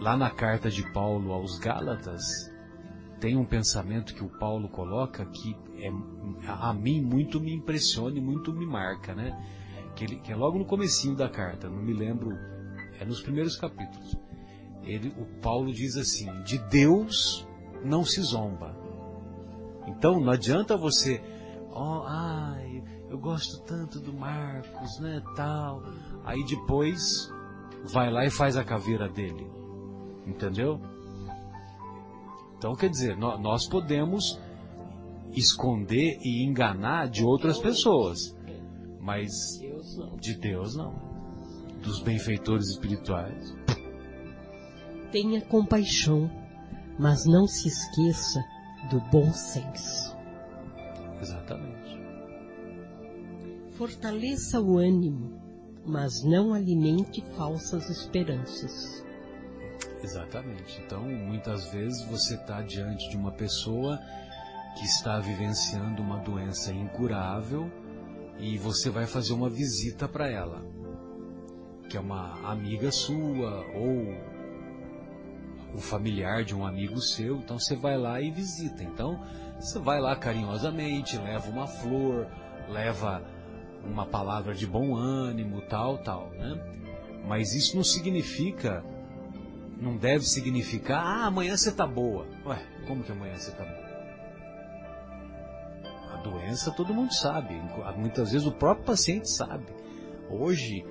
lá 0.00 0.16
na 0.16 0.30
carta 0.30 0.70
de 0.70 0.82
Paulo 0.92 1.32
aos 1.32 1.58
Gálatas, 1.58 2.50
tem 3.20 3.36
um 3.36 3.44
pensamento 3.44 4.14
que 4.14 4.24
o 4.24 4.38
Paulo 4.38 4.68
coloca 4.68 5.26
que 5.26 5.54
é, 5.76 5.92
a 6.48 6.72
mim 6.72 7.02
muito 7.02 7.38
me 7.38 7.54
impressiona 7.54 8.16
e 8.16 8.20
muito 8.20 8.52
me 8.52 8.66
marca, 8.66 9.14
né? 9.14 9.38
Que, 9.94 10.04
ele, 10.04 10.16
que 10.16 10.32
é 10.32 10.36
logo 10.36 10.58
no 10.58 10.64
comecinho 10.64 11.14
da 11.14 11.28
carta, 11.28 11.68
não 11.68 11.82
me 11.82 11.92
lembro, 11.92 12.30
é 12.98 13.04
nos 13.04 13.20
primeiros 13.20 13.56
capítulos. 13.56 14.16
Ele, 14.82 15.12
o 15.18 15.26
Paulo 15.40 15.72
diz 15.72 15.96
assim: 15.96 16.26
de 16.42 16.56
Deus 16.70 17.46
não 17.84 18.04
se 18.04 18.22
zomba. 18.22 18.74
Então 19.86 20.18
não 20.18 20.32
adianta 20.32 20.76
você, 20.76 21.20
ó, 21.70 22.04
ai, 22.06 22.82
eu 23.10 23.18
gosto 23.18 23.62
tanto 23.64 24.00
do 24.00 24.14
Marcos, 24.14 24.98
né, 25.00 25.22
tal. 25.36 25.82
Aí 26.24 26.42
depois 26.44 27.30
vai 27.92 28.10
lá 28.10 28.24
e 28.24 28.30
faz 28.30 28.56
a 28.56 28.64
caveira 28.64 29.08
dele, 29.08 29.50
entendeu? 30.26 30.80
Então, 32.56 32.74
quer 32.74 32.90
dizer, 32.90 33.16
nó- 33.16 33.38
nós 33.38 33.66
podemos 33.66 34.38
esconder 35.32 36.18
e 36.22 36.44
enganar 36.44 37.08
de 37.08 37.24
outras 37.24 37.58
pessoas, 37.58 38.36
mas 39.00 39.30
de 40.20 40.34
Deus 40.34 40.76
não. 40.76 40.94
Dos 41.82 42.02
benfeitores 42.02 42.68
espirituais. 42.68 43.56
Tenha 45.10 45.40
compaixão, 45.40 46.30
mas 46.98 47.24
não 47.24 47.46
se 47.46 47.68
esqueça 47.68 48.44
do 48.90 49.00
bom 49.10 49.32
senso. 49.32 50.14
Exatamente. 51.20 51.98
Fortaleça 53.72 54.60
o 54.60 54.76
ânimo, 54.76 55.40
mas 55.86 56.22
não 56.22 56.52
alimente 56.52 57.24
falsas 57.34 57.88
esperanças. 57.88 59.04
Exatamente. 60.02 60.80
Então, 60.84 61.02
muitas 61.02 61.70
vezes 61.70 62.02
você 62.04 62.34
está 62.34 62.62
diante 62.62 63.08
de 63.08 63.16
uma 63.16 63.32
pessoa 63.32 63.98
que 64.78 64.84
está 64.84 65.18
vivenciando 65.18 66.02
uma 66.02 66.18
doença 66.18 66.72
incurável 66.72 67.70
e 68.38 68.56
você 68.56 68.88
vai 68.88 69.06
fazer 69.06 69.32
uma 69.32 69.50
visita 69.50 70.08
para 70.08 70.28
ela, 70.28 70.64
que 71.88 71.96
é 71.96 72.00
uma 72.00 72.40
amiga 72.50 72.90
sua 72.90 73.66
ou 73.74 74.14
o 75.74 75.78
familiar 75.78 76.44
de 76.44 76.54
um 76.54 76.66
amigo 76.66 77.00
seu. 77.00 77.36
Então, 77.36 77.58
você 77.58 77.76
vai 77.76 77.96
lá 77.96 78.20
e 78.20 78.30
visita. 78.30 78.82
Então, 78.82 79.20
você 79.58 79.78
vai 79.78 80.00
lá 80.00 80.16
carinhosamente, 80.16 81.18
leva 81.18 81.50
uma 81.50 81.66
flor, 81.66 82.26
leva 82.68 83.22
uma 83.84 84.06
palavra 84.06 84.54
de 84.54 84.66
bom 84.66 84.94
ânimo, 84.94 85.60
tal, 85.62 85.98
tal, 85.98 86.30
né? 86.30 86.58
Mas 87.26 87.54
isso 87.54 87.76
não 87.76 87.84
significa 87.84 88.82
não 89.80 89.96
deve 89.96 90.24
significar, 90.24 91.02
ah, 91.04 91.26
amanhã 91.26 91.56
você 91.56 91.72
tá 91.72 91.86
boa. 91.86 92.26
Ué, 92.46 92.58
como 92.86 93.02
que 93.02 93.12
amanhã 93.12 93.34
você 93.36 93.50
tá 93.52 93.64
boa? 93.64 93.90
A 96.12 96.16
doença 96.22 96.70
todo 96.72 96.92
mundo 96.92 97.12
sabe, 97.14 97.54
muitas 97.96 98.32
vezes 98.32 98.46
o 98.46 98.52
próprio 98.52 98.84
paciente 98.84 99.30
sabe. 99.30 99.66
Hoje, 100.28 100.84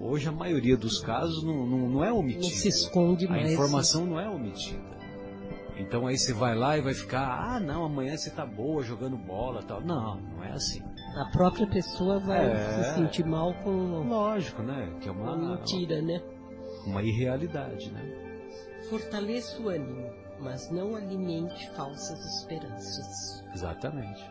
hoje 0.00 0.28
a 0.28 0.32
maioria 0.32 0.76
dos 0.76 1.00
casos 1.00 1.42
não, 1.44 1.66
não, 1.66 1.88
não 1.88 2.04
é 2.04 2.08
Não 2.10 2.18
omitida. 2.20 2.54
se 2.54 2.68
esconde 2.68 3.26
A 3.26 3.30
mais. 3.30 3.52
informação 3.52 4.06
não 4.06 4.20
é 4.20 4.28
omitida. 4.28 4.96
Então 5.78 6.06
aí 6.06 6.16
você 6.16 6.32
vai 6.32 6.54
lá 6.54 6.78
e 6.78 6.80
vai 6.80 6.94
ficar, 6.94 7.26
ah, 7.38 7.60
não, 7.60 7.84
amanhã 7.84 8.16
você 8.16 8.30
tá 8.30 8.46
boa 8.46 8.82
jogando 8.82 9.16
bola, 9.16 9.62
tal. 9.62 9.80
Não, 9.82 10.18
não 10.20 10.42
é 10.44 10.52
assim. 10.52 10.80
A 11.20 11.30
própria 11.32 11.66
pessoa 11.66 12.18
vai 12.18 12.46
É. 12.50 12.56
se 12.84 12.94
sentir 12.94 13.24
mal 13.26 13.52
com 13.62 14.08
Lógico, 14.08 14.62
né? 14.62 14.96
Que 15.00 15.08
é 15.08 15.12
uma 15.12 15.34
uma, 15.34 15.56
mentira, 15.56 16.00
né? 16.00 16.22
uma 16.86 17.02
irrealidade, 17.02 17.90
né? 17.90 18.25
Fortaleça 18.90 19.60
o 19.60 19.68
ânimo, 19.68 20.10
mas 20.40 20.70
não 20.70 20.94
alimente 20.94 21.68
falsas 21.70 22.18
esperanças. 22.40 23.42
Exatamente. 23.54 24.22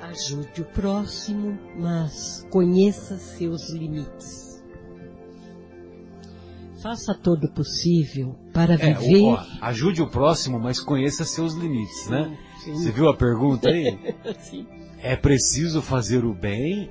Ajude 0.00 0.62
o 0.62 0.64
próximo, 0.64 1.58
mas 1.76 2.46
conheça 2.50 3.16
seus 3.18 3.70
limites. 3.70 4.62
Faça 6.82 7.14
todo 7.14 7.44
o 7.44 7.52
possível 7.52 8.34
para 8.52 8.74
É, 8.74 8.92
viver. 8.94 9.20
o- 9.22 9.26
ó, 9.34 9.46
ajude 9.60 10.02
o 10.02 10.08
próximo, 10.10 10.58
mas 10.58 10.80
conheça 10.80 11.24
seus 11.24 11.54
limites, 11.54 12.08
né? 12.08 12.36
Sim. 12.64 12.72
Você 12.74 12.90
viu 12.90 13.08
a 13.08 13.16
pergunta 13.16 13.68
aí? 13.68 13.96
Sim. 14.40 14.66
É 14.98 15.14
preciso 15.14 15.80
fazer 15.80 16.24
o 16.24 16.34
bem. 16.34 16.90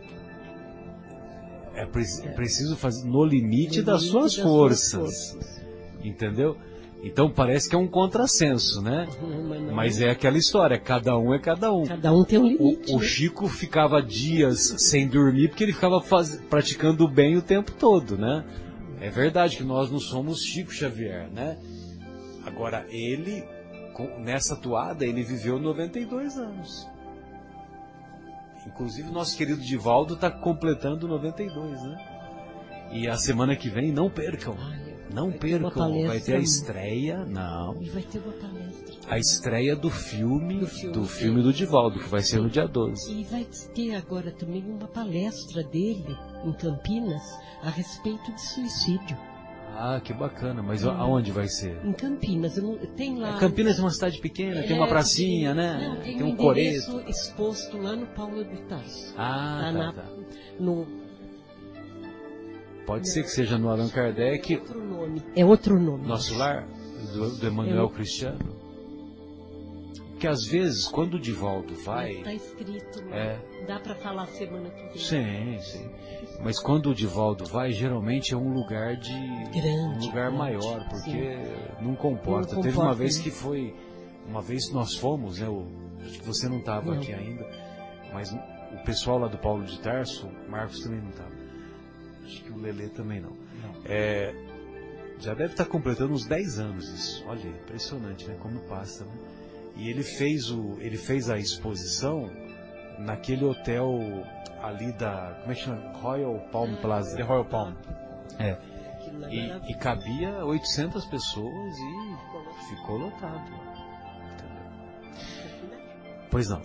É, 1.82 2.28
é 2.28 2.32
preciso 2.32 2.76
fazer 2.76 3.08
no 3.08 3.24
limite 3.24 3.82
das 3.82 4.04
suas 4.04 4.36
forças. 4.36 5.38
Entendeu? 6.04 6.58
Então 7.04 7.32
parece 7.32 7.68
que 7.68 7.76
é 7.76 7.78
um 7.78 7.88
contrassenso, 7.88 8.82
né? 8.82 9.08
Não, 9.22 9.74
mas 9.74 10.00
é 10.00 10.12
aquela 10.12 10.38
história, 10.38 10.80
cada 10.80 11.18
um 11.18 11.34
é 11.34 11.40
cada 11.40 11.74
um. 11.74 11.84
Cada 11.84 12.14
um 12.14 12.24
tem 12.24 12.38
um 12.38 12.48
limite. 12.48 12.92
O, 12.92 12.98
o 12.98 13.00
né? 13.00 13.06
Chico 13.06 13.48
ficava 13.48 14.02
dias 14.02 14.76
sem 14.78 15.08
dormir 15.08 15.50
porque 15.50 15.64
ele 15.64 15.74
ficava 15.74 16.00
faz- 16.02 16.40
praticando 16.50 17.04
o 17.04 17.08
bem 17.08 17.36
o 17.38 17.42
tempo 17.42 17.72
todo, 17.72 18.18
né? 18.18 18.46
É 19.00 19.10
verdade 19.10 19.58
que 19.58 19.64
nós 19.64 19.90
não 19.90 20.00
somos 20.00 20.44
Chico 20.44 20.72
Xavier, 20.72 21.28
né? 21.32 21.58
Agora, 22.46 22.86
ele, 22.90 23.44
nessa 24.20 24.56
toada, 24.56 25.04
ele 25.06 25.24
viveu 25.24 25.60
92 25.60 26.38
anos. 26.38 26.88
Inclusive, 28.66 29.12
nosso 29.12 29.36
querido 29.38 29.62
Divaldo 29.62 30.14
está 30.14 30.30
completando 30.30 31.08
92, 31.08 31.82
né? 31.84 32.22
E 32.92 33.08
a 33.08 33.16
semana 33.16 33.56
que 33.56 33.70
vem, 33.70 33.92
não 33.92 34.10
percam. 34.10 34.56
Não 35.14 35.30
vai 35.30 35.40
ter 35.40 35.60
percam. 35.60 36.08
Vai 36.08 36.20
ter 36.20 36.36
a 36.36 36.40
estreia, 36.40 37.26
não. 37.26 37.82
E 37.82 37.90
vai 37.90 38.02
ter 38.04 38.20
uma 38.20 38.34
palestra. 38.34 38.96
A 39.10 39.18
estreia 39.18 39.76
do 39.76 39.90
filme, 39.90 40.60
Do 40.60 40.68
filme, 40.68 40.94
do 40.94 41.06
filme 41.06 41.42
do 41.42 41.54
Divaldo, 41.54 42.00
que 42.00 42.08
vai 42.08 42.22
ser 42.22 42.40
no 42.40 42.50
dia 42.50 42.68
12. 42.68 43.12
E 43.12 43.24
vai 43.26 43.46
ter 43.74 43.96
agora 43.96 44.32
também 44.32 44.64
uma 44.64 44.88
palestra 44.88 45.64
dele 45.64 46.16
em 46.46 46.54
Campinas 46.54 47.24
a 47.62 47.70
respeito 47.70 48.32
de 48.34 48.42
suicídio. 48.42 49.18
Ah, 49.74 50.00
que 50.04 50.14
bacana. 50.14 50.62
Mas 50.62 50.84
Hum. 50.86 50.92
aonde 50.92 51.32
vai 51.32 51.48
ser? 51.48 51.80
Em 51.86 51.94
Campinas, 51.94 52.58
eu 52.58 52.64
não- 52.64 52.78
tem 52.78 53.18
lá. 53.18 53.38
Campinas 53.40 53.78
é 53.80 53.82
uma 53.82 53.90
cidade 53.90 54.20
pequena, 54.20 54.62
tem 54.64 54.76
uma 54.76 54.86
É, 54.86 54.90
pracinha, 54.90 55.56
tem- 55.56 55.64
né? 55.64 55.88
Não, 55.88 55.96
tem, 56.02 56.18
tem 56.18 56.24
um 56.24 56.30
um 56.32 56.36
coreto. 56.36 57.02
exposto 57.10 57.78
lá 57.78 57.96
no 57.96 58.06
Paulo 58.08 58.44
de 58.44 58.62
Tarso. 58.64 59.14
Ah, 59.18 59.62
tá, 59.64 59.72
na- 59.72 59.94
tá. 59.94 60.06
No, 60.60 60.86
Pode 62.86 63.08
ser 63.10 63.24
que 63.24 63.30
seja 63.30 63.58
no 63.58 63.70
Allan 63.70 63.88
é 63.88 63.90
Kardec, 63.90 64.56
outro 64.58 64.84
nome. 64.84 65.24
É 65.36 65.46
outro 65.46 65.80
nome. 65.80 66.06
nosso 66.06 66.36
lar, 66.36 66.68
do, 67.14 67.38
do 67.38 67.48
Emanuel 67.48 67.76
Eu- 67.78 67.90
Cristiano. 67.90 68.40
Que 70.20 70.28
às 70.28 70.46
vezes, 70.46 70.88
quando 70.88 71.16
o 71.16 71.20
Divaldo 71.20 71.74
vai. 71.76 72.18
Está 72.18 72.34
escrito 72.34 73.04
lá. 73.10 73.16
É. 73.16 73.40
Dá 73.68 73.80
para 73.80 73.96
falar 73.96 74.28
semana 74.28 74.70
que 74.70 74.82
vem. 74.84 74.98
Sim, 74.98 75.58
sim. 75.62 75.90
Mas 76.44 76.60
quando 76.60 76.90
o 76.90 76.96
Divaldo 76.96 77.46
vai, 77.46 77.72
geralmente 77.72 78.34
é 78.34 78.38
um 78.38 78.52
lugar 78.54 78.96
de. 78.98 79.12
Grande, 79.12 79.62
um 79.62 80.08
lugar 80.08 80.30
grande, 80.32 80.38
maior, 80.38 80.88
porque 80.90 81.12
sim. 81.12 81.84
não 81.84 81.96
comporta. 81.96 82.56
Não 82.56 82.62
Teve 82.62 82.78
uma 82.78 82.94
vez 82.94 83.18
né? 83.18 83.24
que 83.24 83.32
foi. 83.32 83.76
Uma 84.28 84.42
vez 84.42 84.72
nós 84.72 84.96
fomos, 84.96 85.40
né? 85.40 85.48
o- 85.48 85.68
acho 86.06 86.20
que 86.20 86.26
você 86.26 86.48
não 86.48 86.60
estava 86.60 86.92
Não. 86.92 87.02
aqui 87.02 87.14
ainda, 87.14 87.46
mas 88.14 88.32
o 88.32 88.84
pessoal 88.86 89.20
lá 89.20 89.28
do 89.28 89.38
Paulo 89.38 89.64
de 89.66 89.80
Tarso, 89.80 90.30
Marcos 90.48 90.80
também 90.82 91.02
não 91.02 91.10
estava. 91.10 91.32
Acho 92.24 92.44
que 92.44 92.52
o 92.52 92.58
Lelê 92.58 92.88
também 92.88 93.20
não. 93.20 93.36
É, 93.86 94.34
já 95.20 95.34
deve 95.34 95.54
estar 95.54 95.66
completando 95.66 96.14
uns 96.14 96.26
10 96.26 96.60
anos 96.60 96.88
isso. 96.88 97.24
Olha, 97.28 97.48
impressionante, 97.48 98.28
né? 98.28 98.36
Como 98.40 98.60
passa, 98.62 99.06
né? 99.06 99.12
E 99.76 99.90
ele 99.90 100.04
fez, 100.04 100.50
o, 100.52 100.78
ele 100.80 100.98
fez 100.98 101.30
a 101.30 101.38
exposição 101.38 102.30
naquele 103.06 103.46
hotel 103.46 104.00
ali 104.62 104.92
da. 104.94 105.38
Como 105.42 105.52
é 105.52 105.56
que 105.56 105.62
chama? 105.62 105.92
Royal 105.98 106.40
Palm 106.52 106.76
Plaza. 106.76 107.16
The 107.18 107.24
Royal 107.24 107.46
Palm. 107.46 107.74
É. 108.40 108.50
É 108.50 109.34
E, 109.34 109.72
e 109.72 109.74
cabia 109.76 110.46
800 110.46 111.06
pessoas 111.06 111.78
e 111.78 112.70
ficou 112.70 112.98
lotado. 112.98 113.52
Entendeu? 114.34 115.80
Pois 116.30 116.50
não. 116.50 116.62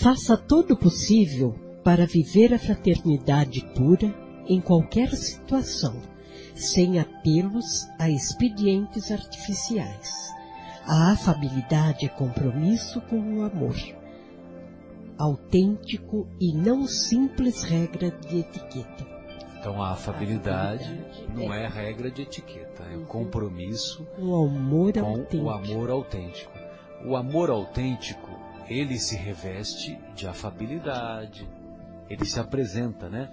Faça 0.00 0.36
todo 0.36 0.72
o 0.72 0.76
possível 0.76 1.54
para 1.82 2.06
viver 2.06 2.54
a 2.54 2.58
fraternidade 2.58 3.60
pura 3.74 4.14
em 4.46 4.60
qualquer 4.60 5.10
situação, 5.10 6.00
sem 6.54 6.98
apelos 6.98 7.88
a 7.98 8.08
expedientes 8.08 9.10
artificiais. 9.10 10.32
A 10.86 11.12
afabilidade 11.12 12.06
é 12.06 12.08
compromisso 12.08 13.00
com 13.02 13.16
o 13.16 13.44
amor, 13.44 13.76
autêntico 15.20 16.26
e 16.40 16.52
não 16.52 16.86
simples 16.86 17.62
regra 17.62 18.10
de 18.10 18.38
etiqueta. 18.38 19.06
Então 19.58 19.82
a 19.82 19.90
afabilidade 19.90 20.84
Afabilidade 20.84 21.28
não 21.34 21.52
é- 21.52 21.64
é 21.64 21.68
regra 21.68 22.10
de 22.10 22.22
etiqueta, 22.22 22.82
é 22.84 22.96
o 22.96 23.00
Uhum. 23.00 23.04
compromisso 23.04 24.06
O 24.18 24.34
amor 24.46 24.92
com 24.94 25.00
autêntico. 25.06 25.42
o 25.44 25.50
amor 25.50 25.90
autêntico. 25.90 26.52
O 27.04 27.16
amor 27.16 27.50
autêntico, 27.50 28.28
ele 28.68 28.98
se 28.98 29.16
reveste 29.16 29.98
de 30.14 30.26
afabilidade, 30.26 31.46
ele 32.08 32.24
se 32.24 32.40
apresenta, 32.40 33.08
né? 33.10 33.30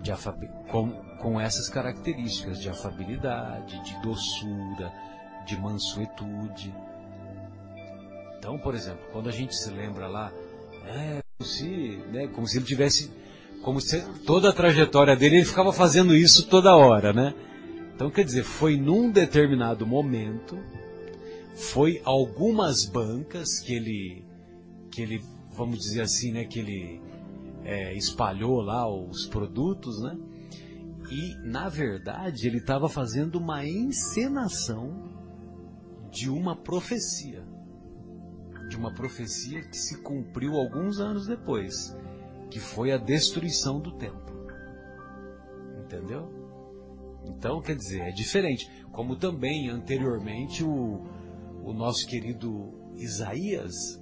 De 0.00 0.10
afabi- 0.12 0.50
com, 0.70 0.90
com 1.20 1.40
essas 1.40 1.68
características 1.68 2.58
de 2.60 2.68
afabilidade, 2.68 3.80
de 3.84 4.00
doçura, 4.02 4.92
de 5.46 5.56
mansuetude. 5.60 6.74
Então, 8.38 8.58
por 8.58 8.74
exemplo, 8.74 9.00
quando 9.12 9.28
a 9.28 9.32
gente 9.32 9.54
se 9.54 9.70
lembra 9.70 10.06
lá, 10.06 10.32
é 10.88 11.20
como 11.36 11.48
se, 11.48 11.68
né, 12.12 12.28
como 12.28 12.46
se 12.46 12.58
ele 12.58 12.64
tivesse, 12.64 13.10
como 13.62 13.80
se 13.80 14.00
toda 14.24 14.50
a 14.50 14.52
trajetória 14.52 15.16
dele 15.16 15.36
ele 15.36 15.44
ficava 15.44 15.72
fazendo 15.72 16.14
isso 16.14 16.48
toda 16.48 16.76
hora, 16.76 17.12
né? 17.12 17.34
Então, 17.94 18.10
quer 18.10 18.24
dizer, 18.24 18.44
foi 18.44 18.76
num 18.76 19.10
determinado 19.10 19.86
momento, 19.86 20.56
foi 21.54 22.00
algumas 22.04 22.84
bancas 22.84 23.58
que 23.58 23.74
ele, 23.74 24.24
que 24.90 25.02
ele, 25.02 25.20
vamos 25.56 25.78
dizer 25.80 26.02
assim, 26.02 26.32
né, 26.32 26.44
que 26.44 26.60
ele 26.60 27.00
é, 27.64 27.94
espalhou 27.94 28.60
lá 28.60 28.88
os 28.88 29.26
produtos, 29.26 30.00
né? 30.00 30.16
E 31.10 31.34
na 31.48 31.68
verdade 31.68 32.46
ele 32.46 32.58
estava 32.58 32.88
fazendo 32.88 33.36
uma 33.36 33.66
encenação 33.66 35.08
de 36.10 36.28
uma 36.28 36.54
profecia, 36.54 37.44
de 38.68 38.76
uma 38.76 38.92
profecia 38.92 39.62
que 39.62 39.76
se 39.76 40.02
cumpriu 40.02 40.54
alguns 40.54 41.00
anos 41.00 41.26
depois, 41.26 41.96
que 42.50 42.60
foi 42.60 42.92
a 42.92 42.98
destruição 42.98 43.80
do 43.80 43.92
templo. 43.92 44.36
Entendeu? 45.80 46.28
Então, 47.24 47.60
quer 47.60 47.76
dizer, 47.76 48.00
é 48.02 48.10
diferente. 48.10 48.70
Como 48.92 49.16
também 49.16 49.68
anteriormente 49.68 50.62
o, 50.62 51.02
o 51.64 51.72
nosso 51.72 52.06
querido 52.06 52.72
Isaías, 52.96 54.00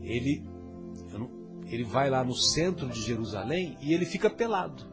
ele, 0.00 0.48
ele 1.66 1.84
vai 1.84 2.08
lá 2.08 2.24
no 2.24 2.34
centro 2.34 2.88
de 2.88 3.00
Jerusalém 3.00 3.76
e 3.80 3.92
ele 3.92 4.04
fica 4.04 4.30
pelado. 4.30 4.84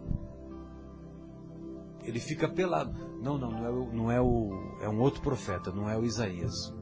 Ele 2.04 2.20
fica 2.20 2.48
pelado. 2.48 3.20
Não, 3.22 3.38
não, 3.38 3.52
não 3.52 3.66
é, 3.66 3.96
não 3.96 4.12
é 4.12 4.22
o. 4.22 4.78
É 4.82 4.90
um 4.90 5.00
outro 5.00 5.22
profeta, 5.22 5.72
não 5.72 5.90
é 5.90 5.98
o 5.98 6.06
Isaías. 6.06 6.74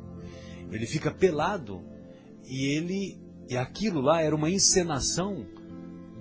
Ele 0.69 0.85
fica 0.85 1.11
pelado 1.11 1.92
e 2.45 2.65
ele. 2.65 3.21
E 3.49 3.57
aquilo 3.57 4.01
lá 4.01 4.21
era 4.21 4.35
uma 4.35 4.49
encenação 4.49 5.45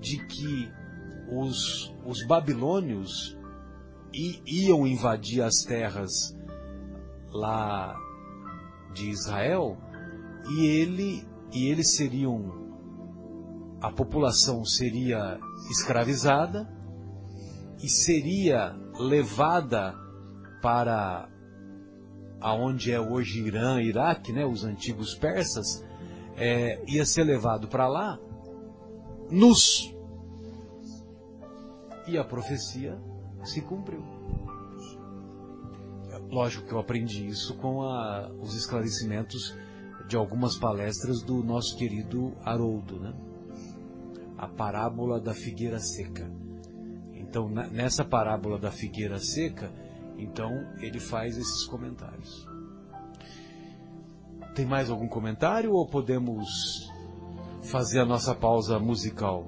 de 0.00 0.18
que 0.26 0.68
os, 1.30 1.94
os 2.04 2.26
babilônios 2.26 3.38
iam 4.12 4.86
invadir 4.86 5.42
as 5.42 5.62
terras 5.62 6.36
lá 7.30 7.96
de 8.92 9.08
Israel 9.08 9.78
e 10.50 10.66
ele 10.66 11.26
e 11.52 11.68
eles 11.68 11.94
seriam 11.94 12.60
a 13.80 13.90
população 13.90 14.64
seria 14.64 15.40
escravizada 15.70 16.68
e 17.82 17.88
seria 17.88 18.76
levada 18.98 19.94
para 20.60 21.28
aonde 22.40 22.92
é 22.92 23.00
hoje 23.00 23.40
Irã, 23.40 23.80
Iraque, 23.80 24.32
né, 24.32 24.44
os 24.44 24.64
antigos 24.64 25.14
persas, 25.14 25.84
é, 26.36 26.82
ia 26.86 27.04
ser 27.04 27.24
levado 27.24 27.68
para 27.68 27.86
lá 27.88 28.18
nus. 29.30 29.94
E 32.06 32.18
a 32.18 32.24
profecia 32.24 32.98
se 33.44 33.60
cumpriu. 33.62 34.02
Lógico 36.30 36.66
que 36.66 36.72
eu 36.72 36.78
aprendi 36.78 37.26
isso 37.26 37.54
com 37.56 37.82
a- 37.82 38.30
os 38.40 38.54
esclarecimentos 38.54 39.56
de 40.08 40.16
algumas 40.16 40.56
palestras 40.58 41.22
do 41.22 41.42
nosso 41.44 41.76
querido 41.76 42.34
Haroldo, 42.42 42.98
né? 42.98 43.14
A 44.38 44.48
parábola 44.48 45.20
da 45.20 45.34
figueira 45.34 45.78
seca. 45.78 46.30
Então, 47.12 47.48
nessa 47.48 48.04
parábola 48.04 48.58
da 48.58 48.70
figueira 48.70 49.18
seca, 49.18 49.70
então 50.18 50.50
ele 50.80 50.98
faz 51.00 51.36
esses 51.36 51.64
comentários. 51.66 52.46
Tem 54.54 54.66
mais 54.66 54.90
algum 54.90 55.08
comentário 55.08 55.72
ou 55.72 55.86
podemos 55.86 56.90
fazer 57.62 58.00
a 58.00 58.04
nossa 58.06 58.34
pausa 58.34 58.78
musical? 58.78 59.46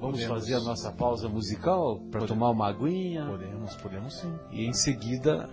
Vamos 0.00 0.20
Podemos. 0.20 0.24
fazer 0.28 0.54
a 0.54 0.60
nossa 0.60 0.92
pausa 0.92 1.28
musical 1.28 1.98
para 2.10 2.26
tomar 2.26 2.50
uma 2.50 2.68
aguinha 2.68 3.24
Podemos, 3.24 3.74
podemos 3.76 4.20
sim. 4.20 4.32
e 4.50 4.66
em 4.66 4.72
seguida 4.74 5.48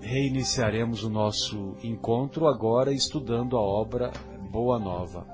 reiniciaremos 0.00 1.02
o 1.02 1.10
nosso 1.10 1.74
encontro 1.82 2.46
agora 2.46 2.92
estudando 2.92 3.56
a 3.56 3.60
obra 3.60 4.12
Boa 4.50 4.78
Nova. 4.78 5.26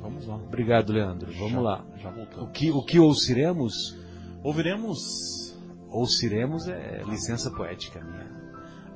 Vamos 0.00 0.26
lá. 0.26 0.34
Obrigado, 0.36 0.92
Leandro. 0.92 1.30
Vamos 1.34 1.52
Já- 1.52 1.60
lá. 1.60 1.84
Já 1.98 2.10
O 2.10 2.14
voltamos. 2.14 2.50
que, 2.52 2.70
o 2.72 2.82
que? 2.82 2.98
Ouviremos 2.98 3.96
Ouçiremos 5.90 6.66
é 6.68 7.02
licença 7.04 7.50
poética 7.50 8.02
minha. 8.02 8.30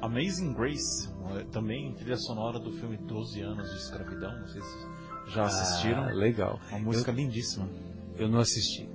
Amazing 0.00 0.52
Grace, 0.54 1.08
também 1.50 1.92
trilha 1.94 2.16
sonora 2.16 2.58
do 2.58 2.72
filme 2.72 2.96
12 2.96 3.40
anos 3.40 3.70
de 3.70 3.76
escravidão, 3.76 4.38
não 4.38 4.46
sei 4.46 4.62
se 4.62 4.86
já 5.28 5.44
assistiram. 5.44 6.04
Ah, 6.04 6.12
legal. 6.12 6.60
Uma 6.70 6.80
música 6.80 7.10
lindíssima. 7.10 7.68
Eu 8.16 8.28
não 8.28 8.40
assisti. 8.40 8.88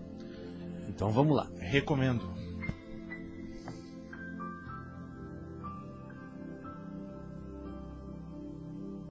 Então 0.88 1.12
vamos 1.12 1.36
lá. 1.36 1.48
Recomendo. 1.58 2.39